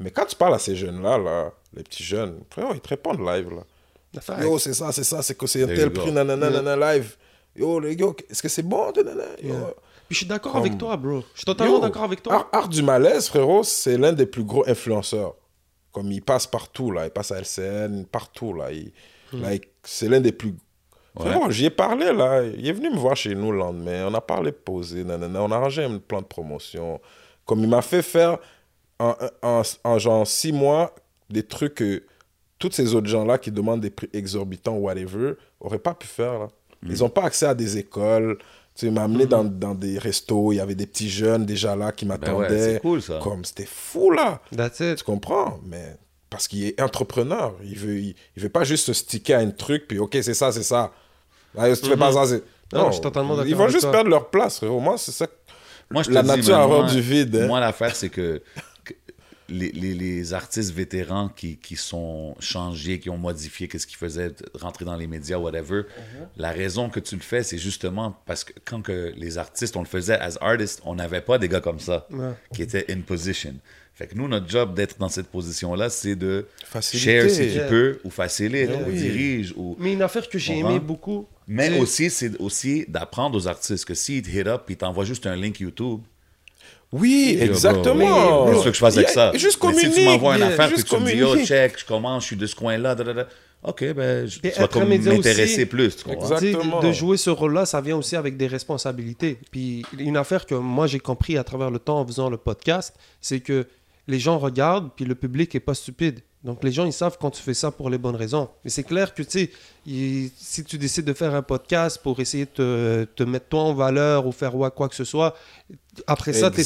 [0.00, 3.20] Mais quand tu parles à ces jeunes-là, là, les petits jeunes, frérot, ils te répondent
[3.20, 3.50] live.
[3.54, 4.42] Là.
[4.42, 6.60] Yo, c'est ça, c'est ça, c'est que c'est un tel prix, nanana, Yeah.
[6.62, 7.16] nanana, live.
[7.54, 9.48] Yo, les gars, est-ce que c'est bon nanana, yo.
[9.54, 9.74] Yeah.
[10.08, 11.20] Puis je suis d'accord Comme- avec toi, bro.
[11.32, 12.34] Je suis totalement Yo, d'accord avec toi.
[12.34, 15.34] Art, Art du malaise, frérot, c'est l'un des plus gros influenceurs.
[15.92, 17.04] Comme il passe partout, là.
[17.06, 18.72] Il passe à LCN, partout, là.
[18.72, 18.92] Il-
[19.32, 19.40] Hmm.
[19.42, 20.54] like, c'est l'un des plus...
[21.16, 21.50] Ouais.
[21.50, 22.42] J'y ai parlé, là.
[22.42, 24.06] Il est venu me voir chez nous le lendemain.
[24.08, 25.42] On a parlé posé, nanana.
[25.42, 27.00] On a arrangé un plan de promotion.
[27.44, 28.38] Comme il m'a fait faire,
[28.98, 30.94] en, en, en genre six mois,
[31.28, 32.02] des trucs que
[32.58, 36.48] tous ces autres gens-là qui demandent des prix exorbitants, whatever, n'auraient pas pu faire, là.
[36.84, 38.38] Ils n'ont pas accès à des écoles.
[38.38, 38.44] Tu
[38.74, 40.50] sais, il m'a amené dans, dans des restos.
[40.52, 42.74] Il y avait des petits jeunes déjà là qui Ben ouais, m'attendaient.
[42.74, 43.20] c'est cool, ça.
[43.22, 44.40] Comme c'était fou là.
[44.56, 44.96] That's it.
[44.96, 45.60] Tu comprends?
[45.64, 45.96] Mais
[46.32, 47.54] parce qu'il est entrepreneur.
[47.62, 50.34] Il veut, il, il veut pas juste se sticker à un truc puis ok, c'est
[50.34, 50.92] ça, c'est ça.
[51.54, 52.36] Là, si tu fais pas ça, c'est.
[52.36, 52.42] Mhm.
[52.80, 53.92] Non, je suis totalement d'accord Ils vont avec juste toi.
[53.92, 54.80] perdre leur place, frérot.
[54.80, 55.26] Moi, c'est ça.
[55.90, 57.46] Moi, je te La dis, nature a horreur moi- du vide, hein.
[57.46, 58.40] Moi, l'affaire, c'est que,
[58.84, 58.94] que
[59.50, 64.32] les, les- les artistes vétérans qui, qui sont changés, qui ont modifié qu'est-ce qu'ils faisaient,
[64.58, 66.26] rentrer dans les médias, whatever, Uh-huh.
[66.38, 69.80] la raison que tu le fais, c'est justement parce que quand que les artistes, on
[69.80, 72.32] le faisait as artists, on n'avait pas des gars comme ça Ouais.
[72.54, 73.54] qui étaient in position.
[73.94, 77.20] Fait que nous, notre job d'être dans cette position-là, c'est de Faciliter.
[77.20, 77.68] share si tu Yeah.
[77.68, 78.94] peux, ou facilite, Yeah, ou oui.
[78.98, 79.76] dirige, ou...
[79.78, 81.26] Mais une affaire que j'ai aimé beaucoup.
[81.46, 85.04] Mais c'est- aussi, c'est aussi d'apprendre aux artistes que s'ils te hit up et t'envoient
[85.04, 86.00] juste un link YouTube,
[86.92, 88.46] Oui, exactement.
[88.52, 89.32] Qu'est-ce que je fasse avec ça?
[89.34, 89.92] Juste Mais communique.
[89.94, 91.48] Si tu m'envoies une affaire juste tu me dis, yo, communique.
[91.48, 93.28] check, je commence, je suis de ce coin-là, da, da, da.
[93.62, 95.66] ok, ben, je, Puis tu vas comme m'intéresser aussi.
[95.66, 96.80] plus, tu Exactement.
[96.80, 99.38] De jouer ce rôle-là, ça vient aussi avec des responsabilités.
[99.50, 102.94] Puis une affaire que moi j'ai compris à travers le temps en faisant le podcast,
[103.22, 103.66] c'est que
[104.08, 106.20] les gens regardent, puis le public est pas stupide.
[106.44, 108.48] Donc les gens, ils savent quand tu fais ça pour les bonnes raisons.
[108.64, 109.50] Mais c'est clair que, tu sais,
[110.36, 113.74] si tu décides de faire un podcast pour essayer de te, te mettre toi en
[113.74, 115.36] valeur ou faire quoi que ce soit,
[116.06, 116.64] après ça, tu es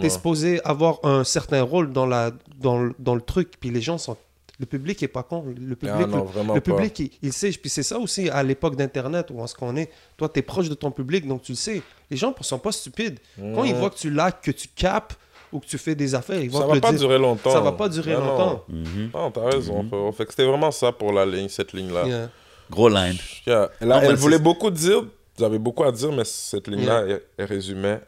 [0.00, 3.52] t'es supposé avoir un certain rôle dans, la, dans, le, dans le truc.
[3.60, 4.16] Puis les gens sont...
[4.60, 5.44] Le public est pas con.
[5.46, 7.50] Le public, Ah non, le public, il, il sait.
[7.50, 9.90] Puis c'est ça aussi à l'époque d'Internet où on se connaît.
[10.16, 11.82] Toi, tu es proche de ton public, donc tu le sais.
[12.08, 13.18] Les gens ne sont pas stupides.
[13.36, 13.80] Quand ils Mhm.
[13.80, 15.14] voient que tu lacs, que tu capes
[15.54, 16.98] ou que tu fais des affaires, ils vont Ça te va pas dire.
[17.00, 17.50] durer longtemps.
[17.52, 18.26] Ça va pas durer Ah non.
[18.26, 18.64] longtemps.
[18.68, 19.10] Mhm.
[19.14, 20.12] Non, t'as raison, frérot.
[20.12, 22.06] Fait que c'était vraiment ça pour la ligne, cette ligne-là.
[22.06, 22.28] Yeah.
[22.70, 23.16] Gros line.
[23.46, 23.70] Yeah.
[23.80, 25.04] Elle, Non, elle voulait beaucoup dire,
[25.38, 28.00] vous avez beaucoup à dire, mais cette ligne-là, elle, elle résumait.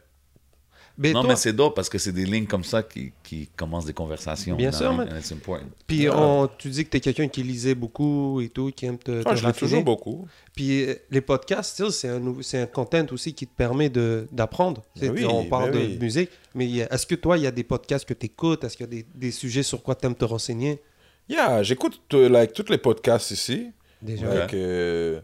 [0.99, 3.49] Mais non, toi- mais c'est dope parce que c'est des lignes comme ça qui, qui
[3.55, 4.57] commencent des conversations.
[4.57, 5.65] Bien sûr, important.
[5.87, 6.19] Puis Ah.
[6.19, 9.23] on- tu dis que tu es quelqu'un qui lisait beaucoup et tout, qui aime te,
[9.23, 9.69] te Ah, je l'ai raffiner.
[9.71, 10.27] toujours beaucoup.
[10.55, 14.83] Puis euh, les podcasts, c'est un, un content aussi qui te permet de- d'apprendre.
[14.99, 15.99] Sais, Oui, on parle ben de oui.
[16.01, 18.87] musique, mais est-ce que toi, il y a des podcasts que tu écoutes Est-ce qu'il
[18.87, 20.81] y a des, des sujets sur quoi tu aimes te renseigner?
[21.29, 23.71] Yeah, j'écoute like, tous les podcasts ici.
[24.01, 24.29] Déjà.
[24.29, 24.39] Ouais.
[24.39, 25.21] Like, euh,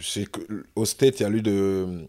[0.00, 2.06] c'est que- au State, il y a lu de.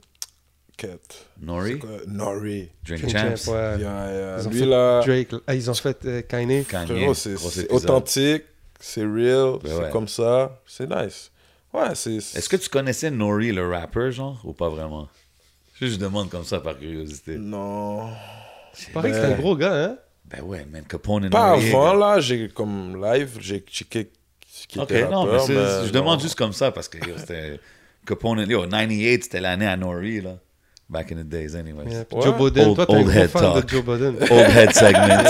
[1.41, 2.07] Nori, C'est?
[2.07, 2.69] Nori.
[2.85, 3.77] Drink Champs, Champ, ouais.
[3.79, 6.63] Ils ont lui fait là, Drake, ah, ils ont fait euh, Kanye.
[6.65, 8.43] Kanye, frérot, c'est c'est authentique,
[8.79, 9.89] c'est real, Ben c'est ouais.
[9.91, 11.31] comme ça, c'est nice.
[11.73, 12.15] Ouais, c'est.
[12.17, 15.07] Est-ce que tu connaissais Nori, le rapper, genre, ou pas vraiment?
[15.79, 17.37] Je je demande comme ça par curiosité.
[17.37, 18.09] Non.
[18.87, 19.97] Il paraît que c'est un Ben- gros gars, hein?
[20.25, 24.09] Ben ouais, man, Capone et Pas avant, là, j'ai comme live, j'ai checké
[24.67, 26.97] qui Ok, était non, mais rappeur, c'est- mais je demande juste comme ça parce que
[27.17, 27.59] c'était
[28.07, 28.39] Capone.
[28.49, 30.37] Yo, 98, c'était l'année à Nori, là.
[30.87, 31.89] Back in the days, anyways.
[31.91, 32.21] Yeah, Ouais.
[32.21, 33.63] Joe Budden, Old- toi, old head fan talk.
[33.65, 34.15] de Joe Budden.
[34.21, 35.25] Old head segment.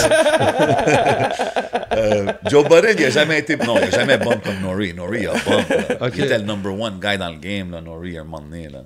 [1.93, 3.55] Euh, Joe Budden, il a jamais été.
[3.57, 4.93] Non, il a jamais bon comme Nori.
[4.93, 6.05] Nori, il a bon.
[6.05, 6.13] Ok.
[6.17, 8.67] Il était le number one guy dans le game, là, Nori, à un moment donné,
[8.69, 8.83] là.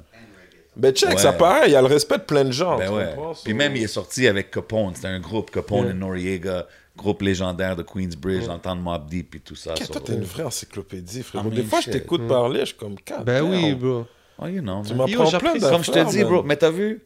[0.75, 1.17] Ben check, Ouais.
[1.17, 2.77] ça paraît, il y a le respect de plein de gens.
[2.77, 3.15] Ben ouais.
[3.43, 4.93] Puis même, il est sorti avec Capone.
[4.95, 5.91] C'était un groupe, Capone Yeah.
[5.91, 9.73] et Noriega, groupe légendaire de Queensbridge, dans le temps de Mob Deep et tout ça.
[9.73, 11.49] Toi, t'es une vraie encyclopédie, frérot?
[11.51, 11.93] I Des fois, je shit.
[11.93, 14.05] t'écoute parler, je suis comme, Ben oui, bro.
[14.41, 14.91] Oh, you know, Tu.
[14.91, 15.59] Yo, m'apprends plein j'apprécie.
[15.59, 15.71] d'affaires.
[15.71, 17.01] Comme je te dis, bro, mais t'as vu,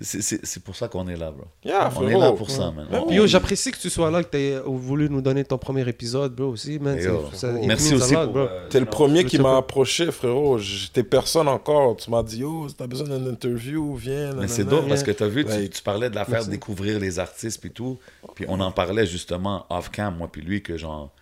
[0.00, 1.44] C'est- C'est c'est pour ça qu'on est là, bro.
[1.64, 2.88] Yeah, on est là pour ça, man.
[3.06, 5.88] Puis yo, j'apprécie que tu sois là, que tu aies voulu nous donner ton premier
[5.88, 6.98] épisode, bro, aussi, man.
[7.00, 8.32] Yo, ça- Merci aussi lot, pour.
[8.32, 8.40] bro.
[8.42, 10.58] euh, T'es le premier qui m'a approché, frérot.
[10.58, 11.94] J'étais personne encore.
[11.96, 14.32] Tu m'as dit, oh, si t'as besoin d'une interview, viens.
[14.34, 16.98] Mais c'est dope parce que tu as vu, tu, tu parlais de la faire découvrir
[16.98, 17.96] les artistes puis tout.
[18.34, 21.12] Puis on en parlait justement off-cam, moi puis lui, que genre,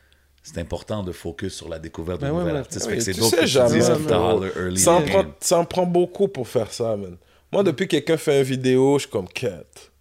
[0.43, 2.59] c'est important de focus sur la découverte de Ben ouais, nouveaux ouais.
[2.59, 2.89] artistes.
[3.01, 7.17] C'est tu jamais, early Ça en, prend, ça en prend beaucoup pour faire ça, man.
[7.53, 9.93] Moi, depuis que quelqu'un fait une vidéo, je suis comme quête.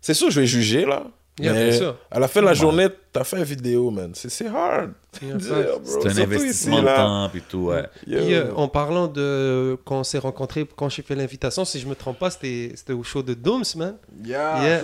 [0.00, 1.04] C'est sûr, je vais juger, là.
[1.38, 1.96] Yeah, mais bien sûr.
[2.10, 4.12] à la fin de la journée, t'as fait une vidéo, man.
[4.14, 4.92] C'est c'est hard.
[5.22, 5.38] Yeah.
[5.40, 7.84] C'est un investissement de temps puis tout, ouais.
[8.04, 11.86] Puis, euh, en parlant de quand on s'est rencontrés, quand j'ai fait l'invitation, si je
[11.88, 13.96] me trompe pas, c'était c'était au show de Dooms, man.
[14.24, 14.82] Yeah, Yeah.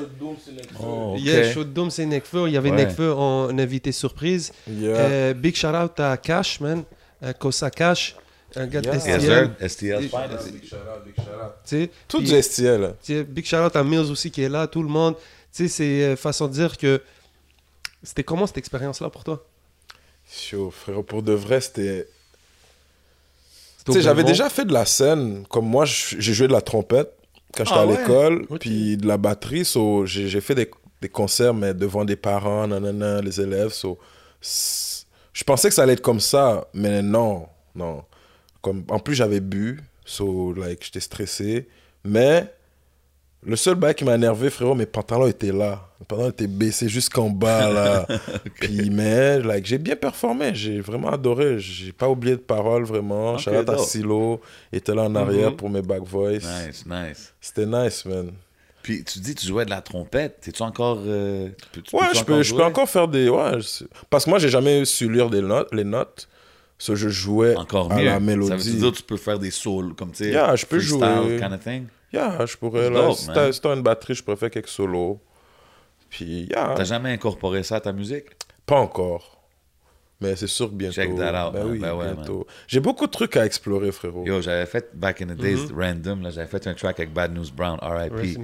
[0.83, 1.17] Oh,
[1.55, 2.49] show de Dooms et Nekfeu.
[2.49, 2.77] Il y avait Ouais.
[2.87, 4.53] Nekfeu en invité surprise.
[4.69, 4.97] Yeah.
[4.97, 6.83] Euh, big shout out à Cash, man.
[7.23, 8.17] Euh, Kosa Cash,
[8.57, 8.99] un gars de Yeah.
[9.01, 9.51] STL.
[9.69, 9.95] STL.
[9.95, 10.01] Et-.
[10.03, 11.53] Big shout out, big shout out.
[11.65, 11.91] tu sais.
[12.09, 12.95] Tout du STL.
[13.29, 15.15] Big shout out à Mills aussi qui est là, tout le monde.
[15.55, 17.01] Tu sais, c'est façon de dire que
[18.03, 19.45] c'était comment cette expérience-là pour toi?
[20.31, 21.03] Chaud, frérot.
[21.03, 22.09] Pour de vrai, c'était.
[23.85, 25.45] Tu sais, j'avais déjà fait de la scène.
[25.49, 27.13] Comme moi, j'ai joué de la trompette
[27.55, 27.97] quand j'étais Ah à ouais?
[27.99, 29.65] l'école, puis de la batterie.
[29.65, 30.69] so, j'ai fait des,
[31.01, 33.71] des concerts, mais devant des parents, nanana, les élèves.
[33.71, 33.99] so,
[34.43, 38.03] je pensais que ça allait être comme ça, mais non, non.
[38.63, 41.69] Comme, en plus, j'avais bu, so, like, j'étais stressé.
[42.05, 42.53] Mais
[43.47, 45.89] le seul bail qui m'a énervé, frérot, mes pantalons étaient là.
[46.01, 48.07] Mes pantalons étaient baissés jusqu'en bas, là.
[48.61, 50.51] Puis, mais, like, j'ai bien performé.
[50.55, 51.59] J'ai vraiment adoré.
[51.59, 53.35] J'ai pas oublié de paroles, vraiment.
[53.35, 53.81] Ok, Shout out à dope.
[53.81, 54.41] Silo.
[54.73, 55.57] Il était là en arrière Mhm.
[55.57, 56.41] pour mes back voice.
[56.67, 57.33] Nice, nice.
[57.41, 58.33] C'était nice, man.
[58.83, 60.39] Puis tu dis, tu jouais de la trompette.
[60.43, 60.99] T'es-tu encore.
[61.05, 63.29] euh, tu peux- tu Ouais, je peux, je peux encore faire des.
[63.29, 66.29] Ouais, je- parce que moi, j'ai jamais su lire des notes, les notes.
[66.79, 68.05] So, je jouais Encore à mieux.
[68.05, 68.75] la Ça veut mélodie.
[68.77, 70.31] dire que tu peux faire des solos, comme tu sais.
[70.31, 71.39] Yeah, je peux jouer.
[71.41, 71.87] kind of thing?
[72.17, 72.85] Yeah, je pourrais.
[72.87, 75.21] C'est Là, dope, si t'as si t'as une batterie, je pourrais faire quelques solos.
[76.09, 78.27] Puis, yeah, T'as jamais incorporé ça à ta musique?
[78.65, 79.33] pas encore.
[80.21, 80.95] Mais c'est sûr que bientôt.
[80.95, 81.73] Check that out, Ben man.
[81.73, 82.47] oui, Ben ouais, bientôt.
[82.67, 84.25] J'ai beaucoup de trucs à explorer, frérot.
[84.25, 85.75] Yo, j'avais fait, back in the days, Mm-hmm.
[85.79, 88.39] random, là, j'avais fait un track avec Bad News Brown, R.I.P.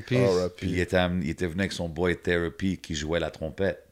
[0.56, 3.82] Puis il était, il était venu avec son boy Therapy qui jouait la trompette.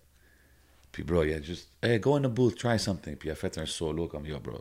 [0.93, 3.16] Puis bro, il a juste, hey, go in the booth, try something.
[3.16, 4.59] Puis il a fait un solo comme, yo, bro,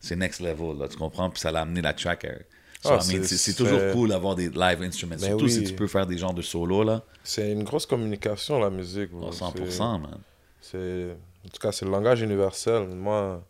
[0.00, 1.28] c'est next level, là, tu comprends?
[1.30, 2.24] Puis ça l'a amené la track.
[2.24, 2.38] euh.
[2.84, 5.72] So, Ah, I mean, c'est- toujours cool d'avoir des live instruments, Ben surtout si tu
[5.72, 7.02] peux faire des genres de solos, là.
[7.22, 9.08] C'est une grosse communication, la musique.
[9.14, 9.32] Oh, bro.
[9.32, 10.18] 100%, man.
[10.60, 11.12] C'est,
[11.46, 12.86] en tout cas, c'est le langage universel.
[12.88, 13.42] Moi,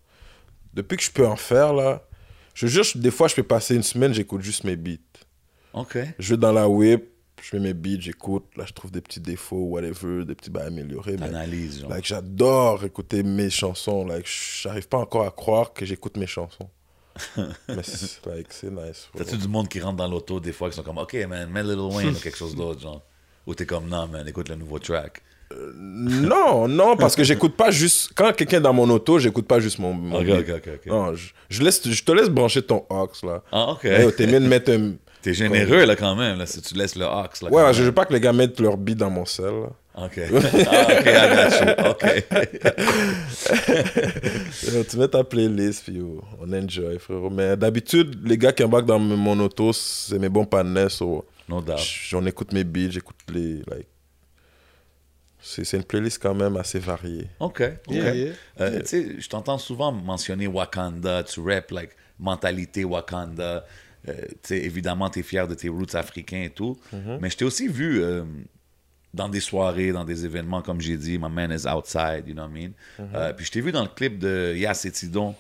[0.73, 2.02] depuis que je peux en faire, là,
[2.55, 4.98] je jure, des fois, je peux passer une semaine, j'écoute juste mes beats.
[5.73, 5.98] OK.
[6.20, 7.05] Je vais dans la whip,
[7.43, 8.44] je mets mes beats, j'écoute.
[8.56, 11.16] Là, je trouve des petits défauts, whatever, des petits bails améliorés.
[11.19, 11.90] Mais, T'analyses, genre.
[11.90, 14.05] like, j'adore écouter mes chansons.
[14.06, 14.28] Like,
[14.62, 16.69] j'arrive pas encore à croire que j'écoute mes chansons.
[17.69, 19.09] Mais c'est, like, nice.
[19.16, 21.62] T'as-tu du monde qui rentre dans l'auto des fois qui sont comme, OK, man, mets
[21.62, 23.03] Lil Wayne ou quelque chose d'autre, genre?
[23.47, 25.23] Ou t'es comme, non, man, écoute le nouveau track.
[25.77, 28.11] Non, non, parce que j'écoute pas juste.
[28.15, 29.93] Quand quelqu'un est dans mon auto, j'écoute pas juste mon.
[29.93, 30.35] mon Ok, beat.
[30.49, 30.86] ok, ok, ok.
[30.86, 33.43] Non, je, je laisse, je te laisse brancher ton aux là.
[33.53, 33.82] Ah, OK.
[34.16, 34.95] T'es mieux de mettre un.
[35.23, 37.51] T'es généreux, là, quand même, là, si tu laisses le Ox, là.
[37.51, 39.45] Ouais, je veux pas que les gars mettent leur beat dans mon sel.
[39.47, 39.69] là.
[39.96, 40.04] Même.
[40.06, 40.18] OK.
[40.66, 41.68] Ah, OK, I got you.
[41.90, 42.04] OK.
[44.90, 47.30] Tu mets ta playlist, puis oh, on enjoy, frérot.
[47.30, 50.88] Mais d'habitude, les gars qui embarquent dans mon auto, c'est mes bons panneaux.
[50.88, 51.78] so, No doubt.
[51.78, 53.62] J'en écoute mes beats, j'écoute les.
[53.70, 53.86] Like,
[55.40, 57.28] c'est c'est une playlist quand même assez variée.
[57.38, 57.62] OK.
[57.86, 57.94] OK.
[57.94, 58.32] Yeah, yeah.
[58.60, 63.64] Euh, Tu sais, je t'entends souvent mentionner Wakanda, tu rap, like, mentalité Wakanda.
[64.08, 66.78] Euh, tu sais, évidemment, t'es fier de tes roots africains et tout.
[66.94, 67.18] Mm-hmm.
[67.20, 68.24] Mais je t'ai aussi vu euh,
[69.15, 72.43] dans des soirées, dans des événements, comme j'ai dit, My Man is Outside, you know
[72.43, 72.70] what I mean?
[72.99, 73.16] Mm-hmm.
[73.16, 75.35] Euh, puis je t'ai vu dans le clip de et Tidon.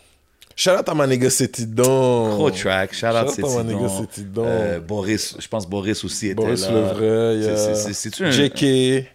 [0.56, 2.36] Shout out à ma nigga Setidon.
[2.36, 3.28] Gros track, shout out à.
[3.28, 4.44] Setidon.
[4.46, 6.72] Euh, Boris, je pense Boris aussi était Boris là.
[6.72, 8.30] Levray, il y C'est- a c'est- c'est- C'est-tu un...
[8.30, 9.08] JK.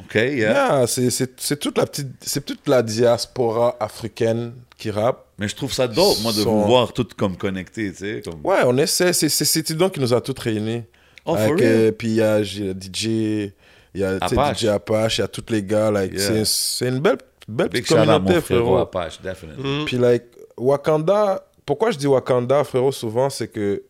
[0.00, 0.30] OK, yeah.
[0.32, 5.24] Yeah, c'est- toute la petite, c'est toute la diaspora africaine qui rappe.
[5.38, 8.22] Mais je trouve ça dope, moi, de Son- vous voir toutes comme connectés, tu sais.
[8.24, 8.40] Comme...
[8.44, 9.12] Ouais, on essaie.
[9.12, 10.82] C'est Setidon qui nous a tous réunis.
[11.26, 11.62] Oh, for Avec, real?
[11.68, 13.50] euh, puis il y a DJ,
[13.96, 14.18] il y a.
[14.54, 15.90] DJ Apache, il y a tous les gars.
[15.90, 16.44] Like, Yeah.
[16.44, 17.18] c'est- une belle,
[17.48, 18.76] belle Big petite communauté, frérot.
[18.78, 19.84] Apache, definitely.
[19.86, 20.24] Puis, like,
[20.56, 23.82] Wakanda, pourquoi je dis Wakanda, frérot, souvent, c'est que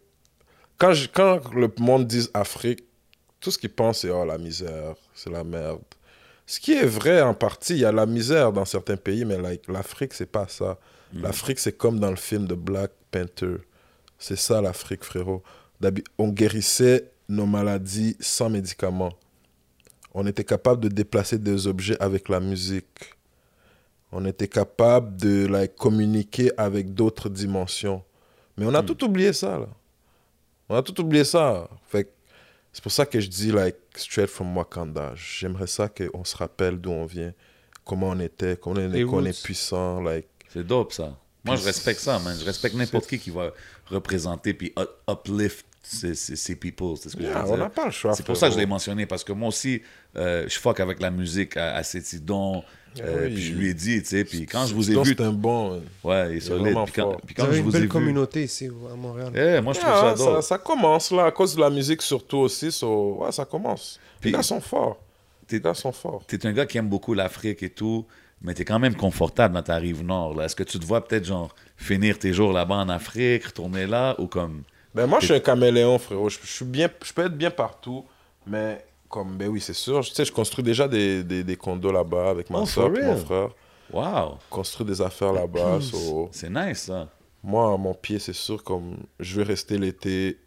[0.78, 2.80] quand, je- quand le monde dit Afrique,
[3.40, 5.80] tout ce qu'ils pensent, c'est oh, la misère, c'est la merde.
[6.46, 9.36] Ce qui est vrai en partie, il y a la misère dans certains pays, mais
[9.38, 10.78] like, l'Afrique, c'est pas ça.
[11.14, 13.56] L'Afrique, c'est comme dans le film de Black Panther.
[14.18, 15.42] C'est ça l'Afrique, frérot.
[16.18, 19.12] On guérissait nos maladies sans médicaments.
[20.18, 23.14] On était capable de déplacer des objets avec la musique.
[24.10, 28.02] On était capable de like, communiquer avec d'autres dimensions.
[28.56, 29.68] Mais on a tout oublié ça, là.
[30.70, 31.68] On a tout oublié ça.
[31.90, 32.10] Fait
[32.72, 35.12] C'est pour ça que je dis, like, straight from Wakanda.
[35.16, 37.34] J'aimerais ça qu'on se rappelle d'où on vient,
[37.84, 40.28] comment on était, qu'on est, Les qu'on est puissant, like.
[40.48, 41.14] C'est dope, ça.
[41.44, 42.34] Moi, je respecte ça, man.
[42.40, 43.50] Je respecte n'importe qui qui va
[43.90, 46.96] représenter puis up- uplift ces, people.
[47.00, 47.64] C'est ce que je Yeah, veux on dire.
[47.64, 48.14] n'a pas le choix.
[48.14, 49.82] C'est pour ça que je l'ai mentionné, parce que moi aussi,
[50.16, 52.62] euh, je fuck avec la musique à, à Cétidon.
[53.00, 53.34] euh, oui.
[53.34, 55.32] puis je lui ai dit, tu sais, puis quand je vous ai vu, c'est un
[55.32, 55.82] bon.
[56.04, 56.74] ouais, il est solide.
[56.84, 58.96] Puis quand, puis Vous quand avez je une vous ai belle vu, communauté ici à
[58.96, 59.32] Montréal.
[59.34, 60.34] eh, moi je trouve Yeah, ça dope.
[60.36, 62.72] ça, ça commence là, à cause de la musique surtout aussi.
[62.72, 64.00] so, ouais, ça commence.
[64.20, 64.98] Puis- les gars sont forts.
[65.46, 66.24] T'es- Les gars sont forts.
[66.26, 68.06] T'es un gars qui aime beaucoup l'Afrique et tout,
[68.42, 70.34] mais t'es quand même confortable dans ta rive nord.
[70.34, 70.46] là.
[70.46, 74.16] Est-ce que tu te vois peut-être genre finir tes jours là-bas en Afrique, retourner là,
[74.18, 74.62] ou comme
[74.96, 76.28] Ben, moi, je suis un caméléon, frérot.
[76.30, 78.04] Je, je suis bien, je peux être bien partout,
[78.46, 80.04] mais comme, ben oui, c'est sûr.
[80.04, 82.96] Tu sais, je construis déjà des, des, des condos là-bas avec ma Oh, soeur for
[82.98, 83.24] et mon real?
[83.24, 83.48] frère.
[83.92, 85.78] wow, Construire des affaires là-bas.
[85.82, 87.08] so, c'est nice ça.
[87.42, 90.38] moi, mon pied, c'est sûr, comme je vais rester l'été,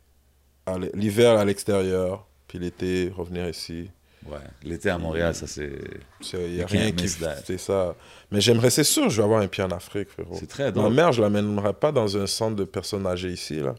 [0.65, 3.89] à l'hiver à l'extérieur, puis l'été, revenir ici.
[4.27, 5.71] Ouais, l'été à Montréal, ça c'est
[6.33, 7.35] Il n'y You a rien qui miss that.
[7.37, 7.95] fait ça.
[8.31, 10.35] Mais j'aimerais, c'est sûr, je vais avoir un pied en Afrique, frérot.
[10.37, 10.93] c'est très Ma drôle.
[10.93, 13.75] mère, je l'amènerai pas dans un centre de personnes âgées ici, là.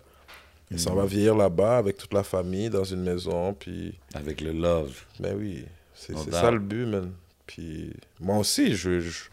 [0.73, 3.99] Et ça va vieillir là-bas avec toute la famille, dans une maison, puis...
[4.15, 4.97] Avec le love.
[5.19, 5.65] Ben oui,
[5.95, 7.13] c'est ça le but, man.
[7.47, 9.25] Puis moi aussi, je, je-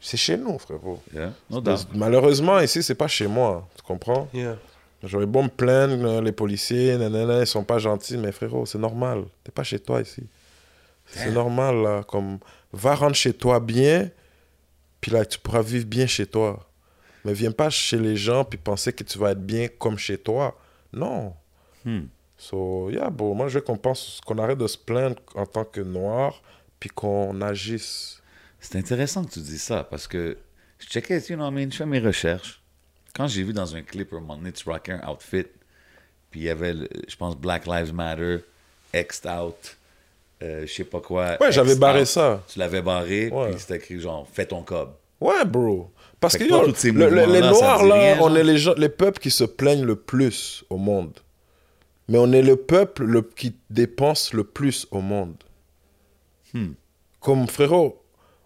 [0.00, 1.02] c'est chez nous, frérot.
[1.14, 1.32] Yeah?
[1.50, 1.86] No doubt.
[1.94, 4.28] Malheureusement, ici, c'est pas chez moi, tu comprends?
[4.32, 4.56] Yeah.
[5.04, 8.78] J'aurais beau me plaindre, euh, les policiers, nanana, ils sont pas gentils, mais frérot, c'est
[8.78, 9.24] normal.
[9.44, 10.22] T'es pas chez toi ici.
[11.04, 12.02] C'est normal, là.
[12.04, 12.38] Comme,
[12.72, 14.08] va rentrer chez toi bien,
[15.02, 16.66] puis là, tu pourras vivre bien chez toi.
[17.24, 20.16] Mais viens pas chez les gens, puis penser que tu vas être bien comme chez
[20.16, 20.56] toi.
[20.92, 21.34] Non.
[21.84, 22.06] Hmm.
[22.36, 25.64] So, yeah, bon, moi, je veux qu'on pense, qu'on arrête de se plaindre en tant
[25.64, 26.42] que noir,
[26.80, 28.20] puis qu'on agisse.
[28.60, 30.36] C'est intéressant que tu dis ça parce que
[30.78, 32.60] je checkais, you know, I mean, je fais mes recherches.
[33.14, 35.46] Quand j'ai vu dans un clip un moment donné, tu rockais un outfit,
[36.30, 36.74] puis il y avait,
[37.06, 38.38] je pense, Black Lives Matter,
[38.92, 39.76] X'd out,
[40.42, 41.36] euh, je sais pas quoi.
[41.40, 42.06] Ouais, j'avais barré out.
[42.06, 42.42] ça.
[42.48, 44.94] Tu l'avais barré, puis c'était écrit genre, fais ton cob.
[45.20, 45.90] Ouais, bro.
[46.22, 48.42] Parce que que toi, yo, tous ces le- le- les Noirs, là, rien, on est
[48.44, 51.18] les, gens, les peuples qui se plaignent le plus au monde.
[52.08, 55.36] Mais on est le peuple le, qui dépense le plus au monde.
[56.54, 56.72] Hmm.
[57.20, 58.02] Comme frérot,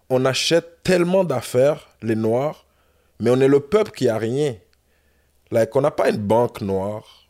[0.09, 2.65] on achète tellement d'affaires, les Noirs,
[3.19, 4.55] mais on est le peuple qui a rien.
[5.51, 7.27] Like, on n'a pas une banque noire.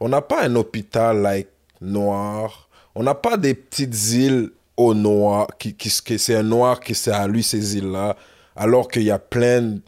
[0.00, 1.48] On n'a pas un hôpital like,
[1.80, 2.68] noir.
[2.94, 6.94] On n'a pas des petites îles au noir, qui, qui, qui- c'est un noir qui
[6.94, 8.16] c'est à lui ces îles-là,
[8.56, 9.78] alors qu'il y a plein.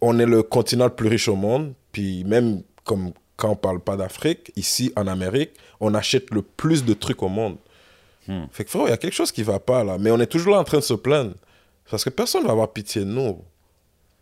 [0.00, 3.80] On est le continent le plus riche au monde, puis même comme quand on parle
[3.80, 5.50] pas d'Afrique, ici en Amérique,
[5.80, 7.56] on achète le plus de trucs au monde.
[8.28, 8.44] Hmm.
[8.50, 10.26] Fait que frérot, il y a quelque chose qui va pas là, mais on est
[10.26, 11.34] toujours là en train de se plaindre.
[11.90, 13.38] Parce que personne va avoir pitié de nous.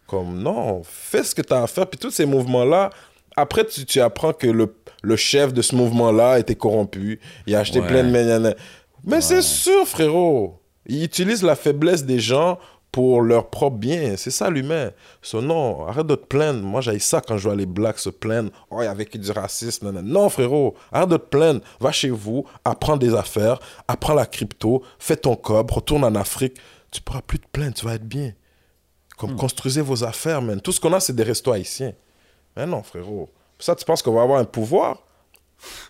[0.07, 1.87] Comme non, fais ce que tu as à faire.
[1.89, 2.91] Puis tous ces mouvements-là,
[3.37, 7.21] après, tu, tu apprends que le, le chef de ce mouvement-là était corrompu.
[7.47, 7.87] Il a acheté Ouais.
[7.87, 8.55] plein de.
[9.05, 10.61] Mais c'est sûr, frérot.
[10.87, 12.59] Il utilise la faiblesse des gens
[12.95, 14.17] pour leur propre bien.
[14.17, 14.93] C'est ça l'humain.
[15.21, 16.63] So, non, arrête de te plaindre.
[16.63, 18.53] Moi, j'ai ça quand je vois les blacks se plaindre.
[18.71, 19.87] Oh, il y avait que du racisme.
[19.87, 20.09] nanana.
[20.09, 21.61] Non, frérot, arrête de te plaindre.
[21.81, 23.59] Va chez vous, apprends des affaires,
[23.89, 26.57] apprends la crypto, fais ton cob, retourne en Afrique.
[26.93, 28.33] Tu pourras plus te plaindre, tu vas être bien.
[29.17, 30.61] Comme construisez vos affaires, man.
[30.61, 31.95] Tout ce qu'on a, c'est des restos haïtiens.
[32.57, 33.29] Mais non, frérot.
[33.59, 35.04] Ça, tu penses qu'on va avoir un pouvoir?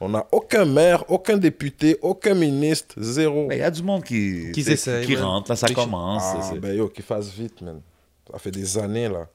[0.01, 3.47] On n'a aucun maire, aucun député, aucun ministre, zéro.
[3.49, 5.23] Mais il y a du monde qui, Qui essaye, qui ouais.
[5.23, 6.23] rentre, là, ça Qui- commence.
[6.25, 7.81] Ah, ben yo, qu'il fasse vite, man.
[8.31, 9.27] Ça fait des années, là.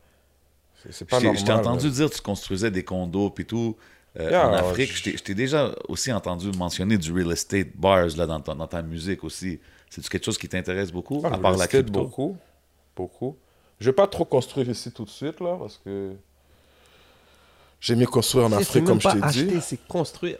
[0.90, 1.40] C'est- pas Je t'ai- normal.
[1.42, 1.94] je t'ai entendu man.
[1.96, 3.76] dire que tu construisais des condos puis tout
[4.20, 4.92] euh, Yeah, en Afrique.
[4.92, 8.66] je- Je t'ai- déjà aussi entendu mentionner du real estate bars là, dans, ta, dans
[8.68, 9.60] ta musique aussi.
[9.90, 11.92] C'est quelque chose qui t'intéresse beaucoup, Ah, à part la crypto?
[11.92, 12.38] beaucoup.
[12.96, 13.36] Beaucoup.
[13.80, 16.14] Je vais pas trop construire ici tout de suite, là, parce que
[17.80, 19.62] j'ai mieux construire en Afrique, comme je t'ai acheter, dit.
[19.62, 20.38] c'est construire.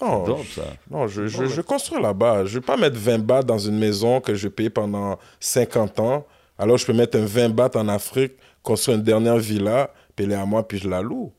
[0.00, 0.62] Non, ça.
[0.90, 2.44] Non, je, je, je construis là-bas.
[2.44, 6.26] Je vais pas mettre 20 bahts dans une maison que je paye pendant 50 ans.
[6.58, 8.32] Alors, je peux mettre un 20 bahts en Afrique,
[8.64, 11.32] construire une dernière villa, payer à moi, puis je la loue.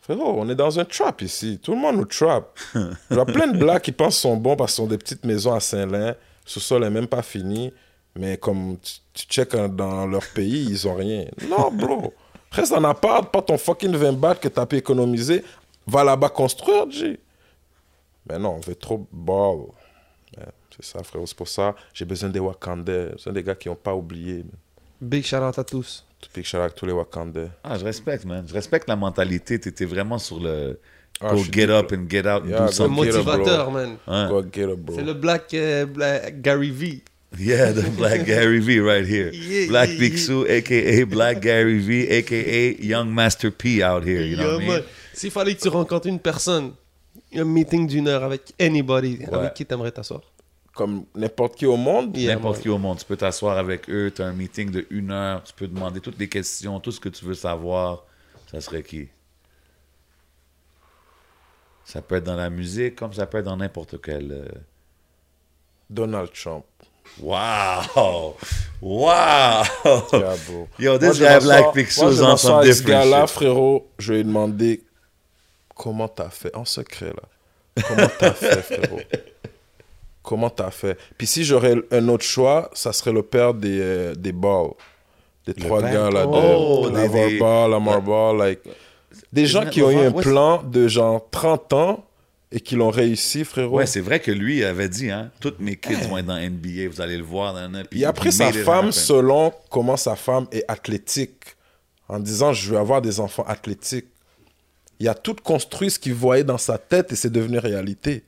[0.00, 1.58] Frérot, on est dans un trap ici.
[1.62, 2.58] Tout le monde nous trap.
[2.74, 4.98] Il y a plein de blacks qui pensent qu'ils sont bons parce qu'ils sont des
[4.98, 6.08] petites maisons à Saint-Lin.
[6.08, 6.14] Le
[6.44, 7.72] sous-sol n'est même pas fini.
[8.18, 11.24] Mais comme tu, tu check en- dans leur pays, ils ont rien.
[11.48, 12.14] Non, bro.
[12.50, 15.44] Reste en appart, pas ton fucking 20 bahts que tu as pu économiser.
[15.86, 17.18] Va là-bas construire, G.
[18.28, 19.66] Mais non, on veut trop ball.
[20.78, 21.26] C'est ça, frérot.
[21.26, 23.06] C'est pour ça j'ai besoin des Wakandais.
[23.08, 24.38] J'ai besoin des gars qui n'ont pas oublié.
[24.38, 24.50] man.
[25.00, 26.04] Big shout out à tous.
[26.32, 27.48] Pique shout out à tous les Wakandais.
[27.64, 28.44] Ah, je respecte, man.
[28.46, 29.58] Je respecte la mentalité.
[29.60, 30.78] Tu étais vraiment sur le
[31.20, 32.94] Ah, go get up and get out Yeah, do Le something.
[32.94, 33.96] motivateur, man.
[34.06, 34.96] Go get up, bro.
[34.96, 37.02] C'est le black, euh, black Gary V.
[37.38, 39.30] Yeah, the Black Gary V right here.
[39.32, 44.22] Yeah, Black yeah, Picsou, aka Black Gary V, aka Young Master P out here.
[44.22, 44.82] You know what I mean?
[45.12, 46.72] S'il fallait que tu rencontres une personne
[47.34, 49.18] Un meeting d'une heure avec anybody.
[49.18, 49.34] Ouais.
[49.34, 50.20] Avec qui t'aimerais t'asseoir?
[50.74, 52.16] Comme n'importe qui au monde?
[52.16, 52.98] Yeah, N'importe qui au monde.
[52.98, 56.00] Tu peux t'asseoir avec eux, tu as un meeting de une heure, tu peux demander
[56.00, 58.04] toutes les questions, tout ce que tu veux savoir.
[58.50, 59.08] Ça serait qui?
[61.84, 64.30] Ça peut être dans la musique, comme ça peut être dans n'importe quel.
[64.32, 64.48] euh,
[65.88, 66.64] Donald Trump.
[67.20, 68.34] Wow!
[68.80, 69.62] Wow!
[70.78, 74.82] Yo, this guy Black Pixels m'assois some ce gars-là, frérot, je lui ai demandé
[75.74, 77.82] comment t'as fait, en secret, là.
[77.88, 79.00] Comment t'as fait, frérot?
[80.22, 80.98] Comment t'as fait?
[81.16, 84.70] Puis si j'aurais un autre choix, ça serait le père des, euh, des balls.
[85.46, 88.60] Des trois gars, là, de Oh, la des- Ball, like...
[89.32, 92.04] Des gens qui ont eu un plan de genre 30 ans
[92.52, 93.78] et qui l'ont réussi, frérot.
[93.78, 96.88] Ouais, c'est vrai que lui avait dit, hein, toutes mes kids vont être dans NBA,
[96.90, 97.54] vous allez le voir.
[97.54, 101.56] Nan, nan, puis Il a pris he sa femme selon comment sa femme est athlétique,
[102.08, 104.06] en disant je veux avoir des enfants athlétiques.
[104.98, 108.24] Il a tout construit ce qu'il voyait dans sa tête et c'est devenu réalité.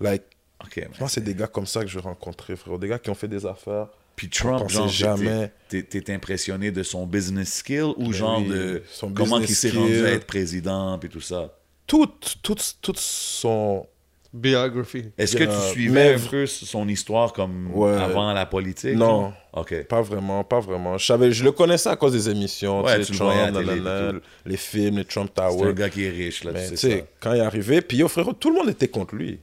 [0.00, 0.22] Like,
[0.64, 0.88] Ok, man.
[0.98, 2.78] moi, c'est des gars comme ça que je veux rencontrer, frérot.
[2.78, 3.86] Des gars qui ont fait des affaires.
[4.16, 5.52] Puis Trump, genre, jamais.
[5.68, 9.70] t'es impressionné de son business skill ou Ben genre oui, de son comment il s'est
[9.70, 11.54] rendu à être président puis tout ça?
[11.88, 12.06] Tout,
[12.42, 13.84] tout, tout son.
[14.32, 15.06] Biography.
[15.16, 17.94] Est-ce que tu suivais un peu son histoire comme Ouais.
[17.96, 18.94] avant la politique?
[18.94, 19.32] Non.
[19.54, 19.84] Ok.
[19.88, 20.98] Pas vraiment, pas vraiment.
[20.98, 22.82] Je, savais, je le connaissais à cause des émissions.
[22.84, 25.72] Ouais, tu sais, tu le Trump, télé les films, les Trump C'est un Tower.
[25.72, 27.04] gars qui est riche, là, Mais tu sais ça.
[27.20, 29.40] quand il est arrivé, puis yo, frérot, tout le monde était contre lui.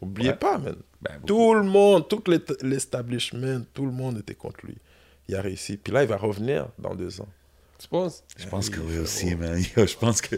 [0.00, 0.36] Oubliez Ouais.
[0.36, 0.74] pas, man.
[1.00, 1.20] Ben.
[1.24, 2.22] Tout le monde, tout
[2.62, 4.74] l'establishment, tout le monde était contre lui.
[5.28, 5.76] Il a réussi.
[5.76, 7.28] Puis là, il va revenir dans deux ans.
[7.78, 8.24] Tu penses?
[8.38, 9.58] Je pense que oui aussi, man.
[9.76, 10.36] Yo, je pense que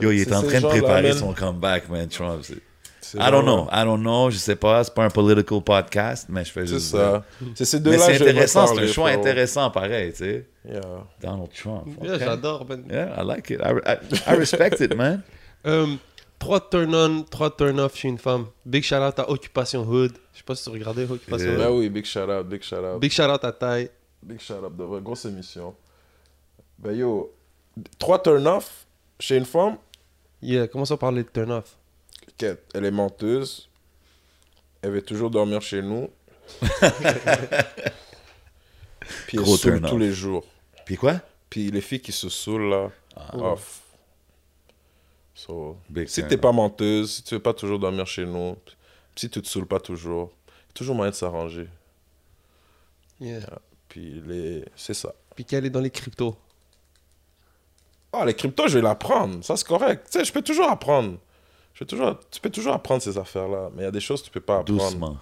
[0.00, 1.18] yo, il est, C'est en train de préparer man.
[1.18, 2.40] son comeback, man, Trump.
[2.42, 2.54] C'est-
[3.00, 3.66] C'est I don't know.
[3.72, 4.30] I don't know.
[4.30, 4.84] Je sais pas.
[4.84, 6.90] C'est pas un political podcast, mais je fais C'est juste.
[6.92, 7.24] ça.
[7.54, 8.66] C'est ces Mais deux-là c'est intéressant.
[8.68, 10.46] C'est un choix intéressant, pareil, tu sais.
[10.68, 10.80] Yeah.
[11.20, 11.86] Donald Trump.
[12.02, 12.18] Yeah.
[12.18, 12.84] J'adore, man.
[12.90, 13.60] Yeah, I like it.
[13.60, 15.22] I, I, I respect it, man.
[15.66, 15.86] Euh,
[16.38, 18.46] trois turn-on, trois turn-off chez une femme.
[18.66, 20.12] Big shout-out à Occupation Hood.
[20.32, 21.56] Je sais pas si tu regardais Occupation Yeah.
[21.58, 21.64] Hood.
[21.66, 23.00] Ben oui, big shout out, big shout out.
[23.00, 23.88] Big shout-out à Ty.
[24.22, 25.74] Big shout out, de vrai, grosse émission.
[26.80, 27.32] Ben yo,
[27.98, 28.86] trois turn-off
[29.18, 29.76] chez une femme,
[30.42, 31.76] Yeah, commençons par les turn-off.
[32.38, 33.68] qu'elle- elle est menteuse.
[34.82, 36.08] Elle veut toujours dormir chez nous.
[39.26, 39.90] Puis elle Gros saoule turn-off.
[39.90, 40.44] tous les jours.
[40.86, 41.20] Puis quoi?
[41.48, 43.36] Puis les filles qui se saoulent là, Ah.
[43.36, 43.82] off.
[45.34, 46.40] So, Big si t'es off.
[46.40, 48.56] pas menteuse, si tu veux pas toujours dormir chez nous,
[49.16, 50.30] si tu te saoules pas toujours,
[50.74, 51.68] toujours moyen de s'arranger.
[53.20, 53.40] Yeah.
[53.88, 54.64] Puis les...
[54.76, 55.14] c'est ça.
[55.34, 56.36] Puis qu'elle est dans les cryptos.
[58.12, 59.44] Ah, les cryptos, je vais l'apprendre.
[59.44, 60.06] Ça, c'est correct.
[60.10, 61.18] Tu sais, je peux toujours apprendre.
[61.74, 62.18] Je peux toujours...
[62.30, 63.70] Tu peux toujours apprendre ces affaires-là.
[63.74, 64.82] Mais il y a des choses que tu peux pas apprendre.
[64.82, 65.16] Doucement.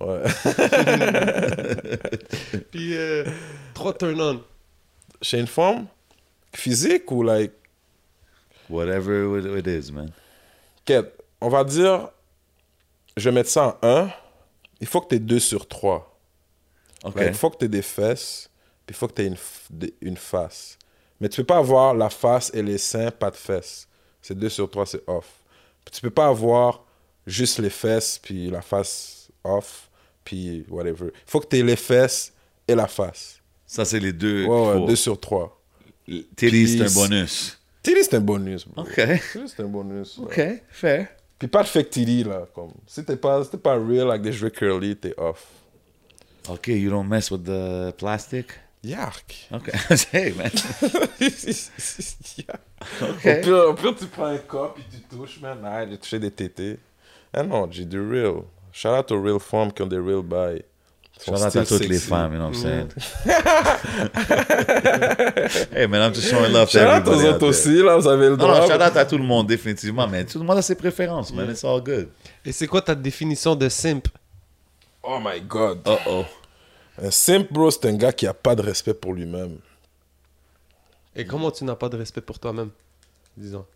[0.00, 0.22] Ouais.
[2.70, 3.24] Puis euh,
[3.74, 4.40] trois turn-on.
[5.20, 5.86] Chez une femme,
[6.54, 7.52] physique ou like...
[8.68, 10.12] Whatever it is, man.
[10.84, 12.10] Quête, on va dire,
[13.16, 14.10] je vais mettre ça en 1.
[14.80, 16.06] Il faut que tu aies 2 sur 3.
[17.04, 17.14] OK.
[17.20, 18.48] Il faut que tu aies des fesses,
[18.86, 19.36] puis il faut que tu aies une,
[20.00, 20.78] une face.
[21.20, 23.86] Mais tu peux pas avoir la face et les seins, pas de fesses.
[24.22, 25.26] C'est 2 sur 3, c'est off.
[25.90, 26.84] Tu peux pas avoir
[27.26, 29.90] juste les fesses, puis la face off,
[30.24, 31.06] puis whatever.
[31.06, 32.32] Il faut que tu aies les fesses
[32.66, 33.40] et la face.
[33.66, 34.46] Ça, c'est les deux.
[34.46, 34.86] Ouais, ouais, qu'il faut.
[34.86, 35.60] 2 sur 3.
[36.36, 37.58] Titty, c'est un bonus.
[37.82, 38.82] Tilly, c'est un bonus, bro.
[38.82, 39.00] OK.
[39.46, 40.18] C'est un bonus.
[40.18, 40.40] OK,
[40.70, 41.08] fair.
[41.38, 42.46] Puis pas de fake titty, là.
[42.54, 45.46] Comme, si t'es pas, si pas real avec des cheveux curly, t'es off.
[46.48, 48.48] OK, you don't mess with the plastic?
[48.82, 49.34] Yark.
[49.52, 49.70] OK.
[50.12, 50.50] hey, man.
[53.02, 53.40] Au OK.
[53.42, 55.58] pire, au pire, tu prends un corps puis tu touches, man.
[55.64, 56.78] Ah, j'ai touché des tétés.
[57.32, 58.42] Ah non, j'ai du real.
[58.72, 60.62] Shout out aux real femmes qui ont des real bails.
[61.22, 62.88] Shout out à toutes les femmes, you know what I'm saying?
[65.74, 67.96] hey, man, I'm just showing love to Shout out everybody aux out autres aussi, là,
[67.96, 68.58] vous avez le droit.
[68.60, 71.30] non, shout out à tout le monde, définitivement, mais tout le monde a ses préférences,
[71.34, 71.50] man.
[71.50, 72.08] It's all good.
[72.46, 74.08] Et c'est quoi ta définition de simp?
[75.02, 75.80] Oh my god.
[75.86, 76.24] Uh-oh.
[77.02, 79.58] Un simp, bro, c'est un gars qui a pas de respect pour lui-même.
[81.16, 82.70] Et comment tu n'as pas de respect pour toi-même
[83.36, 83.66] Disons?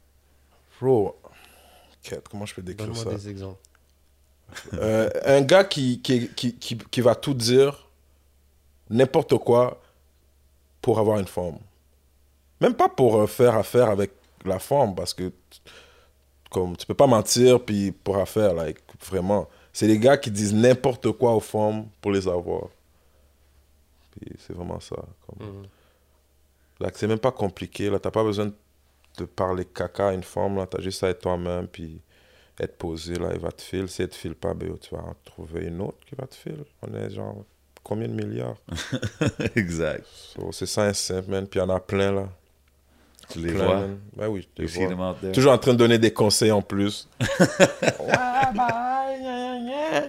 [0.80, 1.16] Bro,
[2.30, 3.10] comment je peux décrire Donne-moi ça?
[3.18, 3.60] des exemples.
[4.74, 7.88] Euh, un gars qui, qui, qui, qui, qui va tout dire,
[8.90, 9.80] n'importe quoi,
[10.82, 11.58] pour avoir une forme.
[12.60, 14.12] Même pas pour euh, faire affaire avec
[14.44, 15.32] la forme, parce que
[16.50, 18.78] comme tu peux pas mentir puis pour affaire, like,
[19.08, 19.48] vraiment.
[19.72, 22.68] C'est les gars qui disent n'importe quoi aux femmes pour les avoir.
[24.20, 24.96] Puis c'est vraiment ça.
[25.26, 25.46] Comme...
[25.48, 25.62] Mhm.
[26.80, 27.98] Like, c'est même pas compliqué, là.
[27.98, 28.52] T'as pas besoin
[29.18, 30.66] de parler caca à une femme, là.
[30.66, 32.00] T'as juste à être toi-même, puis
[32.58, 33.30] être posé, là.
[33.32, 33.86] Il va te filer.
[33.86, 36.34] Si elle te file pas, ben, tu vas en trouver une autre qui va te
[36.34, 36.64] filer.
[36.82, 37.44] On est genre,
[37.82, 38.56] combien de milliards?
[39.56, 40.06] exact.
[40.06, 41.46] So, c'est ça, un simple, man.
[41.46, 42.28] Puis il y en a plein, là.
[43.30, 43.76] Tu les Plein, vois?
[43.80, 43.98] man.
[44.16, 45.16] Ben oui, je les vois.
[45.32, 47.08] Toujours en train de donner des conseils en plus.
[48.00, 50.00] Ouais, bah, gna, gna.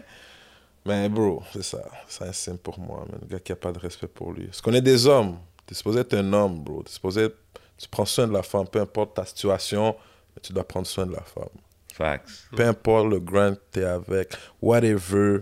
[0.86, 1.84] Mais bro, c'est ça.
[2.07, 3.20] C'est un signe pour moi, man.
[3.22, 4.45] Le gars qui a pas de respect pour lui.
[4.45, 5.38] Parce qu'on est des hommes.
[5.66, 6.84] T'es supposé être un homme, bro.
[6.84, 7.30] T'es supposé
[7.78, 9.95] Tu prends soin de la femme, peu importe ta situation,
[10.36, 11.49] mais tu dois prendre soin de la femme.
[11.94, 12.30] Facts.
[12.56, 15.40] Peu importe le grind que t'es avec, whatever,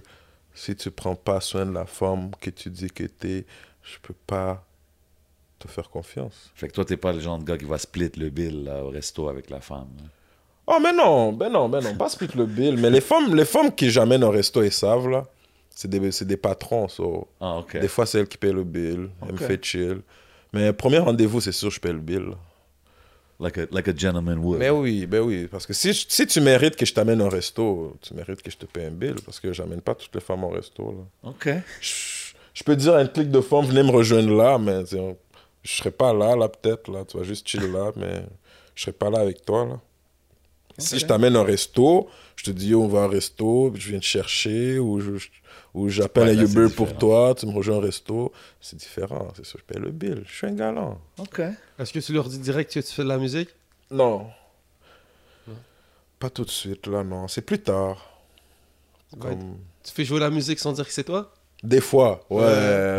[0.53, 3.45] si tu prends pas soin de la femme que tu dis que t'es,
[3.81, 4.63] je peux pas
[5.59, 6.51] te faire confiance.
[6.55, 8.83] Fait que toi, t'es pas le genre de gars qui va split le bill là,
[8.83, 9.89] au resto avec la femme.
[9.97, 10.03] là.
[10.67, 12.77] Oh, mais non, ben non, ben non, pas split le bill.
[12.77, 15.25] Mais les femmes, les femmes qui j'amène au resto, ils savent, là.
[15.75, 17.27] C'est des, c'est des patrons, so.
[17.41, 17.61] Ah.
[17.73, 19.09] Des fois, c'est elle qui paye le bill.
[19.25, 20.01] Elle me fait chill.
[20.53, 22.31] Mais premier rendez-vous, c'est sûr, je paye le bill.
[23.39, 24.59] Like, a, like a gentleman would.
[24.59, 25.47] Mais oui, ben oui.
[25.51, 28.57] Parce que si, si tu mérites que je t'amène au resto, tu mérites que je
[28.57, 29.15] te paye un bill.
[29.25, 30.83] Parce que j'amène pas toutes les femmes au resto,
[31.23, 31.29] là.
[31.31, 31.49] Ok.
[31.81, 34.83] Je, je peux dire à une clique de femmes, venez me rejoindre là, mais
[35.63, 37.03] je serai pas là, là, peut-être, là.
[37.05, 38.23] Tu vas juste chill là, mais
[38.75, 39.79] je serai pas là avec toi, là.
[40.77, 43.99] Si je t'amène au resto, je te dis, on va au resto, puis je viens
[43.99, 45.29] te chercher, ou je- je-
[45.73, 48.31] ou j'appelle Ouais, un Uber pour toi, tu me rejoins au resto.
[48.61, 50.23] C'est différent, c'est sûr, je paye le bill.
[50.27, 50.99] Je suis un galant.
[51.19, 51.41] Ok.
[51.79, 53.49] Est-ce que tu leur dis direct que tu fais de la musique?
[53.91, 54.27] Non.
[56.19, 57.27] Pas tout de suite, là, non.
[57.27, 58.09] C'est plus tard.
[59.13, 59.19] Ouais.
[59.29, 61.31] Comme- Tu fais jouer la musique sans dire que c'est toi?
[61.61, 62.43] Des fois, ouais.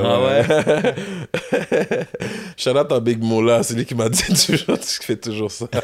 [0.03, 0.45] Ah ouais?
[2.57, 5.67] Shout out à Big Mola, c'est lui qui m'a dit toujours, tu fais toujours ça.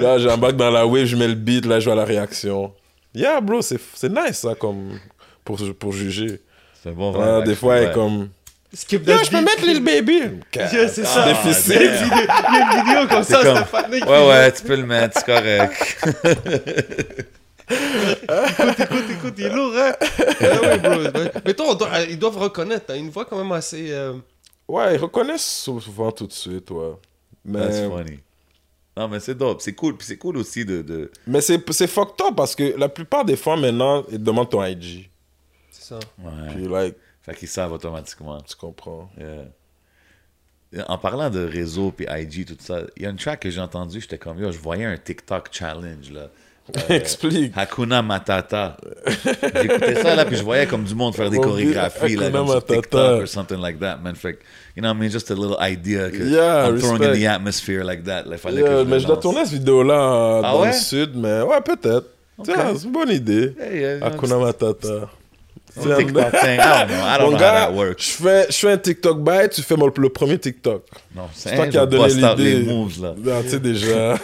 [0.00, 2.72] Là, j'embarque dans la wave, je mets le beat, là, je vois la réaction.
[3.14, 4.98] Yeah, bro, c'est c'est nice, ça, comme,
[5.44, 6.40] pour, pour juger.
[6.82, 8.28] C'est bon Ouais, vibe, des fois, elle est comme,
[8.72, 10.20] Skip Yo, je peux mettre Lil Baby.
[10.54, 11.24] Yeah, c'est ça.
[11.26, 13.90] Ah, Il y a une vidéo- il y a une vidéo comme ça, comme- Stéphane.
[13.92, 15.98] Ouais, ouais, tu peux le mettre, c'est correct.
[17.70, 19.92] Écoute, écoute, il est lourd, hein
[20.40, 21.30] Ah ouais, bro.
[21.44, 22.86] Mais toi, doit- ils doivent reconnaître.
[22.86, 23.90] T'as une voix quand même assez.
[23.90, 24.14] euh,
[24.68, 26.92] Ouais, ils reconnaissent souvent tout de suite, ouais.
[27.52, 28.18] That's Mais, funny.
[28.96, 29.96] Non, mais c'est dope, c'est cool.
[29.96, 30.82] Puis c'est cool aussi de.
[30.82, 31.10] de...
[31.26, 34.50] mais c'est c'est fucked up parce que la plupart des fois, maintenant, ils te demandent
[34.50, 35.10] ton IG.
[35.70, 35.98] C'est ça.
[36.18, 36.54] Ouais.
[36.54, 38.40] Puis, like, Fait qu'ils savent automatiquement.
[38.42, 39.10] tu comprends.
[39.18, 39.46] Yeah.
[40.88, 43.60] En parlant de réseau puis IG, tout ça, il y a une track que j'ai
[43.60, 46.28] entendue, j'étais comme, yo, je voyais un TikTok challenge, là.
[46.76, 47.52] Euh, Explique.
[47.56, 48.76] Hakuna Matata.
[49.06, 52.48] J'écoutais ça, là, puis je voyais comme du monde faire des chorégraphies, là, Hakuna comme
[52.48, 52.64] sur.
[52.66, 54.14] TikTok or something like that, man.
[54.14, 54.38] Fait
[54.76, 57.20] you know what I mean, just a little idea que Yeah, I'm throwing in respect.
[57.20, 58.24] the atmosphere like that.
[58.26, 60.68] Là, fallait Yeah, que je mais je dois tourner cette vidéo-là euh, Ah dans ouais?
[60.68, 62.06] le sud, mais ouais, peut-être.
[62.42, 63.54] Tiens, c'est une bonne idée.
[63.60, 65.10] Hey, yeah, Hakuna Matata.
[65.76, 66.58] It's a TikTok thing.
[66.60, 67.04] I don't know.
[67.06, 68.02] I don't Mon know gars, how that works.
[68.06, 70.84] je fais, je fais un TikTok by, tu fais mon- le premier TikTok.
[71.14, 72.62] Non, C'est toi qui as donné l'idée.
[72.64, 73.14] moves, là.
[73.28, 74.14] Ah, tu sais déjà.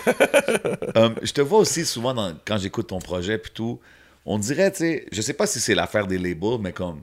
[0.94, 3.78] Um, je te vois aussi souvent dans- quand j'écoute ton projet puis tout.
[4.24, 7.00] On dirait, tu sais, je sais pas si c'est l'affaire des labels, mais comme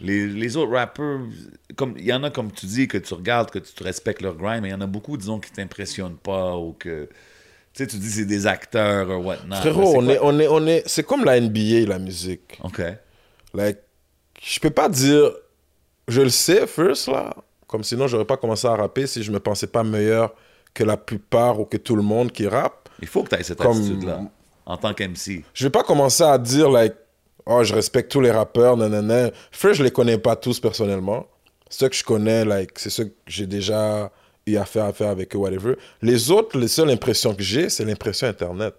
[0.00, 1.20] les, les autres rappeurs,
[1.76, 4.20] comme il y en a comme tu dis que tu regardes, que tu te respectes
[4.20, 7.08] leur grind, mais il y en a beaucoup, disons, qui t'impressionnent pas ou que
[7.72, 9.56] tu sais, tu dis c'est des acteurs ou whatnot.
[9.56, 12.58] Frérot, on est, on est, on est, c'est comme la NBA, la musique.
[12.64, 12.82] Ok.
[13.56, 13.78] Like,
[14.42, 15.32] je peux pas dire,
[16.08, 17.34] je le sais, first, là.
[17.66, 20.34] Comme sinon, j'aurais pas commencé à rapper si je me pensais pas meilleur
[20.74, 22.88] que la plupart ou que tout le monde qui rappe.
[23.00, 24.20] Il faut que tu aies cette Comme- attitude-là
[24.66, 25.44] en tant qu'MC.
[25.54, 26.94] Je vais pas commencer à dire, like,
[27.46, 29.30] oh, je respecte tous les rappeurs, nanana.
[29.50, 31.26] First, je les connais pas tous personnellement.
[31.70, 34.12] Ceux que je connais, like, c'est ceux que j'ai déjà
[34.46, 35.76] eu affaire à faire avec eux, whatever.
[36.02, 38.74] Les autres, les seules impressions que j'ai, c'est l'impression Internet.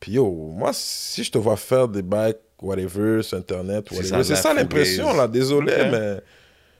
[0.00, 4.24] Puis yo, moi, si je te vois faire des bacs, whatever, sur Internet, C'est whatever,
[4.24, 5.28] ça, c'est ça l'impression, là.
[5.28, 6.20] Désolé, mais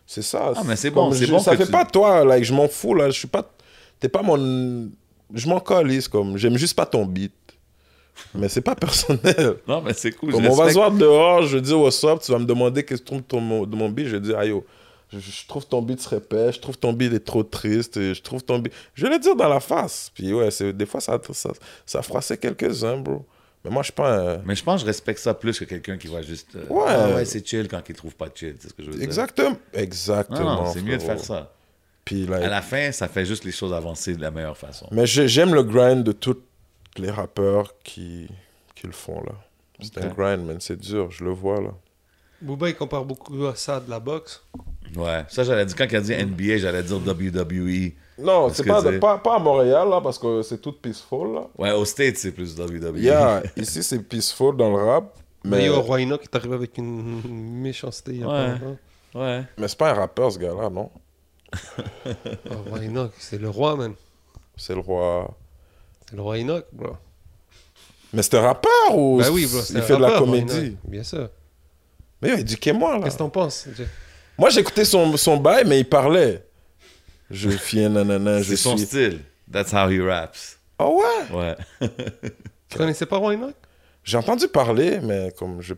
[0.07, 0.53] c'est ça.
[0.57, 2.95] Ah, mais c'est bon, c'est bon Ça fait tu- pas toi, like, je m'en fous,
[2.95, 3.11] là.
[3.11, 3.49] Je suis pas...
[4.01, 4.91] T'es pas mon...
[5.35, 6.37] Je m'en calisse, comme...
[6.37, 7.33] J'aime juste pas ton beat.
[8.35, 9.57] Mais c'est pas personnel.
[9.67, 10.33] Non, mais c'est cool.
[10.33, 13.03] Comme on va se voir dehors, je dire what's up, tu vas me demander qu'est-ce
[13.03, 14.65] que tu trouves de mon beat, je vais dire, aïe, yo,
[15.13, 18.21] je, je trouve ton beat se répète, je trouve ton beat est trop triste, je
[18.23, 18.73] trouve ton beat...
[18.95, 20.11] Je vais le dire dans la face.
[20.15, 21.51] Puis ouais, des fois, ça, ça,
[21.87, 23.25] ça froissait quelques-uns, bro.
[23.65, 24.39] Mais moi, je suis pas un...
[24.45, 26.57] Mais je pense que je respecte ça plus que quelqu'un qui va juste.
[26.57, 26.85] euh, Ouais.
[26.89, 28.57] Ah ouais, c'est chill quand il trouve pas chill.
[28.59, 29.05] C'est ce que je veux dire.
[29.05, 29.57] Exactement.
[29.73, 30.67] Exactement.
[30.73, 31.53] C'est mieux de faire ça.
[32.05, 34.89] Puis, like, À la fin, ça fait juste les choses avancer de la meilleure façon.
[34.91, 36.37] Mais j'ai- j'aime le grind de tous
[36.97, 38.29] les rappeurs qui,
[38.75, 39.33] qui le font, là.
[39.81, 40.57] C'est un grind, man.
[40.61, 41.71] C'est dur, je le vois, là.
[42.41, 44.43] Booba, il compare beaucoup à ça de la boxe.
[44.97, 47.93] Ouais, ça j'allais dire, quand il a dit NBA, j'allais dire WWE.
[48.19, 51.47] Non, c'est pas, pas, pas à Montréal, là, parce que c'est tout peaceful, là.
[51.59, 52.99] Ouais, au States, c'est plus WWE.
[52.99, 55.17] Yeah, ici, c'est peaceful dans le rap.
[55.45, 57.21] Mais Mais, yo, Roi Enoch est arrivé avec une
[57.63, 58.13] méchanceté.
[58.13, 58.49] il y a Ouais.
[58.53, 58.77] longtemps.
[59.15, 59.43] Ouais.
[59.59, 60.91] mais c'est pas un rappeur, ce gars-là, non?
[61.53, 63.95] Ah, Roi Enoch, c'est le roi, man.
[64.57, 65.35] C'est le roi.
[66.09, 66.93] C'est le roi Enoch, bro.
[68.13, 69.61] Mais c'est un rappeur ou Bah oui, bro.
[69.71, 70.77] il un fait de la comédie?
[70.85, 71.29] Bien sûr.
[72.21, 73.05] Mais éduquez-moi, là.
[73.05, 73.67] Qu'est-ce que t'en penses
[74.39, 76.45] Moi, j'écoutais son, son bail, mais il parlait.
[77.33, 78.87] Je suis un nanana, je C'est son suis.
[78.87, 79.21] style.
[79.51, 80.59] That's how he raps.
[80.79, 81.37] Oh ouais?
[81.37, 81.89] Ouais.
[82.69, 83.55] Tu connaissais pas Waynock
[84.05, 85.75] J'ai entendu parler, mais comme je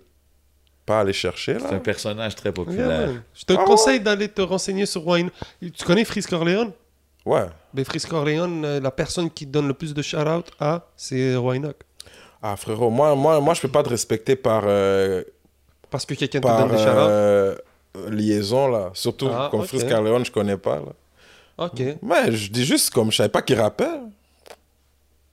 [0.86, 3.10] pas aller chercher C'est un personnage très Yeah, populaire.
[3.34, 3.64] Je te Ah ouais?
[3.64, 5.30] conseille d'aller te renseigner sur Wayne.
[5.60, 6.72] Tu connais Frisk Corleone?
[7.24, 7.46] Ouais.
[7.72, 11.76] Ben, Frisk Corleone, euh, la personne qui donne le plus de shout-out à, c'est Waynock.
[12.42, 15.22] Ah frérot, moi, moi, moi je peux pas te respecter par, euh,
[15.88, 16.90] Parce que quelqu'un te donne des shout-outs?
[17.08, 17.56] euh,
[18.10, 18.90] liaison là.
[18.92, 19.66] Surtout Ah, comme ok.
[19.68, 20.92] Fritz Carleone, je connais pas là.
[21.58, 21.80] Ok.
[22.02, 24.02] Mais je dis juste comme je savais pas qu'il rappelle.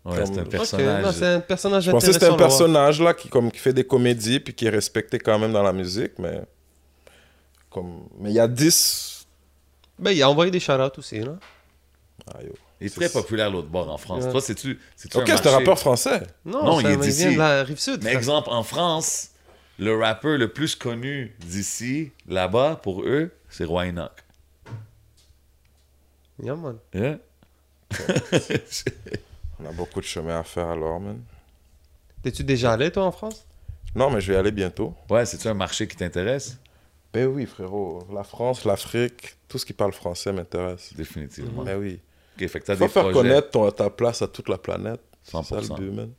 [0.04, 1.04] Ouais, c'est un personnage.
[1.06, 3.74] non, c'est un personnage Je pensais que c'était un personnage là qui, comme, qui fait
[3.74, 6.42] des comédies puis qui est respecté quand même dans la musique, mais
[7.70, 9.28] comme mais il y a 10
[10.00, 11.34] Ben, il a envoyé des shout-outs aussi, là.
[12.34, 12.54] Ah, yo.
[12.80, 14.24] Il est très populaire l'autre bord en France.
[14.24, 14.32] Ouais.
[14.32, 16.24] Toi, c'est-tu c'est-tu Ok, c'est un rappeur français.
[16.46, 17.20] Non, Non, il est un- d'ici.
[17.28, 17.98] vient de la Rive-Sud.
[18.04, 18.18] Mais frère.
[18.18, 19.30] exemple, en France,
[19.78, 24.12] le rappeur le plus connu d'ici, là-bas, pour eux, c'est Roy Enoch.
[26.44, 26.78] Yeah, man.
[26.94, 27.18] Yeah.
[29.60, 31.20] On a beaucoup de chemin à faire alors, man.
[32.24, 33.46] T'es-tu déjà allé, toi, en France?
[33.96, 34.96] Non, mais je vais y aller bientôt.
[35.10, 36.58] ouais, c'est-tu un marché qui t'intéresse?
[37.14, 38.08] Ben oui, frérot.
[38.14, 40.94] La France, l'Afrique, tout ce qui parle français m'intéresse.
[40.96, 41.64] Définitivement.
[41.64, 42.00] Ben oui.
[42.38, 43.20] Fait que t'as Faut des faire projets.
[43.20, 45.02] connaître ton- ta place à toute la planète.
[45.24, 45.76] C'est ça 100%.
[45.78, 46.12] le but, man.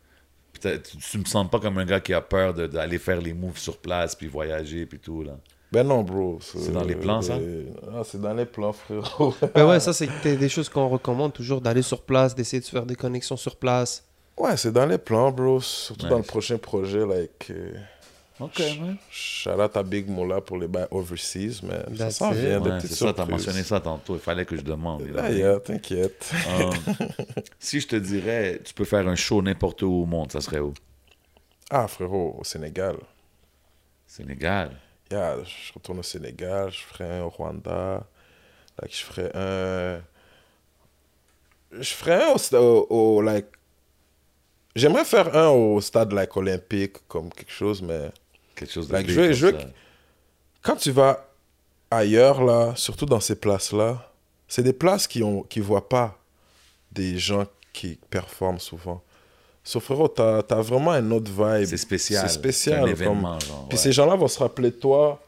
[0.52, 3.20] Puis tu, tu me sens pas comme un gars qui a peur de- d'aller faire
[3.20, 5.36] les moves sur place, puis voyager, puis tout, là.
[5.72, 6.38] Ben non, bro.
[6.42, 7.34] C'est dans les plans, ça?
[7.34, 9.34] euh, Ah, c'est dans les plans, frérot.
[9.54, 12.84] Ben ouais, ça, c'est des choses qu'on recommande toujours, d'aller sur place, d'essayer de faire
[12.84, 14.04] des connexions sur place.
[14.36, 15.60] ouais, c'est dans les plans, bro.
[15.60, 17.50] Surtout dans le prochain projet, like...
[17.50, 17.72] euh,
[18.40, 18.96] Ok, man.
[19.10, 22.78] Shout out à Big Moula pour les bails overseas, mais ça That's s'en vient, Ouais,
[22.80, 24.14] c'est ça, t'as mentionné ça tantôt.
[24.14, 25.04] Il fallait que je demande.
[25.08, 25.16] il
[25.46, 26.32] a Ah, t'inquiète.
[26.48, 26.70] Euh,
[27.60, 30.58] si je te dirais, tu peux faire un show n'importe où au monde, ça serait
[30.58, 30.74] où?
[31.70, 32.96] Ah, frérot, au Sénégal.
[34.06, 34.72] Sénégal?
[35.12, 38.06] Yeah, je retourne au Sénégal, je ferai un au Rwanda,
[38.80, 40.00] like, je ferai un...
[41.72, 42.86] Je ferai un au, au-
[43.16, 43.46] au, like...
[44.74, 48.10] J'aimerais faire un au stade like, olympique, comme quelque chose, mais...
[48.54, 49.66] Quelque chose de Like, big je veux- comme je veux ça.
[50.62, 51.28] Quand tu vas
[51.90, 54.10] ailleurs, là, surtout dans ces places-là,
[54.48, 56.18] c'est des places qui ont qui voient pas
[56.90, 59.02] des gens qui performent souvent.
[59.64, 61.66] Sauf frérot, t'as as vraiment un autre vibe.
[61.66, 62.24] C'est spécial.
[62.26, 62.78] C'est spécial.
[62.78, 63.66] Un comme- événement, genre.
[63.68, 63.82] Puis ouais.
[63.82, 65.20] ces gens-là vont se rappeler de toi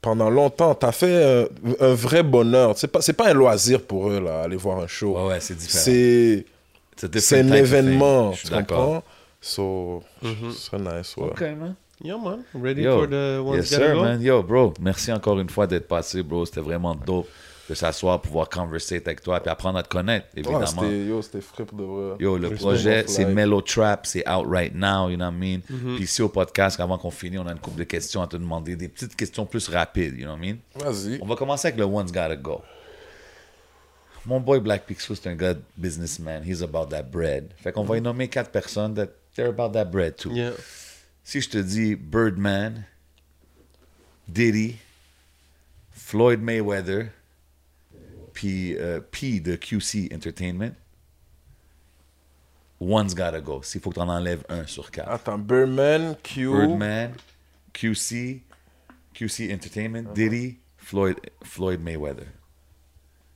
[0.00, 0.74] pendant longtemps.
[0.74, 1.46] T'as fait
[1.80, 2.76] un, un vrai bonheur.
[2.78, 5.16] C'est pas, c'est pas un loisir pour eux, là, aller voir un show.
[5.16, 5.84] Ouais, ouais, c'est différent.
[7.18, 9.02] c'est un événement, tu comprends?
[9.40, 11.24] So, ce serait nice, ouais.
[11.24, 11.74] Ok, man.
[12.02, 12.42] Yeah, man.
[12.54, 14.02] Ready Yo, for the ones yes gotta sir, go?
[14.02, 14.22] man.
[14.22, 16.44] Yo, bro, merci encore une fois d'être passé, bro.
[16.46, 17.28] C'était vraiment dope
[17.68, 20.84] de s'asseoir, pouvoir converser avec toi, puis apprendre à te connaître, évidemment.
[20.84, 22.16] yo, c'était frais pour de vrai.
[22.18, 23.24] Yo, le projet, c'est.
[23.24, 25.60] Mellow Trap, c'est out right now, you know what I mean?
[25.70, 25.94] Mm-hmm.
[25.94, 28.36] Puis ici au podcast, avant qu'on finisse, on a une couple de questions à te
[28.36, 30.58] demander, des petites questions plus rapides, you know what I mean?
[30.74, 31.18] Vas-y.
[31.22, 32.62] On va commencer avec le One's Gotta Go.
[34.24, 36.44] Mon boy Black Pixel, c'est un gars businessman.
[36.44, 37.52] He's about that bread.
[37.56, 40.30] Fait qu'on va y nommer quatre personnes that they're about that bread too.
[40.30, 40.52] Yeah.
[41.24, 42.84] Si je te dis Birdman,
[44.28, 44.76] Diddy,
[45.92, 47.10] Floyd Mayweather,
[48.32, 50.72] puis euh, P de QC Entertainment,
[52.80, 53.62] one's gotta go.
[53.62, 55.10] S'il faut que tu en enlèves un sur quatre.
[55.10, 56.48] Attends, Birdman, Q.
[56.50, 57.12] Birdman,
[57.72, 58.42] QC,
[59.14, 62.26] QC Entertainment, Diddy, Floyd, Floyd Mayweather.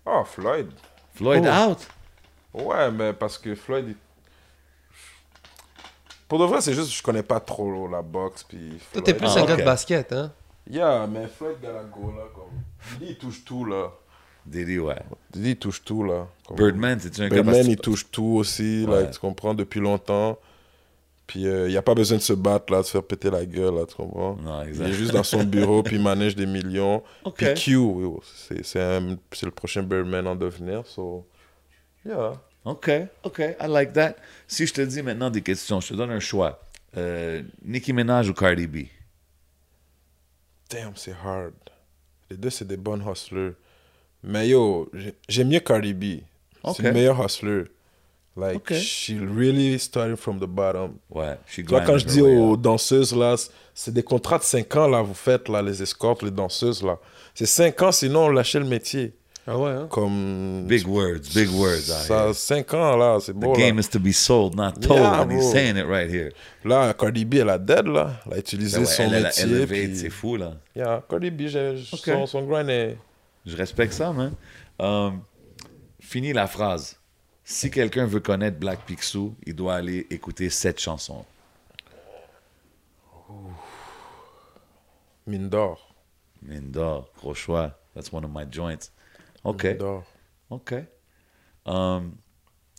[0.05, 0.69] Oh, Floyd.
[1.15, 1.71] Floyd Oh.
[1.71, 1.89] out.
[2.55, 3.87] Ouais, mais parce que Floyd.
[3.89, 3.97] il-
[6.29, 8.43] Pour de vrai, c'est juste que je connais pas trop la boxe.
[8.43, 9.49] Puis Toi, t'es plus Ah, un ok.
[9.49, 10.33] gars de basket, hein?
[10.69, 12.51] Yeah, mais Floyd Galago, là, comme.
[13.01, 13.93] Il touche tout, là.
[14.47, 14.97] Diddy, ouais.
[15.35, 16.29] Lui, il touche tout, là.
[16.47, 19.03] Comme- Birdman, c'est un gars Birdman, il touche tout aussi, Ouais.
[19.03, 20.39] là, tu comprends, depuis longtemps.
[21.27, 23.45] Puis il n'y a pas besoin de se battre, là, de se faire péter la
[23.45, 24.37] gueule, là, tu comprends.
[24.37, 24.87] Non, Il exact.
[24.87, 27.03] est juste dans son bureau, puis il manage des millions.
[27.25, 27.39] Ok.
[27.39, 31.27] Puis Q, oui, c'est c'est un- c'est le prochain Birdman en devenir, so...
[32.05, 32.41] Yeah.
[32.65, 32.91] OK,
[33.25, 34.15] OK, I like that.
[34.47, 36.61] Si je te dis maintenant des questions, je te donne un choix.
[36.97, 38.77] Euh, Nicki Minaj ou Cardi B?
[40.71, 41.53] Damn, c'est hard.
[42.31, 43.53] Les deux, c'est des bonnes hustlers.
[44.27, 46.21] Mais yo, j'ai- j'aime mieux Cardi B.
[46.75, 47.65] C'est une meilleure hustler.
[48.37, 48.75] Like, Ok.
[48.75, 50.97] she really started from the bottom.
[51.11, 53.35] Ouais, she vois, quand je dis aux danseuses, là,
[53.73, 56.99] c'est des contrats de 5 ans, là, vous faites, là, les escortes, les danseuses, là.
[57.35, 59.15] C'est 5 ans, sinon on lâchait le métier.
[59.47, 59.85] Ah ouais, hein?
[59.85, 59.89] Mm.
[59.89, 60.65] Comme...
[60.67, 62.35] Big words, big words out Ça, here.
[62.35, 63.59] 5 ans, là, c'est The beau, là.
[63.59, 66.33] game is to be sold, not told, Yeah, and he's saying it right here.
[66.65, 68.21] Là, Cardi B, elle a dead, là.
[68.27, 69.43] Elle a utilisé Ben ouais, son elle, elle a métier.
[69.45, 70.53] elevate, puis- c'est fou, là.
[70.75, 71.43] Yeah, Cardi B,
[71.87, 72.99] son, son grind est...
[73.47, 74.35] Je respecte ça, man.
[74.79, 75.23] Um,
[76.01, 76.99] fini la phrase.
[77.45, 81.25] Si quelqu'un veut connaître Black Picsou, il doit aller écouter cette chanson.
[85.29, 85.95] Mine d'or.
[86.43, 87.79] Mine d'or, gros choix.
[87.95, 88.91] That's one of my joints.
[89.45, 89.65] OK.
[89.65, 90.05] Mine d'or.
[90.51, 90.75] OK.
[91.67, 92.17] Um,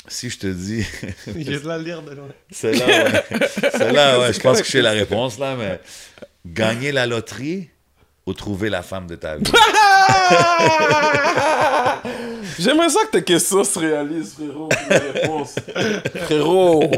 [0.07, 0.85] si je te dis...
[1.27, 2.29] J'ai de la lire de loin.
[2.51, 3.47] Celle-là, ouais.
[3.71, 5.81] Celle-là, ouais, je pense que j'ai la réponse, là, mais...
[6.45, 7.69] Gagner la loterie
[8.27, 9.43] ou trouver la femme de ta vie?
[12.59, 14.69] J'aimerais ça que tes questions se réalisent, frérot.
[15.13, 15.55] réponses.
[16.25, 16.91] frérot,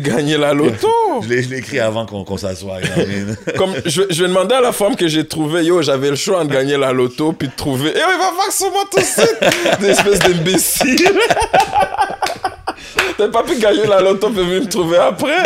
[0.00, 0.88] gagner la loto.
[1.22, 2.76] Je l'ai écrit avant qu'on qu'on s'assoie.
[3.56, 6.44] Comme je, je vais demander à la femme que j'ai trouvée, yo, j'avais le choix
[6.44, 7.92] de gagner la loto puis de trouver.
[7.94, 9.80] Eh, il va faire sur moi tout de suite.
[9.80, 11.10] Des espèces d'imbéciles.
[13.16, 15.42] T'as pas pu gagner la loto, puis venir me trouver après.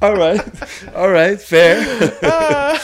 [0.00, 0.40] All right.
[0.94, 1.78] All right, fair.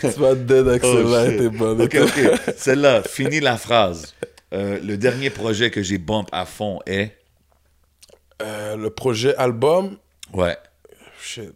[0.00, 1.38] Tu vas dead avec celle-là, shit.
[1.38, 1.80] t'es bonne.
[1.82, 2.20] OK, OK.
[2.56, 4.14] Celle-là, finis la phrase.
[4.52, 7.12] Euh, le dernier projet que j'ai bump à fond est...
[8.42, 9.96] Euh, le projet album,
[10.34, 10.56] Ouais.
[11.20, 11.54] shit,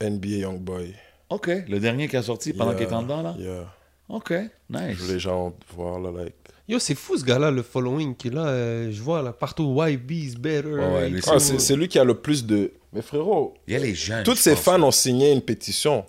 [0.00, 0.94] NBA Youngboy.
[1.30, 1.50] OK.
[1.68, 3.34] Le dernier qui a sorti pendant qu'il était en dedans, là?
[3.38, 3.66] Yeah.
[4.08, 4.32] OK.
[4.70, 4.96] Nice.
[4.98, 6.34] Je veux les gens voir, là, like.
[6.68, 8.46] Yo, c'est fou ce gars-là, le following qu'il a.
[8.46, 10.68] euh, je vois là partout, YB is better.
[10.74, 11.12] ouais.
[11.26, 12.72] Ah, c'est lui qui a le plus de.
[12.92, 14.24] Mais frérot, Il y a les jeunes.
[14.24, 14.60] tous je ses pense.
[14.64, 16.04] fans ont signé une pétition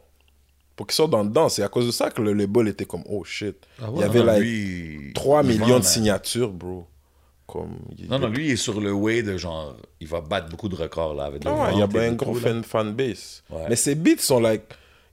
[0.76, 1.50] pour qu'ils sortent dans dedans.
[1.50, 3.56] C'est à cause de ça que le label était comme, oh shit.
[3.82, 3.98] Ah ouais?
[3.98, 5.84] Il y avait Non, like lui, 3 il millions vend, de man.
[5.84, 6.88] signatures, bro.
[7.46, 9.76] Comme, il, Non, non, lui, il est sur le way de genre...
[10.00, 12.26] Il va battre beaucoup de records, là, avec le Ah il y a un tout,
[12.26, 13.44] gros fan, fanbase.
[13.50, 13.66] Ouais.
[13.70, 14.64] Mais ses beats sont like.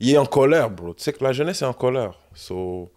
[0.01, 0.95] Il est en colère, bro.
[0.95, 2.15] Tu sais que la jeunesse est en colère.
[2.35, 2.91] So,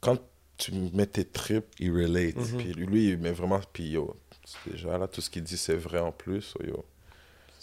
[0.00, 0.16] quand
[0.58, 2.36] tu mets tes tripes, Il relate.
[2.56, 3.60] puis lui, il met vraiment.
[3.72, 4.14] Puis yo,
[4.70, 6.42] déjà là, tout ce qu'il dit, c'est vrai en plus.
[6.42, 6.84] so, yo.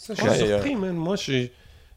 [0.06, 0.46] Ça, je suis Ouais, yeah.
[0.58, 0.92] surpris, man.
[0.94, 1.50] Moi, je suis-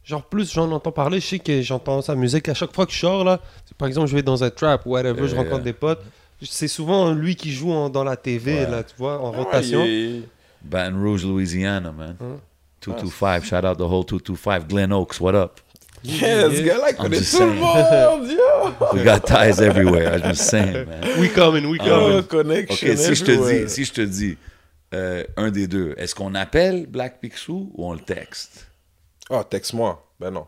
[0.04, 2.92] Genre, plus j'en entends parler, je sais que j'entends sa musique à chaque fois que
[2.92, 3.40] je sors, là.
[3.76, 5.42] Par exemple, je vais dans un trap, whatever, je Yeah.
[5.42, 6.00] rencontre des potes.
[6.42, 8.70] C'est souvent lui qui joue en- dans la TV, Ouais.
[8.70, 9.84] là, tu vois, en Ouais, rotation.
[9.84, 10.22] est-
[10.62, 12.16] Baton Rouge, Louisiana, man.
[12.22, 12.38] Hein?
[12.80, 14.66] 225, shout out the whole 225.
[14.66, 15.60] Glen Oaks, what up?
[16.02, 18.86] Yeah, gars-là, il I'm connaît tout le monde, yo!
[18.94, 20.16] We got ties everywhere.
[20.16, 21.20] I'm just saying, man.
[21.20, 22.16] We coming, we Ah, coming.
[22.18, 24.38] Oh, connection Ok, si je te dis, si je te dis
[24.94, 28.70] euh, un des deux, est-ce qu'on appelle Black Picsou ou on le texte?
[29.30, 30.04] Oh, texte-moi.
[30.18, 30.46] Ben non.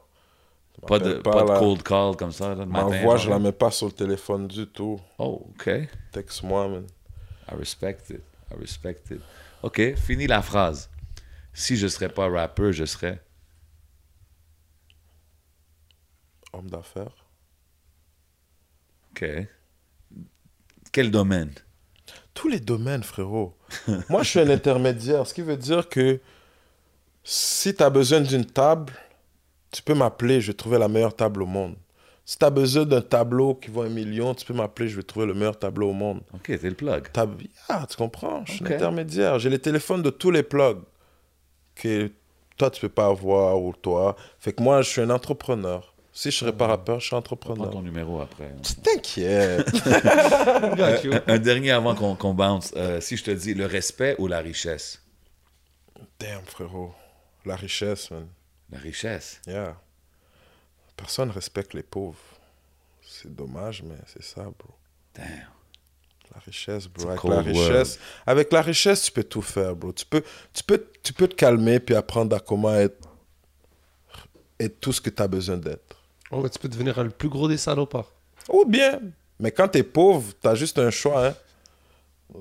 [0.86, 3.52] Pas de, pas cold call comme ça, là, le Ma matin, voix, je la mets
[3.52, 4.98] pas sur le téléphone du tout.
[5.18, 5.66] Oh, ok.
[5.66, 6.86] I Texte-moi, man.
[7.48, 8.22] respect it.
[8.50, 9.20] I respect it.
[9.62, 10.88] Ok, finis la phrase.
[11.52, 13.22] Si je serais pas rappeur, je serais.
[16.52, 17.26] Homme d'affaires.
[19.10, 19.24] Ok.
[20.92, 21.52] Quel domaine?
[22.40, 23.54] Tous les domaines, frérot.
[24.08, 26.20] Moi, je suis un intermédiaire, ce qui veut dire que
[27.22, 28.94] si tu as besoin d'une table,
[29.70, 31.74] tu peux m'appeler, je vais trouver la meilleure table au monde.
[32.24, 35.02] Si tu as besoin d'un tableau qui vaut un million, tu peux m'appeler, je vais
[35.02, 36.22] trouver le meilleur tableau au monde.
[36.32, 37.08] Ok, t'es le plug.
[37.68, 38.42] Ah, tu comprends?
[38.46, 38.70] Je suis Ok.
[38.70, 39.38] un intermédiaire.
[39.38, 40.80] J'ai les téléphones de tous les plugs
[41.74, 42.10] que
[42.56, 44.16] toi, tu peux pas avoir ou toi.
[44.38, 45.89] Fait que moi, je suis un entrepreneur.
[46.12, 47.70] Si je serais pas rappeur, je suis Prends entrepreneur.
[47.70, 48.52] ton numéro après.
[48.82, 49.70] T'inquiète.
[51.04, 51.12] You.
[51.26, 52.72] Un dernier avant qu'on qu'on bounce.
[52.76, 55.02] Euh, si je te dis le respect ou la richesse?
[56.18, 56.92] Damn, frérot.
[57.44, 58.26] La richesse, man.
[58.70, 59.40] La richesse?
[59.46, 59.80] Yeah.
[60.96, 62.18] Personne respecte les pauvres.
[63.02, 64.74] C'est dommage, mais c'est ça, bro.
[65.14, 65.26] Damn.
[66.34, 67.08] La richesse, bro.
[67.08, 69.92] Avec la richesse, avec la richesse, tu peux tout faire, bro.
[69.92, 70.22] Tu peux,
[70.52, 73.08] tu peux, tu peux te calmer puis apprendre à comment être,
[74.58, 75.99] être tout ce que tu as besoin d'être.
[76.30, 78.12] Oh, tu peux devenir le plus gros des salopards.
[78.48, 79.00] Ou bien,
[79.38, 81.34] mais quand tu es pauvre, tu as juste un choix, hein.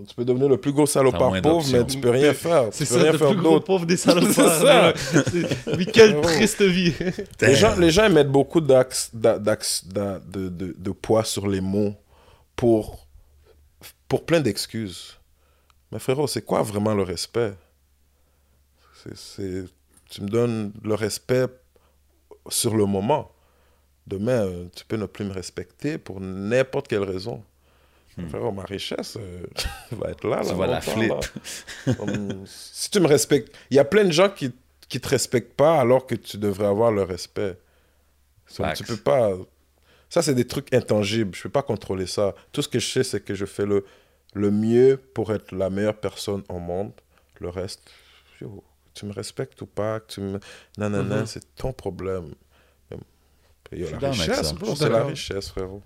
[0.08, 2.66] Tu peux devenir le plus gros T'as salopard pauvre, mais tu peux rien faire.
[2.72, 3.66] C'est tu peux ça, rien le faire plus gros d'autre.
[3.66, 4.32] pauvre des salopards.
[4.34, 4.94] C'est ça.
[5.32, 6.22] C'est- Mais quelle Oh.
[6.22, 6.94] triste vie.
[7.42, 11.48] Les gens, les gens mettent beaucoup d'axe- d'a- d'axe- d'a- de, de, de poids sur
[11.48, 11.96] les mots
[12.56, 13.08] pour,
[14.08, 15.18] pour plein d'excuses.
[15.92, 17.54] Mais frérot, c'est quoi vraiment le respect?
[19.04, 19.66] C'est- c'est-
[20.12, 21.46] Tu me donnes le respect
[22.50, 23.32] sur le moment.
[24.10, 27.44] Demain, euh, tu peux ne plus me respecter pour n'importe quelle raison.
[28.28, 29.46] Frérot, ma richesse euh,
[29.92, 30.42] va être là.
[30.42, 31.10] Tu là, vas la flip.
[31.10, 31.96] là.
[32.46, 34.52] Si tu me respectes, il y a plein de gens qui
[34.90, 37.58] qui te respectent pas alors que tu devrais avoir le respect.
[38.48, 39.32] So, tu peux pas.
[40.10, 41.36] Ça, c'est des trucs intangibles.
[41.36, 42.34] Je peux pas contrôler ça.
[42.52, 43.86] Tout ce que je sais, c'est que je fais le,
[44.34, 46.92] le mieux pour être la meilleure personne au monde.
[47.40, 47.92] Le reste,
[48.42, 48.64] yo,
[48.96, 50.40] tu me respectes ou pas, tu me.
[50.80, 52.34] Non, non, non, c'est ton problème.
[53.72, 55.82] Yo, la richesse, bro, c'est la richesse, frérot.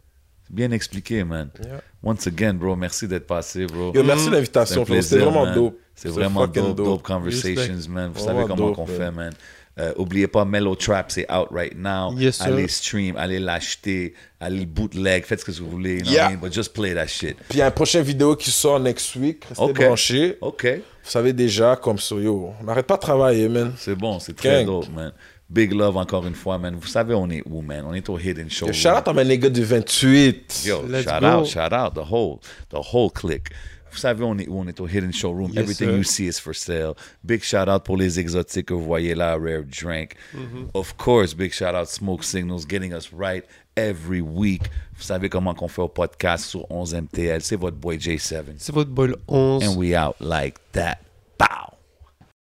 [0.49, 1.49] Bien expliqué, man.
[1.63, 1.81] Yeah.
[2.03, 3.91] Once again, bro, merci d'être passé, bro.
[3.93, 5.01] Yo, merci de C'est un l'invitation, frérot.
[5.01, 5.55] C'était vraiment man.
[5.55, 5.77] dope.
[5.95, 7.89] C'est vraiment fucking dope, dope, conversations, Respect.
[7.91, 8.11] man.
[8.13, 8.97] Vous Vraiment savez comment dope, man.
[8.97, 9.33] fait, man.
[9.79, 12.13] Euh, oubliez pas, Mellow Trap, c'est out right now.
[12.15, 12.45] Yes, sir.
[12.45, 15.95] allez stream, allez l'acheter, allez le bootleg, faites ce que vous voulez.
[15.97, 16.23] You know Yeah.
[16.25, 16.41] what I mean?
[16.41, 17.35] But just play that shit.
[17.49, 19.45] Puis il y a une prochaine vidéo qui sort next week.
[19.45, 19.73] Restez Ok.
[19.73, 20.37] branchés.
[20.41, 20.65] OK.
[21.03, 23.73] Vous savez déjà, comme sur yo, on n'arrête pas de travailler, man.
[23.77, 25.11] C'est bon, c'est très dope, man.
[25.53, 26.75] Big love encore une fois, man.
[26.75, 27.85] Vous savez, on est où, man?
[27.87, 28.73] On est au Hidden Show.
[28.73, 30.63] Shout out à mes niggas du 28.
[30.65, 31.27] Yo, Let's shout go.
[31.27, 32.39] out, shout out, the whole,
[32.69, 33.49] the whole clique.
[33.91, 34.57] Vous savez, on est où?
[34.59, 35.51] On est au Hidden Showroom.
[35.51, 35.97] Yes, Everything sir.
[35.97, 36.95] you see is for sale.
[37.23, 40.15] Big shout out pour les exotiques que vous voyez là, Rare Drink.
[40.35, 40.69] Mm-hmm.
[40.73, 43.43] Of course, big shout out Smoke Signals, getting us right
[43.77, 44.63] every week.
[44.97, 47.41] Vous savez comment qu'on fait au podcast sur 11 MTL.
[47.43, 48.43] C'est votre boy J7.
[48.57, 49.67] C'est votre boy le 11.
[49.67, 50.97] And we out like that.